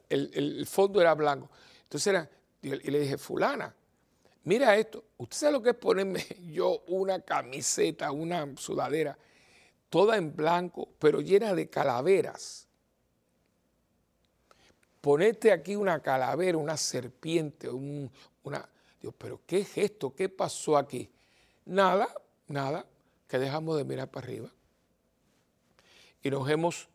el, 0.08 0.30
el 0.34 0.66
fondo 0.66 1.00
era 1.00 1.14
blanco. 1.14 1.50
Entonces 1.82 2.06
era 2.08 2.30
y 2.60 2.90
le 2.90 3.00
dije, 3.00 3.18
fulana, 3.18 3.74
mira 4.44 4.76
esto, 4.76 5.04
¿usted 5.16 5.36
sabe 5.36 5.52
lo 5.52 5.62
que 5.62 5.70
es 5.70 5.76
ponerme 5.76 6.24
yo 6.50 6.82
una 6.88 7.20
camiseta, 7.20 8.10
una 8.10 8.56
sudadera, 8.56 9.16
toda 9.88 10.16
en 10.16 10.34
blanco, 10.34 10.88
pero 10.98 11.20
llena 11.20 11.54
de 11.54 11.68
calaveras? 11.68 12.68
ponerte 15.00 15.52
aquí 15.52 15.76
una 15.76 16.00
calavera, 16.00 16.58
una 16.58 16.76
serpiente, 16.76 17.68
una... 17.68 18.68
Dios, 19.00 19.14
pero 19.16 19.40
¿qué 19.46 19.58
es 19.58 19.78
esto? 19.78 20.14
¿Qué 20.14 20.28
pasó 20.28 20.76
aquí? 20.76 21.10
Nada, 21.66 22.12
nada, 22.48 22.86
que 23.26 23.38
dejamos 23.38 23.76
de 23.76 23.84
mirar 23.84 24.10
para 24.10 24.26
arriba. 24.26 24.52
Y 26.22 26.30
nos 26.30 26.48
hemos, 26.48 26.88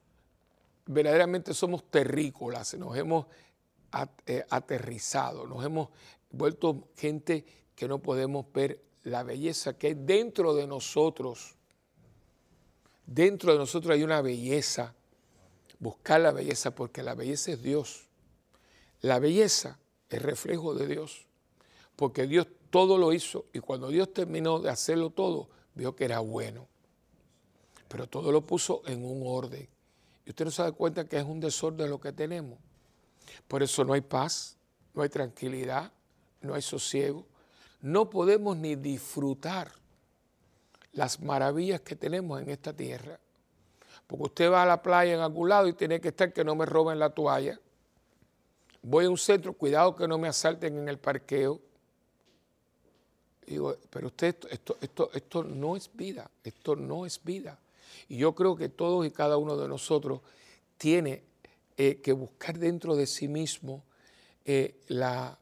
verdaderamente 0.85 1.53
somos 1.53 1.89
terrícolas, 1.89 2.73
nos 2.73 2.97
hemos 2.97 3.27
eh, 4.25 4.43
aterrizado, 4.49 5.47
nos 5.47 5.63
hemos 5.63 5.89
vuelto 6.29 6.89
gente 6.97 7.45
que 7.75 7.87
no 7.87 7.99
podemos 7.99 8.51
ver 8.51 8.81
la 9.03 9.23
belleza 9.23 9.77
que 9.77 9.87
hay 9.87 9.93
dentro 9.93 10.53
de 10.53 10.67
nosotros. 10.67 11.55
Dentro 13.05 13.51
de 13.53 13.59
nosotros 13.59 13.93
hay 13.93 14.03
una 14.03 14.21
belleza. 14.21 14.95
Buscar 15.79 16.21
la 16.21 16.31
belleza 16.31 16.73
porque 16.73 17.03
la 17.03 17.15
belleza 17.15 17.51
es 17.51 17.61
Dios. 17.61 18.07
La 19.01 19.19
belleza 19.19 19.79
es 20.09 20.21
reflejo 20.21 20.73
de 20.73 20.87
Dios. 20.87 21.25
Porque 21.95 22.27
Dios 22.27 22.47
todo 22.69 22.97
lo 22.97 23.13
hizo 23.13 23.45
y 23.53 23.59
cuando 23.59 23.89
Dios 23.89 24.13
terminó 24.13 24.59
de 24.59 24.69
hacerlo 24.69 25.09
todo, 25.09 25.49
vio 25.75 25.95
que 25.95 26.05
era 26.05 26.19
bueno. 26.19 26.67
Pero 27.87 28.07
todo 28.07 28.31
lo 28.31 28.41
puso 28.41 28.81
en 28.85 29.05
un 29.05 29.23
orden. 29.25 29.67
Y 30.25 30.29
usted 30.31 30.45
no 30.45 30.51
se 30.51 30.63
da 30.63 30.71
cuenta 30.71 31.05
que 31.05 31.17
es 31.17 31.23
un 31.23 31.39
desorden 31.39 31.89
lo 31.89 31.99
que 31.99 32.11
tenemos. 32.11 32.57
Por 33.47 33.61
eso 33.61 33.83
no 33.83 33.93
hay 33.93 34.01
paz, 34.01 34.57
no 34.93 35.01
hay 35.01 35.09
tranquilidad, 35.09 35.91
no 36.41 36.53
hay 36.53 36.61
sosiego, 36.61 37.25
no 37.81 38.09
podemos 38.09 38.57
ni 38.57 38.75
disfrutar 38.75 39.71
las 40.93 41.19
maravillas 41.21 41.81
que 41.81 41.95
tenemos 41.95 42.41
en 42.41 42.49
esta 42.49 42.73
tierra. 42.73 43.19
Porque 44.07 44.23
usted 44.23 44.51
va 44.51 44.63
a 44.63 44.65
la 44.65 44.81
playa 44.81 45.13
en 45.13 45.19
algún 45.19 45.49
lado 45.49 45.67
y 45.67 45.73
tiene 45.73 45.99
que 45.99 46.09
estar 46.09 46.31
que 46.31 46.43
no 46.43 46.55
me 46.55 46.65
roben 46.65 46.99
la 46.99 47.09
toalla. 47.09 47.59
Voy 48.81 49.05
a 49.05 49.09
un 49.09 49.17
centro, 49.17 49.53
cuidado 49.53 49.95
que 49.95 50.07
no 50.07 50.17
me 50.17 50.27
asalten 50.27 50.77
en 50.77 50.89
el 50.89 50.97
parqueo. 50.97 51.59
Pero 53.45 54.07
usted, 54.07 54.35
esto, 54.49 54.77
esto, 54.81 55.09
esto 55.13 55.43
no 55.43 55.75
es 55.75 55.89
vida, 55.93 56.29
esto 56.43 56.75
no 56.75 57.05
es 57.05 57.23
vida. 57.23 57.59
Y 58.09 58.17
yo 58.17 58.33
creo 58.33 58.55
que 58.55 58.69
todos 58.69 59.05
y 59.05 59.11
cada 59.11 59.37
uno 59.37 59.57
de 59.57 59.67
nosotros 59.67 60.21
tiene 60.77 61.23
eh, 61.77 62.01
que 62.01 62.11
buscar 62.13 62.59
dentro 62.59 62.95
de 62.95 63.07
sí 63.07 63.27
mismo 63.27 63.83
eh, 64.45 64.75
la, 64.87 65.39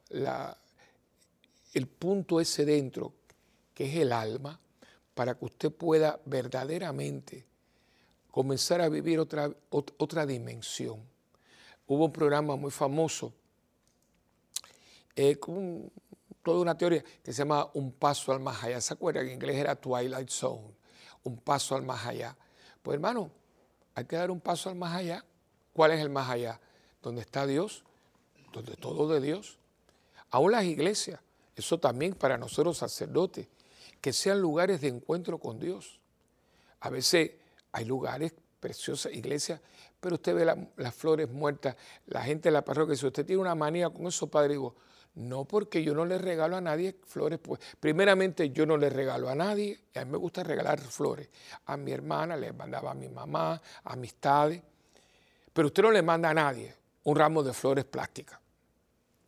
el 1.73 1.87
punto 1.87 2.39
ese 2.39 2.65
dentro, 2.65 3.13
que 3.73 3.85
es 3.85 3.95
el 3.97 4.11
alma, 4.11 4.59
para 5.13 5.37
que 5.37 5.45
usted 5.45 5.71
pueda 5.71 6.19
verdaderamente 6.25 7.45
comenzar 8.29 8.81
a 8.81 8.89
vivir 8.89 9.19
otra, 9.19 9.53
otra 9.69 10.25
dimensión. 10.25 11.01
Hubo 11.87 12.05
un 12.05 12.13
programa 12.13 12.55
muy 12.55 12.71
famoso, 12.71 13.33
eh, 15.15 15.35
con 15.35 15.91
toda 16.43 16.61
una 16.61 16.77
teoría 16.77 17.03
que 17.23 17.33
se 17.33 17.39
llama 17.39 17.69
Un 17.73 17.91
paso 17.91 18.31
al 18.31 18.39
más 18.39 18.63
allá. 18.63 18.81
¿Se 18.81 18.93
acuerdan? 18.93 19.27
En 19.27 19.33
inglés 19.33 19.57
era 19.57 19.75
Twilight 19.75 20.29
Zone, 20.29 20.75
un 21.23 21.37
paso 21.37 21.75
al 21.75 21.83
más 21.83 22.05
allá. 22.05 22.35
Pues 22.81 22.95
hermano, 22.95 23.31
hay 23.95 24.05
que 24.05 24.15
dar 24.15 24.31
un 24.31 24.39
paso 24.39 24.69
al 24.69 24.75
más 24.75 24.95
allá. 24.95 25.23
¿Cuál 25.73 25.91
es 25.91 26.01
el 26.01 26.09
más 26.09 26.29
allá? 26.29 26.59
Donde 27.01 27.21
está 27.21 27.45
Dios, 27.45 27.83
donde 28.53 28.75
todo 28.75 29.07
de 29.07 29.21
Dios. 29.21 29.57
Aún 30.29 30.51
las 30.51 30.63
iglesias 30.65 31.19
eso 31.55 31.79
también 31.79 32.15
para 32.15 32.37
nosotros 32.37 32.77
sacerdotes, 32.77 33.47
que 33.99 34.13
sean 34.13 34.41
lugares 34.41 34.81
de 34.81 34.87
encuentro 34.87 35.37
con 35.37 35.59
Dios. 35.59 35.99
A 36.79 36.89
veces 36.89 37.31
hay 37.71 37.85
lugares 37.85 38.33
preciosas, 38.59 39.13
iglesias, 39.13 39.59
pero 39.99 40.15
usted 40.15 40.33
ve 40.35 40.67
las 40.77 40.95
flores 40.95 41.29
muertas, 41.29 41.75
la 42.07 42.23
gente 42.23 42.49
de 42.49 42.53
la 42.53 42.63
parroquia, 42.63 42.95
si 42.95 43.05
usted 43.05 43.25
tiene 43.25 43.41
una 43.41 43.55
manía 43.55 43.89
con 43.89 44.07
eso, 44.07 44.27
padre, 44.27 44.53
digo, 44.53 44.75
no 45.15 45.45
porque 45.45 45.83
yo 45.83 45.93
no 45.93 46.05
le 46.05 46.17
regalo 46.17 46.55
a 46.55 46.61
nadie 46.61 46.95
flores, 47.05 47.39
pues 47.39 47.59
primeramente 47.79 48.51
yo 48.51 48.65
no 48.65 48.77
le 48.77 48.89
regalo 48.89 49.29
a 49.29 49.35
nadie, 49.35 49.79
a 49.95 50.05
mí 50.05 50.11
me 50.11 50.17
gusta 50.17 50.43
regalar 50.43 50.79
flores. 50.79 51.29
A 51.65 51.77
mi 51.77 51.91
hermana 51.91 52.37
le 52.37 52.53
mandaba 52.53 52.91
a 52.91 52.93
mi 52.93 53.09
mamá, 53.09 53.61
amistades, 53.83 54.61
pero 55.53 55.67
usted 55.67 55.83
no 55.83 55.91
le 55.91 56.01
manda 56.01 56.29
a 56.29 56.33
nadie 56.33 56.73
un 57.03 57.15
ramo 57.15 57.43
de 57.43 57.53
flores 57.53 57.85
plásticas. 57.85 58.39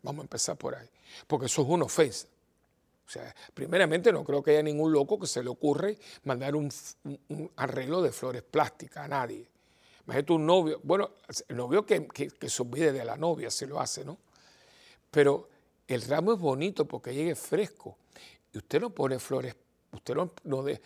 Vamos 0.01 0.21
a 0.21 0.23
empezar 0.23 0.57
por 0.57 0.75
ahí 0.75 0.89
porque 1.27 1.47
eso 1.47 1.61
es 1.61 1.67
una 1.67 1.85
ofensa. 1.85 2.27
O 3.05 3.09
sea, 3.09 3.33
primeramente 3.53 4.11
no 4.11 4.23
creo 4.23 4.41
que 4.41 4.51
haya 4.51 4.63
ningún 4.63 4.91
loco 4.91 5.19
que 5.19 5.27
se 5.27 5.43
le 5.43 5.49
ocurre 5.49 5.97
mandar 6.23 6.55
un, 6.55 6.71
arreglo 7.57 8.01
de 8.01 8.11
flores 8.11 8.43
plásticas 8.43 9.05
a 9.05 9.07
nadie. 9.07 9.47
Imagínate 10.05 10.33
un 10.33 10.45
novio, 10.45 10.79
bueno, 10.83 11.11
el 11.47 11.55
novio 11.55 11.85
que, 11.85 12.07
se 12.47 12.61
olvide 12.61 12.91
de 12.91 13.05
la 13.05 13.15
novia 13.15 13.51
se 13.51 13.67
lo 13.67 13.79
hace, 13.79 14.03
¿no? 14.03 14.17
Pero 15.11 15.49
el 15.87 16.01
ramo 16.03 16.33
es 16.33 16.39
bonito 16.39 16.85
porque 16.85 17.13
llegue 17.13 17.35
fresco. 17.35 17.97
Y 18.53 18.57
usted 18.57 18.81
no 18.81 18.89
pone 18.91 19.19
flores, 19.19 19.55
usted 19.91 20.15
no, 20.43 20.63
de, 20.63 20.81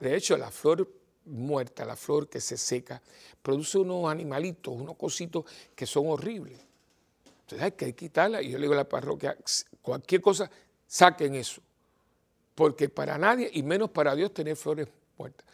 de 0.00 0.16
hecho 0.16 0.36
la 0.36 0.50
flor 0.50 0.88
muerta, 1.24 1.84
la 1.84 1.96
flor 1.96 2.28
que 2.28 2.40
se 2.40 2.56
seca, 2.56 3.00
produce 3.42 3.78
unos 3.78 4.10
animalitos, 4.10 4.74
unos 4.74 4.96
cositos 4.96 5.44
que 5.74 5.86
son 5.86 6.08
horribles. 6.08 6.60
Entonces 7.42 7.62
hay 7.62 7.72
que 7.72 7.94
quitarla. 7.94 8.42
Y 8.42 8.50
yo 8.50 8.58
le 8.58 8.62
digo 8.62 8.74
a 8.74 8.78
la 8.78 8.88
parroquia, 8.88 9.36
cualquier 9.82 10.20
cosa, 10.20 10.50
saquen 10.86 11.34
eso. 11.34 11.60
Porque 12.54 12.88
para 12.88 13.18
nadie, 13.18 13.50
y 13.52 13.62
menos 13.62 13.90
para 13.90 14.14
Dios, 14.14 14.32
tener 14.34 14.56
flores 14.56 14.88
muertas. 15.16 15.46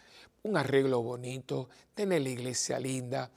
Un 0.43 0.57
arreglo 0.57 1.03
bonito, 1.03 1.69
tener 1.95 2.23
la 2.23 2.29
iglesia 2.29 2.79
linda, 2.79 3.31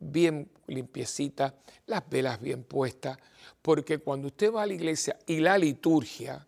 bien 0.00 0.50
limpiecita, 0.66 1.54
las 1.86 2.08
velas 2.08 2.40
bien 2.40 2.64
puestas. 2.64 3.18
Porque 3.62 3.98
cuando 3.98 4.28
usted 4.28 4.52
va 4.52 4.62
a 4.62 4.66
la 4.66 4.74
iglesia 4.74 5.18
y 5.26 5.38
la 5.40 5.56
liturgia, 5.56 6.46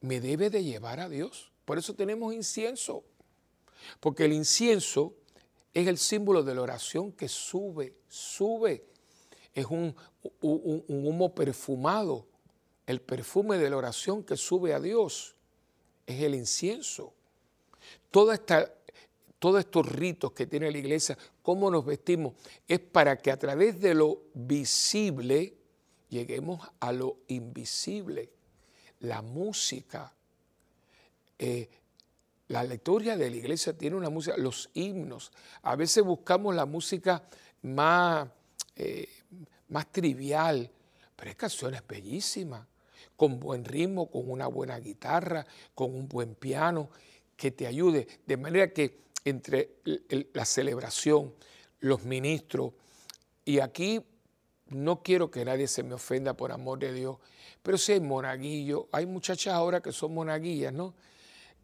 me 0.00 0.20
debe 0.20 0.48
de 0.48 0.64
llevar 0.64 1.00
a 1.00 1.08
Dios. 1.08 1.52
Por 1.64 1.76
eso 1.76 1.94
tenemos 1.94 2.32
incienso. 2.32 3.04
Porque 3.98 4.24
el 4.24 4.32
incienso 4.32 5.14
es 5.74 5.86
el 5.86 5.98
símbolo 5.98 6.42
de 6.42 6.54
la 6.54 6.62
oración 6.62 7.12
que 7.12 7.28
sube, 7.28 7.94
sube 8.08 8.84
es 9.54 9.66
un, 9.66 9.94
humo 10.40 11.34
perfumado. 11.34 12.26
El 12.86 13.00
perfume 13.00 13.58
de 13.58 13.70
la 13.70 13.76
oración 13.76 14.22
que 14.22 14.36
sube 14.36 14.74
a 14.74 14.80
Dios 14.80 15.36
es 16.06 16.22
el 16.22 16.34
incienso. 16.34 17.12
Toda 18.10 18.34
esta, 18.34 18.72
todos 19.38 19.60
estos 19.60 19.86
ritos 19.86 20.32
que 20.32 20.46
tiene 20.46 20.70
la 20.70 20.78
iglesia, 20.78 21.16
cómo 21.42 21.70
nos 21.70 21.84
vestimos, 21.84 22.34
es 22.66 22.80
para 22.80 23.16
que 23.16 23.30
a 23.30 23.38
través 23.38 23.80
de 23.80 23.94
lo 23.94 24.22
visible 24.34 25.54
lleguemos 26.08 26.60
a 26.80 26.92
lo 26.92 27.18
invisible. 27.28 28.30
La 29.00 29.22
música, 29.22 30.12
eh, 31.38 31.68
la 32.48 32.64
liturgia 32.64 33.16
de 33.16 33.30
la 33.30 33.36
iglesia 33.36 33.76
tiene 33.76 33.96
una 33.96 34.10
música, 34.10 34.36
los 34.36 34.70
himnos. 34.74 35.32
A 35.62 35.76
veces 35.76 36.04
buscamos 36.04 36.54
la 36.54 36.66
música 36.66 37.22
más 37.62 38.28
eh, 38.76 39.08
más 39.70 39.90
trivial, 39.90 40.70
pero 41.16 41.30
hay 41.30 41.36
canciones 41.36 41.82
bellísimas, 41.86 42.66
con 43.16 43.40
buen 43.40 43.64
ritmo, 43.64 44.10
con 44.10 44.30
una 44.30 44.46
buena 44.46 44.78
guitarra, 44.78 45.46
con 45.74 45.94
un 45.94 46.08
buen 46.08 46.34
piano, 46.34 46.90
que 47.36 47.50
te 47.50 47.66
ayude, 47.66 48.06
de 48.26 48.36
manera 48.36 48.72
que 48.72 49.00
entre 49.24 49.76
la 50.32 50.44
celebración, 50.44 51.34
los 51.80 52.04
ministros, 52.04 52.72
y 53.44 53.60
aquí 53.60 54.00
no 54.68 55.02
quiero 55.02 55.30
que 55.30 55.44
nadie 55.44 55.66
se 55.66 55.82
me 55.82 55.94
ofenda 55.94 56.34
por 56.34 56.52
amor 56.52 56.78
de 56.78 56.92
Dios, 56.92 57.18
pero 57.62 57.76
si 57.76 57.92
hay 57.92 58.00
monaguillos, 58.00 58.84
hay 58.92 59.06
muchachas 59.06 59.54
ahora 59.54 59.80
que 59.80 59.92
son 59.92 60.14
monaguillas, 60.14 60.72
¿no? 60.72 60.94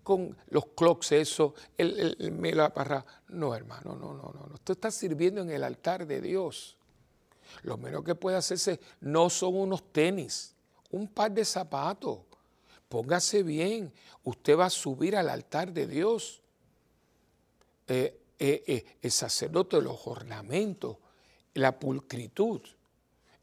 Con 0.03 0.37
los 0.49 0.67
clocks, 0.67 1.13
eso, 1.13 1.55
el, 1.77 2.17
el, 2.19 2.57
la 2.57 2.73
parra. 2.73 3.05
No, 3.29 3.55
hermano, 3.55 3.97
no, 3.97 4.13
no, 4.13 4.33
no, 4.33 4.47
no. 4.49 4.59
Tú 4.63 4.73
estás 4.73 4.95
sirviendo 4.95 5.41
en 5.41 5.51
el 5.51 5.65
altar 5.65 6.07
de 6.07 6.21
Dios. 6.21 6.77
Lo 7.63 7.77
menos 7.77 8.05
que 8.05 8.15
puede 8.15 8.37
hacerse 8.37 8.79
no 9.01 9.31
son 9.31 9.57
unos 9.57 9.93
tenis, 9.93 10.55
un 10.91 11.09
par 11.09 11.33
de 11.33 11.45
zapatos. 11.45 12.21
Póngase 12.89 13.43
bien, 13.43 13.93
usted 14.23 14.57
va 14.57 14.67
a 14.67 14.71
subir 14.71 15.17
al 15.17 15.29
altar 15.29 15.73
de 15.73 15.87
Dios. 15.87 16.43
Eh, 17.89 18.21
eh, 18.39 18.65
eh, 18.67 18.85
el 19.01 19.11
sacerdote, 19.11 19.81
los 19.81 20.07
ornamentos, 20.07 20.97
la 21.55 21.79
pulcritud. 21.79 22.61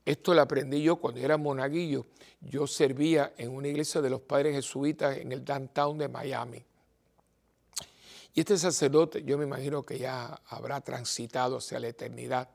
Esto 0.05 0.33
lo 0.33 0.41
aprendí 0.41 0.83
yo 0.83 0.97
cuando 0.97 1.21
era 1.21 1.37
monaguillo. 1.37 2.05
Yo 2.41 2.67
servía 2.67 3.33
en 3.37 3.51
una 3.51 3.69
iglesia 3.69 4.01
de 4.01 4.09
los 4.09 4.21
padres 4.21 4.53
jesuitas 4.53 5.17
en 5.17 5.31
el 5.31 5.43
downtown 5.43 5.97
de 5.97 6.09
Miami. 6.09 6.63
Y 8.35 8.39
este 8.39 8.57
sacerdote, 8.57 9.23
yo 9.23 9.37
me 9.37 9.45
imagino 9.45 9.83
que 9.83 9.97
ya 9.97 10.41
habrá 10.47 10.81
transitado 10.81 11.57
hacia 11.57 11.79
la 11.79 11.87
eternidad. 11.87 12.49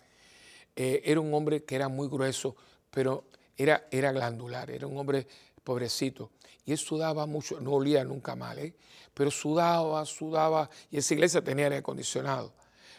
Era 0.76 1.20
un 1.20 1.32
hombre 1.34 1.64
que 1.64 1.74
era 1.74 1.88
muy 1.88 2.08
grueso, 2.08 2.54
pero 2.90 3.24
era, 3.56 3.88
era 3.90 4.12
glandular, 4.12 4.70
era 4.70 4.86
un 4.86 4.96
hombre 4.98 5.26
pobrecito. 5.64 6.30
Y 6.68 6.72
él 6.72 6.76
sudaba 6.76 7.24
mucho, 7.24 7.58
no 7.62 7.72
olía 7.72 8.04
nunca 8.04 8.36
mal, 8.36 8.58
¿eh? 8.58 8.74
pero 9.14 9.30
sudaba, 9.30 10.04
sudaba, 10.04 10.68
y 10.90 10.98
esa 10.98 11.14
iglesia 11.14 11.42
tenía 11.42 11.64
aire 11.64 11.78
acondicionado, 11.78 12.52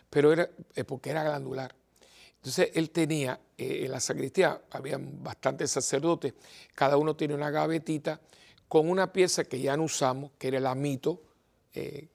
pero 0.09 0.34
era 0.34 0.49
eh, 0.74 0.84
porque 0.84 1.11
era 1.11 1.24
glandular. 1.24 1.76
Entonces 2.38 2.72
él 2.74 2.89
tenía, 2.89 3.39
eh, 3.55 3.82
en 3.86 3.91
la 3.91 3.99
sacristía 3.99 4.59
había 4.72 4.97
bastantes 4.99 5.70
sacerdotes, 5.70 6.34
cada 6.74 6.97
uno 6.97 7.15
tiene 7.15 7.36
una 7.36 7.51
gavetita 7.51 8.20
con 8.67 8.89
una 8.89 9.13
pieza 9.13 9.43
que 9.43 9.61
ya 9.61 9.78
no 9.78 9.84
usamos, 9.84 10.32
que 10.39 10.47
era 10.47 10.57
el 10.57 10.65
amito, 10.65 11.22
eh, 11.76 12.07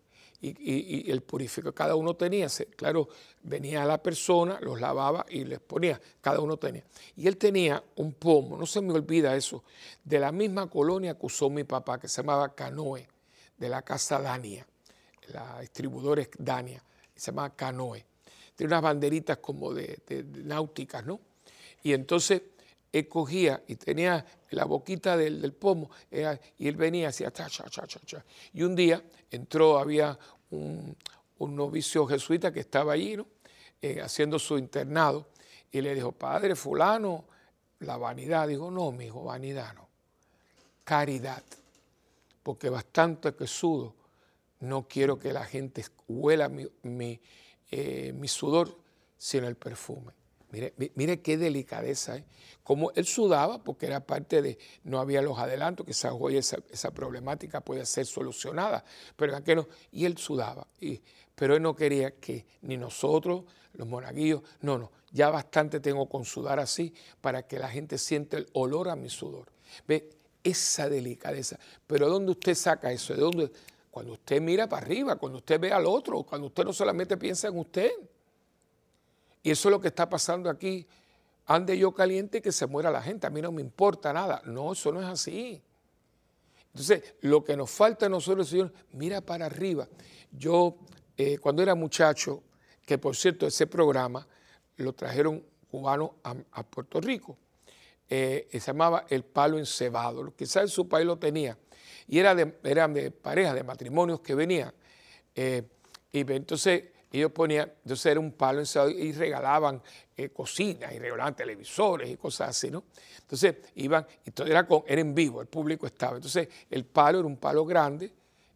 y, 0.44 1.10
el 1.10 1.22
purificador. 1.22 1.74
Cada 1.74 1.94
uno 1.94 2.14
tenía, 2.14 2.48
claro, 2.76 3.08
venía 3.42 3.84
la 3.84 4.02
persona, 4.02 4.58
los 4.60 4.80
lavaba 4.80 5.24
y 5.28 5.44
les 5.44 5.60
ponía, 5.60 6.00
cada 6.20 6.40
uno 6.40 6.56
tenía. 6.56 6.84
Y 7.16 7.26
él 7.26 7.36
tenía 7.36 7.82
un 7.96 8.12
pomo, 8.12 8.56
no 8.56 8.66
se 8.66 8.80
me 8.80 8.92
olvida 8.92 9.34
eso, 9.36 9.64
de 10.02 10.18
la 10.18 10.32
misma 10.32 10.68
colonia 10.68 11.18
que 11.18 11.26
usó 11.26 11.48
mi 11.48 11.64
papá, 11.64 11.98
que 11.98 12.08
se 12.08 12.22
llamaba 12.22 12.54
Canoe, 12.54 13.08
de 13.56 13.68
la 13.68 13.82
casa 13.82 14.20
Dania, 14.20 14.66
la 15.32 15.60
distribuidora 15.60 16.22
es 16.22 16.30
Dania, 16.38 16.82
se 17.14 17.30
llama 17.30 17.54
Canoe. 17.54 18.04
Tiene 18.54 18.72
unas 18.72 18.82
banderitas 18.82 19.38
como 19.38 19.72
de, 19.72 19.98
náuticas, 20.44 21.04
¿no? 21.04 21.20
Y 21.82 21.92
entonces 21.92 22.42
él 22.94 23.08
cogía 23.08 23.60
y 23.66 23.74
tenía 23.74 24.24
la 24.50 24.64
boquita 24.66 25.16
del, 25.16 25.52
pomo 25.52 25.90
y 26.12 26.68
él 26.68 26.76
venía 26.76 27.08
así, 27.08 27.24
cha, 27.24 27.48
cha, 27.48 27.68
cha, 27.68 27.86
cha. 27.86 28.24
Y 28.52 28.62
un 28.62 28.76
día 28.76 29.02
entró, 29.32 29.78
había 29.78 30.16
un, 30.50 30.96
novicio 31.38 32.06
jesuita 32.06 32.52
que 32.52 32.60
estaba 32.60 32.92
allí, 32.92 33.16
¿no? 33.16 33.26
Eh, 33.82 34.00
haciendo 34.00 34.38
su 34.38 34.56
internado, 34.56 35.26
y 35.72 35.80
le 35.80 35.92
dijo, 35.92 36.12
padre 36.12 36.54
fulano, 36.54 37.24
la 37.80 37.96
vanidad. 37.96 38.46
Dijo, 38.46 38.70
no, 38.70 38.92
mi 38.92 39.06
hijo, 39.06 39.24
vanidad 39.24 39.74
no. 39.74 39.88
Caridad. 40.84 41.42
Porque 42.44 42.70
bastante 42.70 43.34
que 43.34 43.48
sudo, 43.48 43.92
no 44.60 44.86
quiero 44.86 45.18
que 45.18 45.32
la 45.32 45.44
gente 45.44 45.84
huela 46.06 46.48
mi, 46.48 46.64
mi, 46.82 47.20
eh, 47.72 48.12
mi 48.14 48.28
sudor, 48.28 48.78
sino 49.18 49.48
el 49.48 49.56
perfume. 49.56 50.12
Mire, 50.54 50.72
mire 50.94 51.20
qué 51.20 51.36
delicadeza, 51.36 52.16
¿eh? 52.16 52.24
Como 52.62 52.92
él 52.92 53.04
sudaba, 53.06 53.64
porque 53.64 53.86
era 53.86 54.06
parte 54.06 54.40
de, 54.40 54.56
no 54.84 55.00
había 55.00 55.20
los 55.20 55.36
adelantos, 55.36 55.84
que 55.84 56.08
hoy 56.08 56.36
esa, 56.36 56.58
esa, 56.70 56.92
problemática 56.92 57.60
puede 57.60 57.84
ser 57.84 58.06
solucionada, 58.06 58.84
pero 59.16 59.36
en 59.36 59.56
no, 59.56 59.66
y 59.90 60.04
él 60.04 60.16
sudaba, 60.16 60.68
y, 60.80 61.02
pero 61.34 61.56
él 61.56 61.62
no 61.62 61.74
quería 61.74 62.12
que 62.12 62.46
ni 62.62 62.76
nosotros, 62.76 63.44
los 63.72 63.88
monaguillos, 63.88 64.42
no, 64.60 64.78
no, 64.78 64.92
ya 65.10 65.28
bastante 65.28 65.80
tengo 65.80 66.08
con 66.08 66.24
sudar 66.24 66.60
así 66.60 66.94
para 67.20 67.48
que 67.48 67.58
la 67.58 67.68
gente 67.68 67.98
siente 67.98 68.36
el 68.36 68.46
olor 68.52 68.88
a 68.88 68.94
mi 68.94 69.08
sudor. 69.10 69.50
Ve, 69.88 70.08
esa 70.44 70.88
delicadeza, 70.88 71.58
pero 71.86 72.08
¿dónde 72.08 72.30
usted 72.30 72.54
saca 72.54 72.92
eso? 72.92 73.12
¿De 73.12 73.20
dónde? 73.20 73.50
Cuando 73.90 74.12
usted 74.12 74.40
mira 74.40 74.68
para 74.68 74.86
arriba, 74.86 75.16
cuando 75.16 75.38
usted 75.38 75.58
ve 75.58 75.72
al 75.72 75.86
otro, 75.86 76.22
cuando 76.22 76.46
usted 76.46 76.64
no 76.64 76.72
solamente 76.72 77.16
piensa 77.16 77.48
en 77.48 77.58
usted. 77.58 77.90
Y 79.44 79.50
eso 79.50 79.68
es 79.68 79.70
lo 79.70 79.80
que 79.80 79.88
está 79.88 80.08
pasando 80.08 80.48
aquí. 80.48 80.86
Ande 81.46 81.76
yo 81.76 81.92
caliente 81.92 82.40
que 82.40 82.50
se 82.50 82.66
muera 82.66 82.90
la 82.90 83.02
gente, 83.02 83.26
a 83.26 83.30
mí 83.30 83.42
no 83.42 83.52
me 83.52 83.60
importa 83.60 84.10
nada. 84.10 84.40
No, 84.46 84.72
eso 84.72 84.90
no 84.90 85.02
es 85.02 85.06
así. 85.06 85.62
Entonces, 86.68 87.14
lo 87.20 87.44
que 87.44 87.54
nos 87.54 87.70
falta 87.70 88.06
a 88.06 88.08
nosotros, 88.08 88.48
Señor, 88.48 88.72
mira 88.92 89.20
para 89.20 89.44
arriba. 89.44 89.86
Yo, 90.32 90.78
eh, 91.16 91.36
cuando 91.36 91.62
era 91.62 91.74
muchacho, 91.74 92.42
que 92.86 92.96
por 92.96 93.14
cierto, 93.14 93.46
ese 93.46 93.66
programa 93.66 94.26
lo 94.78 94.94
trajeron 94.94 95.44
cubanos 95.70 96.12
a, 96.22 96.62
Puerto 96.62 96.98
Rico, 97.02 97.36
eh, 98.08 98.48
se 98.50 98.60
llamaba 98.60 99.04
El 99.10 99.24
Palo 99.24 99.58
Encebado. 99.58 100.34
Quizás 100.34 100.62
en 100.62 100.68
su 100.68 100.88
país 100.88 101.06
lo 101.06 101.18
tenía. 101.18 101.58
Y 102.08 102.18
era 102.18 102.34
de, 102.34 102.58
eran 102.64 102.94
de 102.94 103.10
parejas, 103.10 103.54
de 103.54 103.62
matrimonios 103.62 104.20
que 104.20 104.34
venían. 104.34 104.72
Eh, 105.34 105.62
y 106.12 106.20
entonces 106.32 106.93
ellos 107.18 107.32
ponían, 107.32 107.72
entonces 107.82 108.06
era 108.06 108.20
un 108.20 108.32
palo 108.32 108.62
y 108.90 109.12
regalaban 109.12 109.82
eh, 110.16 110.30
cocinas 110.30 110.92
y 110.92 110.98
regalaban 110.98 111.34
televisores 111.36 112.10
y 112.10 112.16
cosas 112.16 112.50
así, 112.50 112.70
¿no? 112.70 112.84
Entonces 113.20 113.56
iban, 113.76 114.06
todo 114.32 114.46
era, 114.46 114.66
con, 114.66 114.82
era 114.86 115.00
en 115.00 115.14
vivo, 115.14 115.40
el 115.40 115.46
público 115.46 115.86
estaba. 115.86 116.16
Entonces 116.16 116.48
el 116.70 116.84
palo 116.84 117.18
era 117.20 117.26
un 117.26 117.36
palo 117.36 117.64
grande 117.64 118.12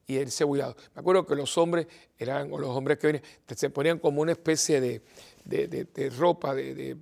y 0.07 0.17
el 0.17 0.31
cebollado. 0.31 0.77
Me 0.95 1.01
acuerdo 1.01 1.27
que 1.27 1.35
los 1.35 1.57
hombres 1.59 1.87
eran, 2.19 2.53
o 2.53 2.59
los 2.59 2.71
hombres 2.71 2.99
que 2.99 3.07
venían, 3.09 3.25
se 3.55 3.71
ponían 3.71 3.99
como 3.99 4.23
una 4.23 4.33
especie 4.33 4.81
de, 4.81 5.03
de 5.45 6.11
ropa, 6.11 6.55
de 6.55 6.97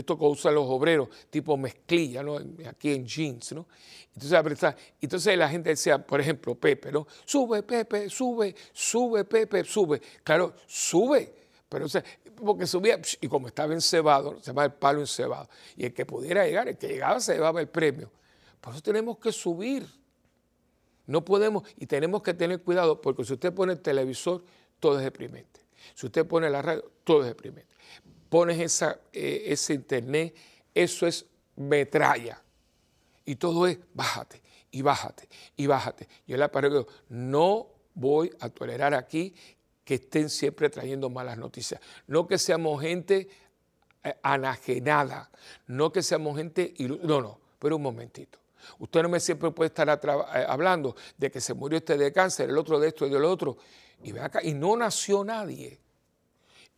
esto 0.00 0.18
que 0.18 0.24
usan 0.24 0.54
los 0.54 0.66
obreros, 0.68 1.08
tipo 1.30 1.56
mezclilla, 1.56 2.22
¿no? 2.22 2.38
aquí 2.66 2.92
en 2.92 3.06
jeans. 3.06 3.52
¿no? 3.52 3.66
Entonces, 4.14 4.74
entonces 5.00 5.38
la 5.38 5.48
gente 5.48 5.70
decía, 5.70 5.98
por 5.98 6.20
ejemplo, 6.20 6.54
Pepe, 6.54 6.90
¿no? 6.90 7.06
Sube, 7.24 7.62
Pepe, 7.62 8.10
sube, 8.10 8.54
sube, 8.72 9.24
Pepe, 9.24 9.64
sube. 9.64 10.00
Claro, 10.24 10.54
sube, 10.66 11.32
pero 11.68 11.86
o 11.86 11.88
porque 12.36 12.66
subía, 12.66 13.00
y 13.20 13.28
como 13.28 13.48
estaba 13.48 13.74
encebado, 13.74 14.38
se 14.40 14.46
llama 14.46 14.64
el 14.64 14.72
palo 14.72 15.00
encebado, 15.00 15.48
y 15.76 15.86
el 15.86 15.92
que 15.92 16.06
pudiera 16.06 16.46
llegar, 16.46 16.68
el 16.68 16.78
que 16.78 16.86
llegaba 16.86 17.18
se 17.20 17.34
llevaba 17.34 17.60
el 17.60 17.68
premio. 17.68 18.10
Por 18.60 18.72
eso 18.72 18.82
tenemos 18.82 19.18
que 19.18 19.32
subir. 19.32 19.86
No 21.06 21.24
podemos, 21.24 21.64
y 21.76 21.86
tenemos 21.86 22.22
que 22.22 22.34
tener 22.34 22.62
cuidado, 22.62 23.00
porque 23.00 23.24
si 23.24 23.32
usted 23.32 23.52
pone 23.52 23.72
el 23.72 23.80
televisor, 23.80 24.44
todo 24.78 24.98
es 24.98 25.04
deprimente. 25.04 25.60
Si 25.94 26.06
usted 26.06 26.26
pone 26.26 26.48
la 26.48 26.62
radio, 26.62 26.84
todo 27.04 27.22
es 27.22 27.28
deprimente 27.28 27.67
pones 28.28 28.58
esa, 28.60 29.00
eh, 29.12 29.44
ese 29.46 29.74
internet, 29.74 30.34
eso 30.74 31.06
es 31.06 31.26
metralla. 31.56 32.42
Y 33.24 33.36
todo 33.36 33.66
es 33.66 33.78
bájate 33.94 34.40
y 34.70 34.82
bájate 34.82 35.28
y 35.56 35.66
bájate. 35.66 36.08
Yo 36.26 36.36
le 36.36 36.48
digo, 36.68 36.86
no 37.08 37.68
voy 37.94 38.30
a 38.40 38.48
tolerar 38.48 38.94
aquí 38.94 39.34
que 39.84 39.94
estén 39.94 40.28
siempre 40.28 40.70
trayendo 40.70 41.10
malas 41.10 41.38
noticias. 41.38 41.80
No 42.06 42.26
que 42.26 42.38
seamos 42.38 42.80
gente 42.80 43.28
eh, 44.04 44.14
anajenada, 44.22 45.30
no 45.66 45.92
que 45.92 46.02
seamos 46.02 46.36
gente... 46.36 46.74
No, 46.78 47.20
no, 47.20 47.40
pero 47.58 47.76
un 47.76 47.82
momentito. 47.82 48.38
Usted 48.78 49.02
no 49.02 49.08
me 49.08 49.20
siempre 49.20 49.50
puede 49.50 49.68
estar 49.68 49.88
eh, 49.88 50.46
hablando 50.46 50.94
de 51.16 51.30
que 51.30 51.40
se 51.40 51.54
murió 51.54 51.78
este 51.78 51.96
de 51.96 52.12
cáncer, 52.12 52.50
el 52.50 52.58
otro 52.58 52.78
de 52.78 52.88
esto 52.88 53.06
y 53.06 53.10
del 53.10 53.24
otro. 53.24 53.56
Y 54.02 54.12
ve 54.12 54.20
acá, 54.20 54.40
y 54.42 54.54
no 54.54 54.76
nació 54.76 55.24
nadie. 55.24 55.80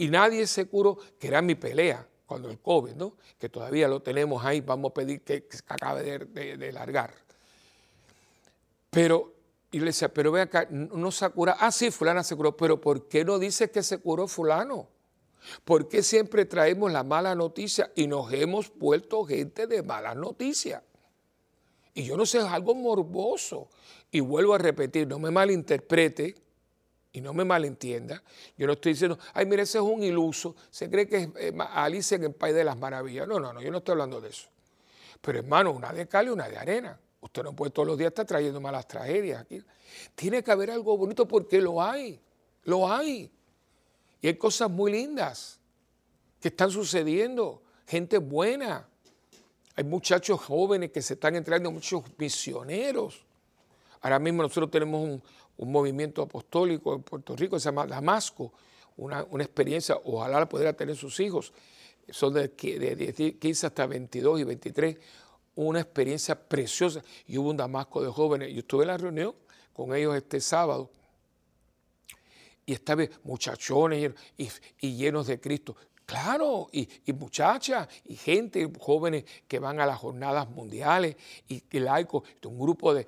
Y 0.00 0.08
nadie 0.08 0.46
se 0.46 0.64
curó, 0.64 0.96
que 1.18 1.28
era 1.28 1.42
mi 1.42 1.56
pelea 1.56 2.08
cuando 2.24 2.48
el 2.48 2.58
COVID, 2.58 2.94
¿no? 2.94 3.18
que 3.38 3.50
todavía 3.50 3.86
lo 3.86 4.00
tenemos 4.00 4.42
ahí, 4.42 4.62
vamos 4.62 4.92
a 4.92 4.94
pedir 4.94 5.20
que, 5.20 5.46
acabe 5.68 6.20
de, 6.26 6.72
largar. 6.72 7.12
Pero, 8.88 9.34
y 9.70 9.78
le 9.78 9.86
decía, 9.86 10.08
pero 10.08 10.32
ve 10.32 10.40
acá, 10.40 10.66
no 10.70 11.12
se 11.12 11.28
curado. 11.28 11.58
Ah, 11.60 11.70
sí, 11.70 11.90
fulana 11.90 12.24
se 12.24 12.34
curó, 12.34 12.56
pero 12.56 12.80
¿por 12.80 13.08
qué 13.08 13.26
no 13.26 13.38
dice 13.38 13.70
que 13.70 13.82
se 13.82 13.98
curó 13.98 14.26
fulano? 14.26 14.88
¿Por 15.66 15.86
qué 15.86 16.02
siempre 16.02 16.46
traemos 16.46 16.90
la 16.90 17.04
mala 17.04 17.34
noticia 17.34 17.92
y 17.94 18.06
nos 18.06 18.32
hemos 18.32 18.72
vuelto 18.78 19.26
gente 19.26 19.66
de 19.66 19.82
malas 19.82 20.16
noticias? 20.16 20.82
Y 21.92 22.04
yo 22.04 22.16
no 22.16 22.24
sé, 22.24 22.38
es 22.38 22.44
algo 22.44 22.74
morboso. 22.74 23.68
Y 24.10 24.20
vuelvo 24.20 24.54
a 24.54 24.58
repetir, 24.58 25.06
no 25.06 25.18
me 25.18 25.30
malinterprete, 25.30 26.36
y 27.12 27.20
no 27.20 27.34
me 27.34 27.44
malentienda, 27.44 28.22
yo 28.56 28.66
no 28.66 28.74
estoy 28.74 28.92
diciendo, 28.92 29.18
ay, 29.34 29.46
mire, 29.46 29.62
ese 29.62 29.78
es 29.78 29.84
un 29.84 30.02
iluso, 30.02 30.54
se 30.70 30.88
cree 30.88 31.08
que 31.08 31.16
es 31.16 31.28
eh, 31.36 31.52
Alicia 31.58 32.16
en 32.16 32.24
el 32.24 32.34
País 32.34 32.54
de 32.54 32.62
las 32.62 32.76
Maravillas. 32.76 33.26
No, 33.26 33.40
no, 33.40 33.52
no, 33.52 33.60
yo 33.60 33.70
no 33.70 33.78
estoy 33.78 33.92
hablando 33.92 34.20
de 34.20 34.28
eso. 34.28 34.48
Pero 35.20 35.40
hermano, 35.40 35.72
una 35.72 35.92
de 35.92 36.06
cal 36.06 36.26
y 36.26 36.30
una 36.30 36.48
de 36.48 36.56
arena. 36.56 36.98
Usted 37.20 37.42
no 37.42 37.54
puede 37.54 37.70
todos 37.72 37.86
los 37.86 37.98
días 37.98 38.08
estar 38.08 38.24
trayendo 38.24 38.60
malas 38.60 38.86
tragedias 38.86 39.42
aquí. 39.42 39.62
Tiene 40.14 40.42
que 40.42 40.50
haber 40.50 40.70
algo 40.70 40.96
bonito 40.96 41.26
porque 41.26 41.60
lo 41.60 41.82
hay, 41.82 42.20
lo 42.64 42.90
hay. 42.90 43.30
Y 44.22 44.26
hay 44.28 44.34
cosas 44.36 44.70
muy 44.70 44.92
lindas 44.92 45.58
que 46.40 46.48
están 46.48 46.70
sucediendo, 46.70 47.62
gente 47.86 48.18
buena. 48.18 48.88
Hay 49.76 49.84
muchachos 49.84 50.40
jóvenes 50.40 50.90
que 50.90 51.02
se 51.02 51.14
están 51.14 51.36
entrando, 51.36 51.70
muchos 51.70 52.02
misioneros. 52.16 53.22
Ahora 54.00 54.18
mismo 54.18 54.42
nosotros 54.42 54.70
tenemos 54.70 55.02
un, 55.02 55.22
un 55.60 55.70
movimiento 55.70 56.22
apostólico 56.22 56.94
en 56.94 57.02
Puerto 57.02 57.36
Rico, 57.36 57.58
se 57.58 57.66
llama 57.66 57.86
Damasco, 57.86 58.52
una, 58.96 59.26
experiencia, 59.40 59.96
ojalá 60.04 60.40
la 60.40 60.48
pudiera 60.48 60.72
tener 60.72 60.96
sus 60.96 61.20
hijos, 61.20 61.52
son 62.08 62.32
de, 62.32 62.48
de 62.48 63.36
15 63.38 63.66
hasta 63.66 63.86
22 63.86 64.40
y 64.40 64.44
23, 64.44 64.96
una 65.56 65.80
experiencia 65.80 66.34
preciosa. 66.34 67.02
Y 67.26 67.36
hubo 67.36 67.50
un 67.50 67.58
Damasco 67.58 68.02
de 68.02 68.10
jóvenes. 68.10 68.52
Yo 68.52 68.60
estuve 68.60 68.84
en 68.84 68.88
la 68.88 68.96
reunión 68.96 69.34
con 69.72 69.94
ellos 69.94 70.16
este 70.16 70.40
sábado 70.40 70.90
y 72.64 72.72
estaba 72.72 73.04
muchachones 73.22 74.12
y 74.80 74.96
llenos 74.96 75.26
de 75.26 75.40
Cristo. 75.40 75.76
Claro, 76.10 76.68
y, 76.72 76.88
muchachas, 77.12 77.86
y 78.04 78.16
gente, 78.16 78.68
jóvenes 78.80 79.24
que 79.46 79.60
van 79.60 79.78
a 79.78 79.86
las 79.86 79.96
jornadas 79.96 80.50
mundiales, 80.50 81.14
y, 81.46 81.62
y 81.70 81.78
laicos, 81.78 82.24
un 82.46 82.58
grupo 82.58 82.92
de, 82.92 83.06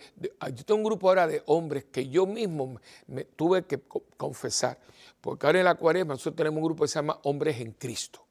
yo 0.55 0.65
tengo 0.65 0.79
un 0.79 0.85
grupo 0.85 1.09
ahora 1.09 1.27
de 1.27 1.43
hombres 1.47 1.87
que 1.91 2.09
yo 2.09 2.27
mismo 2.27 2.77
me, 3.09 3.25
tuve 3.25 3.65
que 3.65 3.81
confesar, 4.17 4.79
porque 5.21 5.47
ahora 5.47 5.59
en 5.59 5.65
la 5.65 5.75
cuaresma 5.75 6.15
nosotros 6.15 6.37
tenemos 6.37 6.59
un 6.59 6.63
grupo 6.63 6.85
que 6.85 6.89
se 6.89 6.95
llama 6.95 7.19
Hombres 7.25 7.61
en 7.61 7.73
Cristo, 7.73 8.25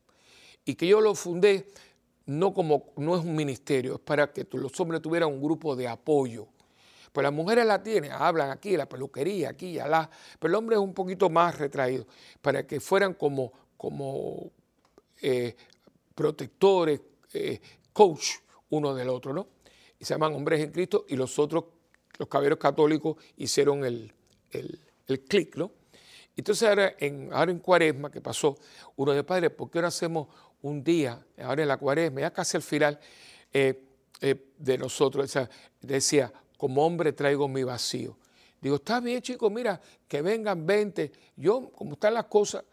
y 0.63 0.75
que 0.75 0.87
yo 0.87 1.01
lo 1.01 1.15
fundé 1.15 1.67
no 2.27 2.53
como, 2.53 2.93
no 2.95 3.17
es 3.17 3.25
un 3.25 3.35
ministerio, 3.35 3.95
es 3.95 3.99
para 3.99 4.31
que 4.31 4.47
los 4.53 4.79
hombres 4.79 5.01
tuvieran 5.01 5.27
un 5.27 5.41
grupo 5.41 5.75
de 5.75 5.89
apoyo. 5.89 6.47
Pues 7.11 7.25
las 7.25 7.33
mujeres 7.33 7.65
la 7.65 7.83
tienen, 7.83 8.13
hablan 8.13 8.51
aquí, 8.51 8.77
la 8.77 8.87
peluquería, 8.87 9.49
aquí 9.49 9.81
allá, 9.81 10.09
pero 10.39 10.49
el 10.49 10.55
hombre 10.55 10.77
es 10.77 10.81
un 10.81 10.93
poquito 10.93 11.29
más 11.29 11.57
retraído, 11.57 12.07
para 12.41 12.65
que 12.65 12.79
fueran 12.79 13.15
como, 13.15 13.51
como 13.75 14.49
eh, 15.21 15.55
protectores, 16.15 17.01
eh, 17.33 17.59
coach 17.93 18.29
uno 18.69 18.93
del 18.93 19.09
otro, 19.09 19.33
¿no? 19.33 19.47
Y 19.99 20.05
se 20.05 20.13
llaman 20.13 20.33
hombres 20.33 20.61
en 20.61 20.71
Cristo 20.71 21.05
y 21.07 21.15
los 21.15 21.37
otros, 21.39 21.65
los 22.17 22.27
caballeros 22.27 22.59
católicos, 22.59 23.17
hicieron 23.37 23.85
el, 23.85 24.13
el, 24.51 24.79
el 25.07 25.21
clic, 25.21 25.55
¿no? 25.55 25.71
Entonces 26.35 26.67
ahora 26.67 26.95
en, 26.97 27.29
ahora 27.33 27.51
en 27.51 27.59
cuaresma, 27.59 28.09
que 28.09 28.21
pasó, 28.21 28.57
uno 28.95 29.11
de 29.11 29.23
padres, 29.23 29.51
¿por 29.51 29.69
qué 29.69 29.81
no 29.81 29.87
hacemos 29.87 30.27
un 30.61 30.83
día, 30.83 31.23
ahora 31.37 31.61
en 31.61 31.67
la 31.67 31.77
cuaresma, 31.77 32.21
ya 32.21 32.31
casi 32.31 32.57
al 32.57 32.63
final 32.63 32.99
eh, 33.53 33.83
de 34.19 34.77
nosotros, 34.77 35.35
decía, 35.81 36.31
como 36.57 36.85
hombre 36.85 37.11
traigo 37.13 37.47
mi 37.47 37.63
vacío. 37.63 38.17
Digo, 38.61 38.75
está 38.75 38.99
bien 38.99 39.21
chicos, 39.21 39.51
mira, 39.51 39.81
que 40.07 40.21
vengan 40.21 40.63
20. 40.63 41.11
Yo, 41.35 41.71
como 41.71 41.93
están 41.93 42.13
las 42.13 42.25
cosas, 42.25 42.63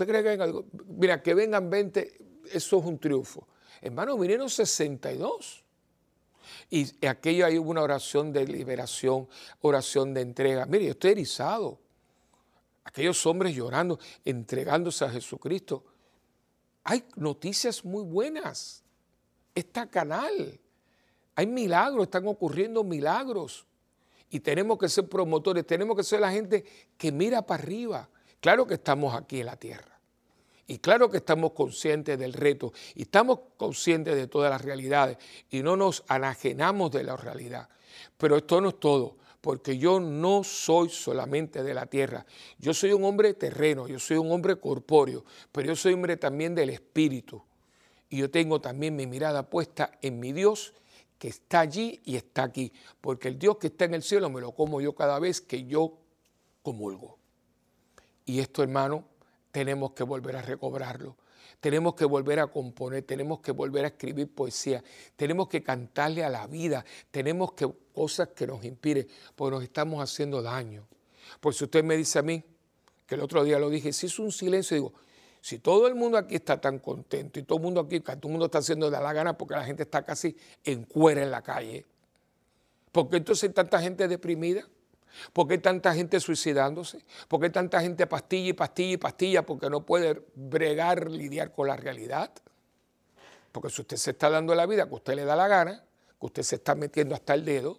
¿usted 0.00 0.08
cree 0.08 0.38
que? 0.38 0.64
Mira, 0.86 1.22
que 1.22 1.34
vengan 1.34 1.68
20, 1.68 2.18
eso 2.52 2.78
es 2.78 2.84
un 2.84 2.98
triunfo. 2.98 3.46
Hermano, 3.80 4.16
vinieron 4.18 4.48
62. 4.48 5.64
Y 6.70 7.06
aquello 7.06 7.46
hay 7.46 7.58
una 7.58 7.82
oración 7.82 8.32
de 8.32 8.46
liberación, 8.46 9.28
oración 9.60 10.14
de 10.14 10.20
entrega. 10.20 10.66
Mire, 10.66 10.86
yo 10.86 10.90
estoy 10.92 11.12
erizado. 11.12 11.78
Aquellos 12.84 13.24
hombres 13.26 13.54
llorando, 13.54 13.98
entregándose 14.24 15.04
a 15.04 15.10
Jesucristo. 15.10 15.84
Hay 16.84 17.04
noticias 17.16 17.84
muy 17.84 18.02
buenas. 18.02 18.82
Está 19.54 19.88
canal. 19.88 20.58
Hay 21.34 21.46
milagros, 21.46 22.04
están 22.04 22.26
ocurriendo 22.26 22.82
milagros. 22.84 23.66
Y 24.30 24.40
tenemos 24.40 24.78
que 24.78 24.88
ser 24.88 25.08
promotores, 25.08 25.66
tenemos 25.66 25.96
que 25.96 26.04
ser 26.04 26.20
la 26.20 26.30
gente 26.30 26.64
que 26.96 27.10
mira 27.10 27.42
para 27.42 27.62
arriba. 27.62 28.08
Claro 28.40 28.66
que 28.66 28.74
estamos 28.74 29.14
aquí 29.14 29.40
en 29.40 29.46
la 29.46 29.56
tierra. 29.56 30.00
Y 30.66 30.78
claro 30.78 31.10
que 31.10 31.16
estamos 31.16 31.52
conscientes 31.52 32.16
del 32.18 32.32
reto 32.32 32.72
y 32.94 33.02
estamos 33.02 33.40
conscientes 33.56 34.14
de 34.14 34.28
todas 34.28 34.50
las 34.50 34.62
realidades 34.62 35.18
y 35.50 35.62
no 35.62 35.76
nos 35.76 36.04
anajenamos 36.06 36.92
de 36.92 37.02
la 37.02 37.16
realidad. 37.16 37.68
Pero 38.16 38.36
esto 38.36 38.60
no 38.60 38.68
es 38.68 38.78
todo, 38.78 39.16
porque 39.40 39.78
yo 39.78 39.98
no 39.98 40.44
soy 40.44 40.88
solamente 40.88 41.64
de 41.64 41.74
la 41.74 41.86
tierra. 41.86 42.24
Yo 42.58 42.72
soy 42.72 42.92
un 42.92 43.04
hombre 43.04 43.34
terreno, 43.34 43.88
yo 43.88 43.98
soy 43.98 44.18
un 44.18 44.30
hombre 44.30 44.60
corpóreo, 44.60 45.24
pero 45.50 45.68
yo 45.68 45.76
soy 45.76 45.94
hombre 45.94 46.16
también 46.16 46.54
del 46.54 46.70
espíritu. 46.70 47.42
Y 48.08 48.18
yo 48.18 48.30
tengo 48.30 48.60
también 48.60 48.94
mi 48.94 49.06
mirada 49.06 49.50
puesta 49.50 49.90
en 50.00 50.20
mi 50.20 50.32
Dios 50.32 50.74
que 51.18 51.28
está 51.28 51.60
allí 51.60 52.00
y 52.04 52.16
está 52.16 52.44
aquí, 52.44 52.72
porque 53.00 53.28
el 53.28 53.38
Dios 53.38 53.58
que 53.58 53.66
está 53.66 53.84
en 53.84 53.94
el 53.94 54.02
cielo 54.02 54.30
me 54.30 54.40
lo 54.40 54.52
como 54.52 54.80
yo 54.80 54.94
cada 54.94 55.18
vez 55.18 55.40
que 55.40 55.64
yo 55.64 55.98
comulgo. 56.62 57.19
Y 58.26 58.40
esto, 58.40 58.62
hermano, 58.62 59.04
tenemos 59.50 59.92
que 59.92 60.04
volver 60.04 60.36
a 60.36 60.42
recobrarlo. 60.42 61.16
Tenemos 61.60 61.94
que 61.94 62.06
volver 62.06 62.40
a 62.40 62.46
componer, 62.46 63.02
tenemos 63.02 63.40
que 63.40 63.52
volver 63.52 63.84
a 63.84 63.88
escribir 63.88 64.34
poesía, 64.34 64.82
tenemos 65.14 65.48
que 65.48 65.62
cantarle 65.62 66.24
a 66.24 66.30
la 66.30 66.46
vida, 66.46 66.84
tenemos 67.10 67.52
que 67.52 67.70
cosas 67.92 68.28
que 68.28 68.46
nos 68.46 68.64
inspiren, 68.64 69.06
porque 69.36 69.56
nos 69.56 69.62
estamos 69.62 70.02
haciendo 70.02 70.40
daño. 70.40 70.86
Pues 71.38 71.56
si 71.56 71.64
usted 71.64 71.84
me 71.84 71.98
dice 71.98 72.18
a 72.18 72.22
mí, 72.22 72.42
que 73.06 73.14
el 73.16 73.20
otro 73.20 73.44
día 73.44 73.58
lo 73.58 73.68
dije, 73.68 73.92
si 73.92 74.06
es 74.06 74.18
un 74.18 74.32
silencio, 74.32 74.74
digo, 74.74 74.92
si 75.42 75.58
todo 75.58 75.86
el 75.86 75.94
mundo 75.94 76.16
aquí 76.16 76.36
está 76.36 76.60
tan 76.60 76.78
contento 76.78 77.38
y 77.38 77.42
todo 77.42 77.58
el 77.58 77.64
mundo 77.64 77.80
aquí, 77.80 78.00
todo 78.00 78.18
el 78.22 78.30
mundo 78.30 78.46
está 78.46 78.58
haciendo 78.58 78.90
de 78.90 79.00
la 79.00 79.12
gana 79.12 79.36
porque 79.36 79.54
la 79.54 79.64
gente 79.64 79.82
está 79.82 80.02
casi 80.02 80.36
en 80.64 80.84
cuera 80.84 81.22
en 81.22 81.30
la 81.30 81.42
calle, 81.42 81.84
¿por 82.92 83.10
qué 83.10 83.18
entonces 83.18 83.48
hay 83.48 83.54
tanta 83.54 83.80
gente 83.80 84.08
deprimida? 84.08 84.66
¿Por 85.32 85.48
qué 85.48 85.58
tanta 85.58 85.94
gente 85.94 86.20
suicidándose? 86.20 87.04
¿Por 87.28 87.40
qué 87.40 87.50
tanta 87.50 87.80
gente 87.80 88.06
pastilla 88.06 88.50
y 88.50 88.52
pastilla 88.52 88.92
y 88.92 88.96
pastilla 88.96 89.46
porque 89.46 89.70
no 89.70 89.84
puede 89.84 90.22
bregar, 90.34 91.10
lidiar 91.10 91.52
con 91.52 91.68
la 91.68 91.76
realidad? 91.76 92.30
Porque 93.52 93.70
si 93.70 93.82
usted 93.82 93.96
se 93.96 94.12
está 94.12 94.30
dando 94.30 94.54
la 94.54 94.66
vida 94.66 94.88
que 94.88 94.94
usted 94.94 95.14
le 95.14 95.24
da 95.24 95.36
la 95.36 95.48
gana, 95.48 95.84
que 96.18 96.26
usted 96.26 96.42
se 96.42 96.56
está 96.56 96.74
metiendo 96.74 97.14
hasta 97.14 97.34
el 97.34 97.44
dedo, 97.44 97.78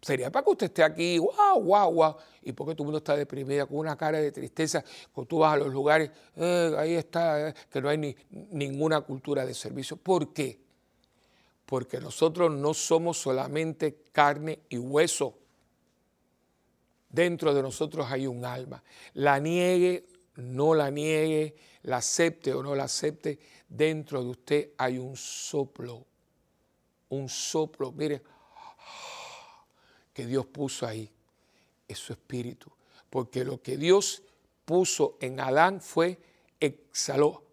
sería 0.00 0.30
para 0.30 0.44
que 0.44 0.50
usted 0.50 0.66
esté 0.66 0.84
aquí, 0.84 1.18
guau, 1.18 1.62
guau, 1.62 1.92
guau, 1.92 2.16
y 2.42 2.52
porque 2.52 2.74
todo 2.74 2.84
el 2.84 2.86
mundo 2.86 2.98
está 2.98 3.16
deprimido, 3.16 3.66
con 3.66 3.78
una 3.78 3.96
cara 3.96 4.18
de 4.18 4.30
tristeza, 4.30 4.84
cuando 5.12 5.28
tú 5.28 5.38
vas 5.38 5.54
a 5.54 5.56
los 5.56 5.72
lugares, 5.72 6.10
eh, 6.36 6.74
ahí 6.78 6.94
está, 6.94 7.48
eh, 7.48 7.54
que 7.70 7.80
no 7.80 7.88
hay 7.88 7.98
ni, 7.98 8.16
ninguna 8.30 9.00
cultura 9.00 9.44
de 9.44 9.54
servicio. 9.54 9.96
¿Por 9.96 10.32
qué? 10.32 10.60
Porque 11.64 11.98
nosotros 11.98 12.52
no 12.52 12.72
somos 12.74 13.18
solamente 13.18 14.04
carne 14.12 14.60
y 14.68 14.78
hueso. 14.78 15.34
Dentro 17.16 17.54
de 17.54 17.62
nosotros 17.62 18.06
hay 18.10 18.26
un 18.26 18.44
alma. 18.44 18.84
La 19.14 19.38
niegue, 19.40 20.06
no 20.34 20.74
la 20.74 20.90
niegue, 20.90 21.56
la 21.84 21.96
acepte 21.96 22.52
o 22.52 22.62
no 22.62 22.74
la 22.74 22.84
acepte, 22.84 23.38
dentro 23.66 24.22
de 24.22 24.28
usted 24.28 24.70
hay 24.76 24.98
un 24.98 25.16
soplo. 25.16 26.04
Un 27.08 27.30
soplo, 27.30 27.90
mire, 27.90 28.20
que 30.12 30.26
Dios 30.26 30.44
puso 30.44 30.86
ahí. 30.86 31.10
Es 31.88 32.00
su 32.00 32.12
espíritu. 32.12 32.70
Porque 33.08 33.46
lo 33.46 33.62
que 33.62 33.78
Dios 33.78 34.22
puso 34.66 35.16
en 35.18 35.40
Adán 35.40 35.80
fue, 35.80 36.18
exhaló. 36.60 37.44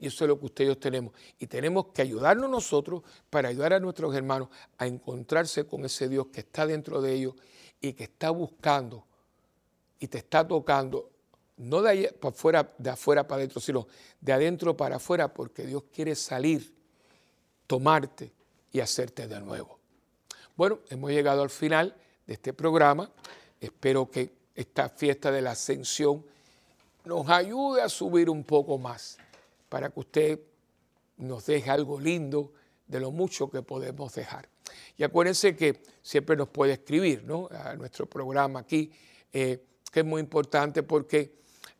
Y 0.00 0.08
eso 0.08 0.24
es 0.24 0.28
lo 0.28 0.40
que 0.40 0.46
ustedes 0.46 0.80
tenemos. 0.80 1.14
Y 1.38 1.46
tenemos 1.46 1.86
que 1.94 2.02
ayudarnos 2.02 2.50
nosotros 2.50 3.04
para 3.30 3.50
ayudar 3.50 3.72
a 3.72 3.78
nuestros 3.78 4.12
hermanos 4.16 4.48
a 4.78 4.88
encontrarse 4.88 5.64
con 5.64 5.84
ese 5.84 6.08
Dios 6.08 6.26
que 6.32 6.40
está 6.40 6.66
dentro 6.66 7.00
de 7.00 7.12
ellos 7.12 7.34
y 7.88 7.92
que 7.92 8.04
está 8.04 8.30
buscando 8.30 9.04
y 9.98 10.08
te 10.08 10.18
está 10.18 10.46
tocando, 10.46 11.10
no 11.56 11.80
de, 11.82 12.12
para 12.20 12.34
afuera, 12.34 12.74
de 12.76 12.90
afuera 12.90 13.26
para 13.26 13.38
adentro, 13.38 13.60
sino 13.60 13.86
de 14.20 14.32
adentro 14.32 14.76
para 14.76 14.96
afuera, 14.96 15.32
porque 15.32 15.64
Dios 15.64 15.84
quiere 15.92 16.14
salir, 16.14 16.74
tomarte 17.66 18.32
y 18.72 18.80
hacerte 18.80 19.26
de 19.26 19.40
nuevo. 19.40 19.78
Bueno, 20.56 20.80
hemos 20.90 21.10
llegado 21.10 21.42
al 21.42 21.50
final 21.50 21.94
de 22.26 22.34
este 22.34 22.52
programa. 22.52 23.10
Espero 23.60 24.10
que 24.10 24.32
esta 24.54 24.88
fiesta 24.88 25.30
de 25.30 25.42
la 25.42 25.52
ascensión 25.52 26.24
nos 27.04 27.28
ayude 27.28 27.82
a 27.82 27.88
subir 27.88 28.28
un 28.28 28.44
poco 28.44 28.78
más 28.78 29.18
para 29.68 29.90
que 29.90 30.00
usted 30.00 30.40
nos 31.18 31.46
deje 31.46 31.70
algo 31.70 32.00
lindo 32.00 32.52
de 32.86 33.00
lo 33.00 33.10
mucho 33.10 33.50
que 33.50 33.62
podemos 33.62 34.14
dejar. 34.14 34.48
Y 34.96 35.04
acuérdense 35.04 35.56
que 35.56 35.82
siempre 36.02 36.36
nos 36.36 36.48
puede 36.48 36.74
escribir 36.74 37.24
a 37.50 37.74
nuestro 37.74 38.06
programa 38.06 38.60
aquí, 38.60 38.90
eh, 39.32 39.64
que 39.92 40.00
es 40.00 40.06
muy 40.06 40.20
importante 40.20 40.82
porque 40.82 41.36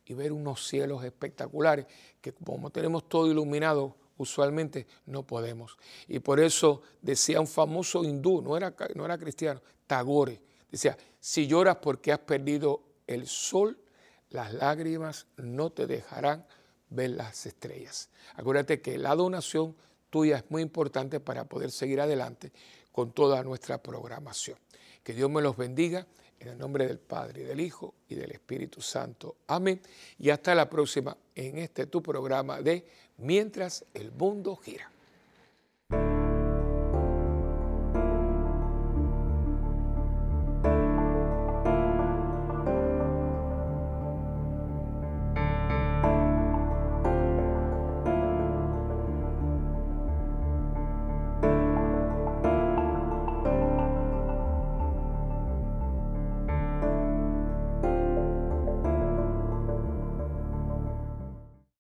y 0.06 0.14
ver 0.14 0.32
unos 0.32 0.68
cielos 0.68 1.04
espectaculares 1.04 1.86
que 2.22 2.34
como 2.34 2.70
tenemos 2.70 3.08
todo 3.08 3.30
iluminado, 3.30 3.96
usualmente 4.18 4.88
no 5.06 5.24
podemos. 5.24 5.78
Y 6.08 6.20
por 6.20 6.40
eso 6.40 6.82
decía 7.02 7.40
un 7.40 7.48
famoso 7.48 8.04
hindú, 8.04 8.42
no 8.42 8.58
era, 8.58 8.74
no 8.96 9.06
era 9.06 9.18
cristiano, 9.18 9.62
Tagore, 9.88 10.42
Decía, 10.74 10.98
si 11.20 11.46
lloras 11.46 11.78
porque 11.78 12.12
has 12.12 12.18
perdido 12.18 12.82
el 13.06 13.28
sol, 13.28 13.78
las 14.32 14.56
lágrimas 14.56 15.28
no 15.38 15.72
te 15.72 15.86
dejarán 15.86 16.48
ver 16.90 17.12
las 17.12 17.46
estrellas. 17.46 18.10
Acuérdate 18.34 18.82
que 18.82 18.98
la 18.98 19.16
donación 19.16 19.76
tuya 20.10 20.38
es 20.38 20.46
muy 20.50 20.64
importante 20.64 21.20
para 21.20 21.46
poder 21.46 21.70
seguir 21.70 22.02
adelante 22.02 22.52
con 22.92 23.12
toda 23.12 23.44
nuestra 23.44 23.84
programación. 23.84 24.58
Que 25.04 25.14
Dios 25.14 25.30
me 25.30 25.44
los 25.44 25.56
bendiga 25.56 26.08
en 26.44 26.50
el 26.50 26.58
nombre 26.58 26.88
del 26.88 27.00
Padre, 27.00 27.44
del 27.46 27.60
Hijo 27.60 27.96
y 28.10 28.16
del 28.16 28.32
Espíritu 28.32 28.82
Santo. 28.82 29.38
Amén. 29.48 29.82
Y 30.20 30.30
hasta 30.30 30.54
la 30.54 30.70
próxima 30.70 31.16
en 31.34 31.58
este 31.58 31.88
tu 31.88 32.02
programa 32.04 32.62
de 32.62 32.86
Mientras 33.18 33.86
el 33.94 34.12
mundo 34.12 34.56
gira. 34.56 34.93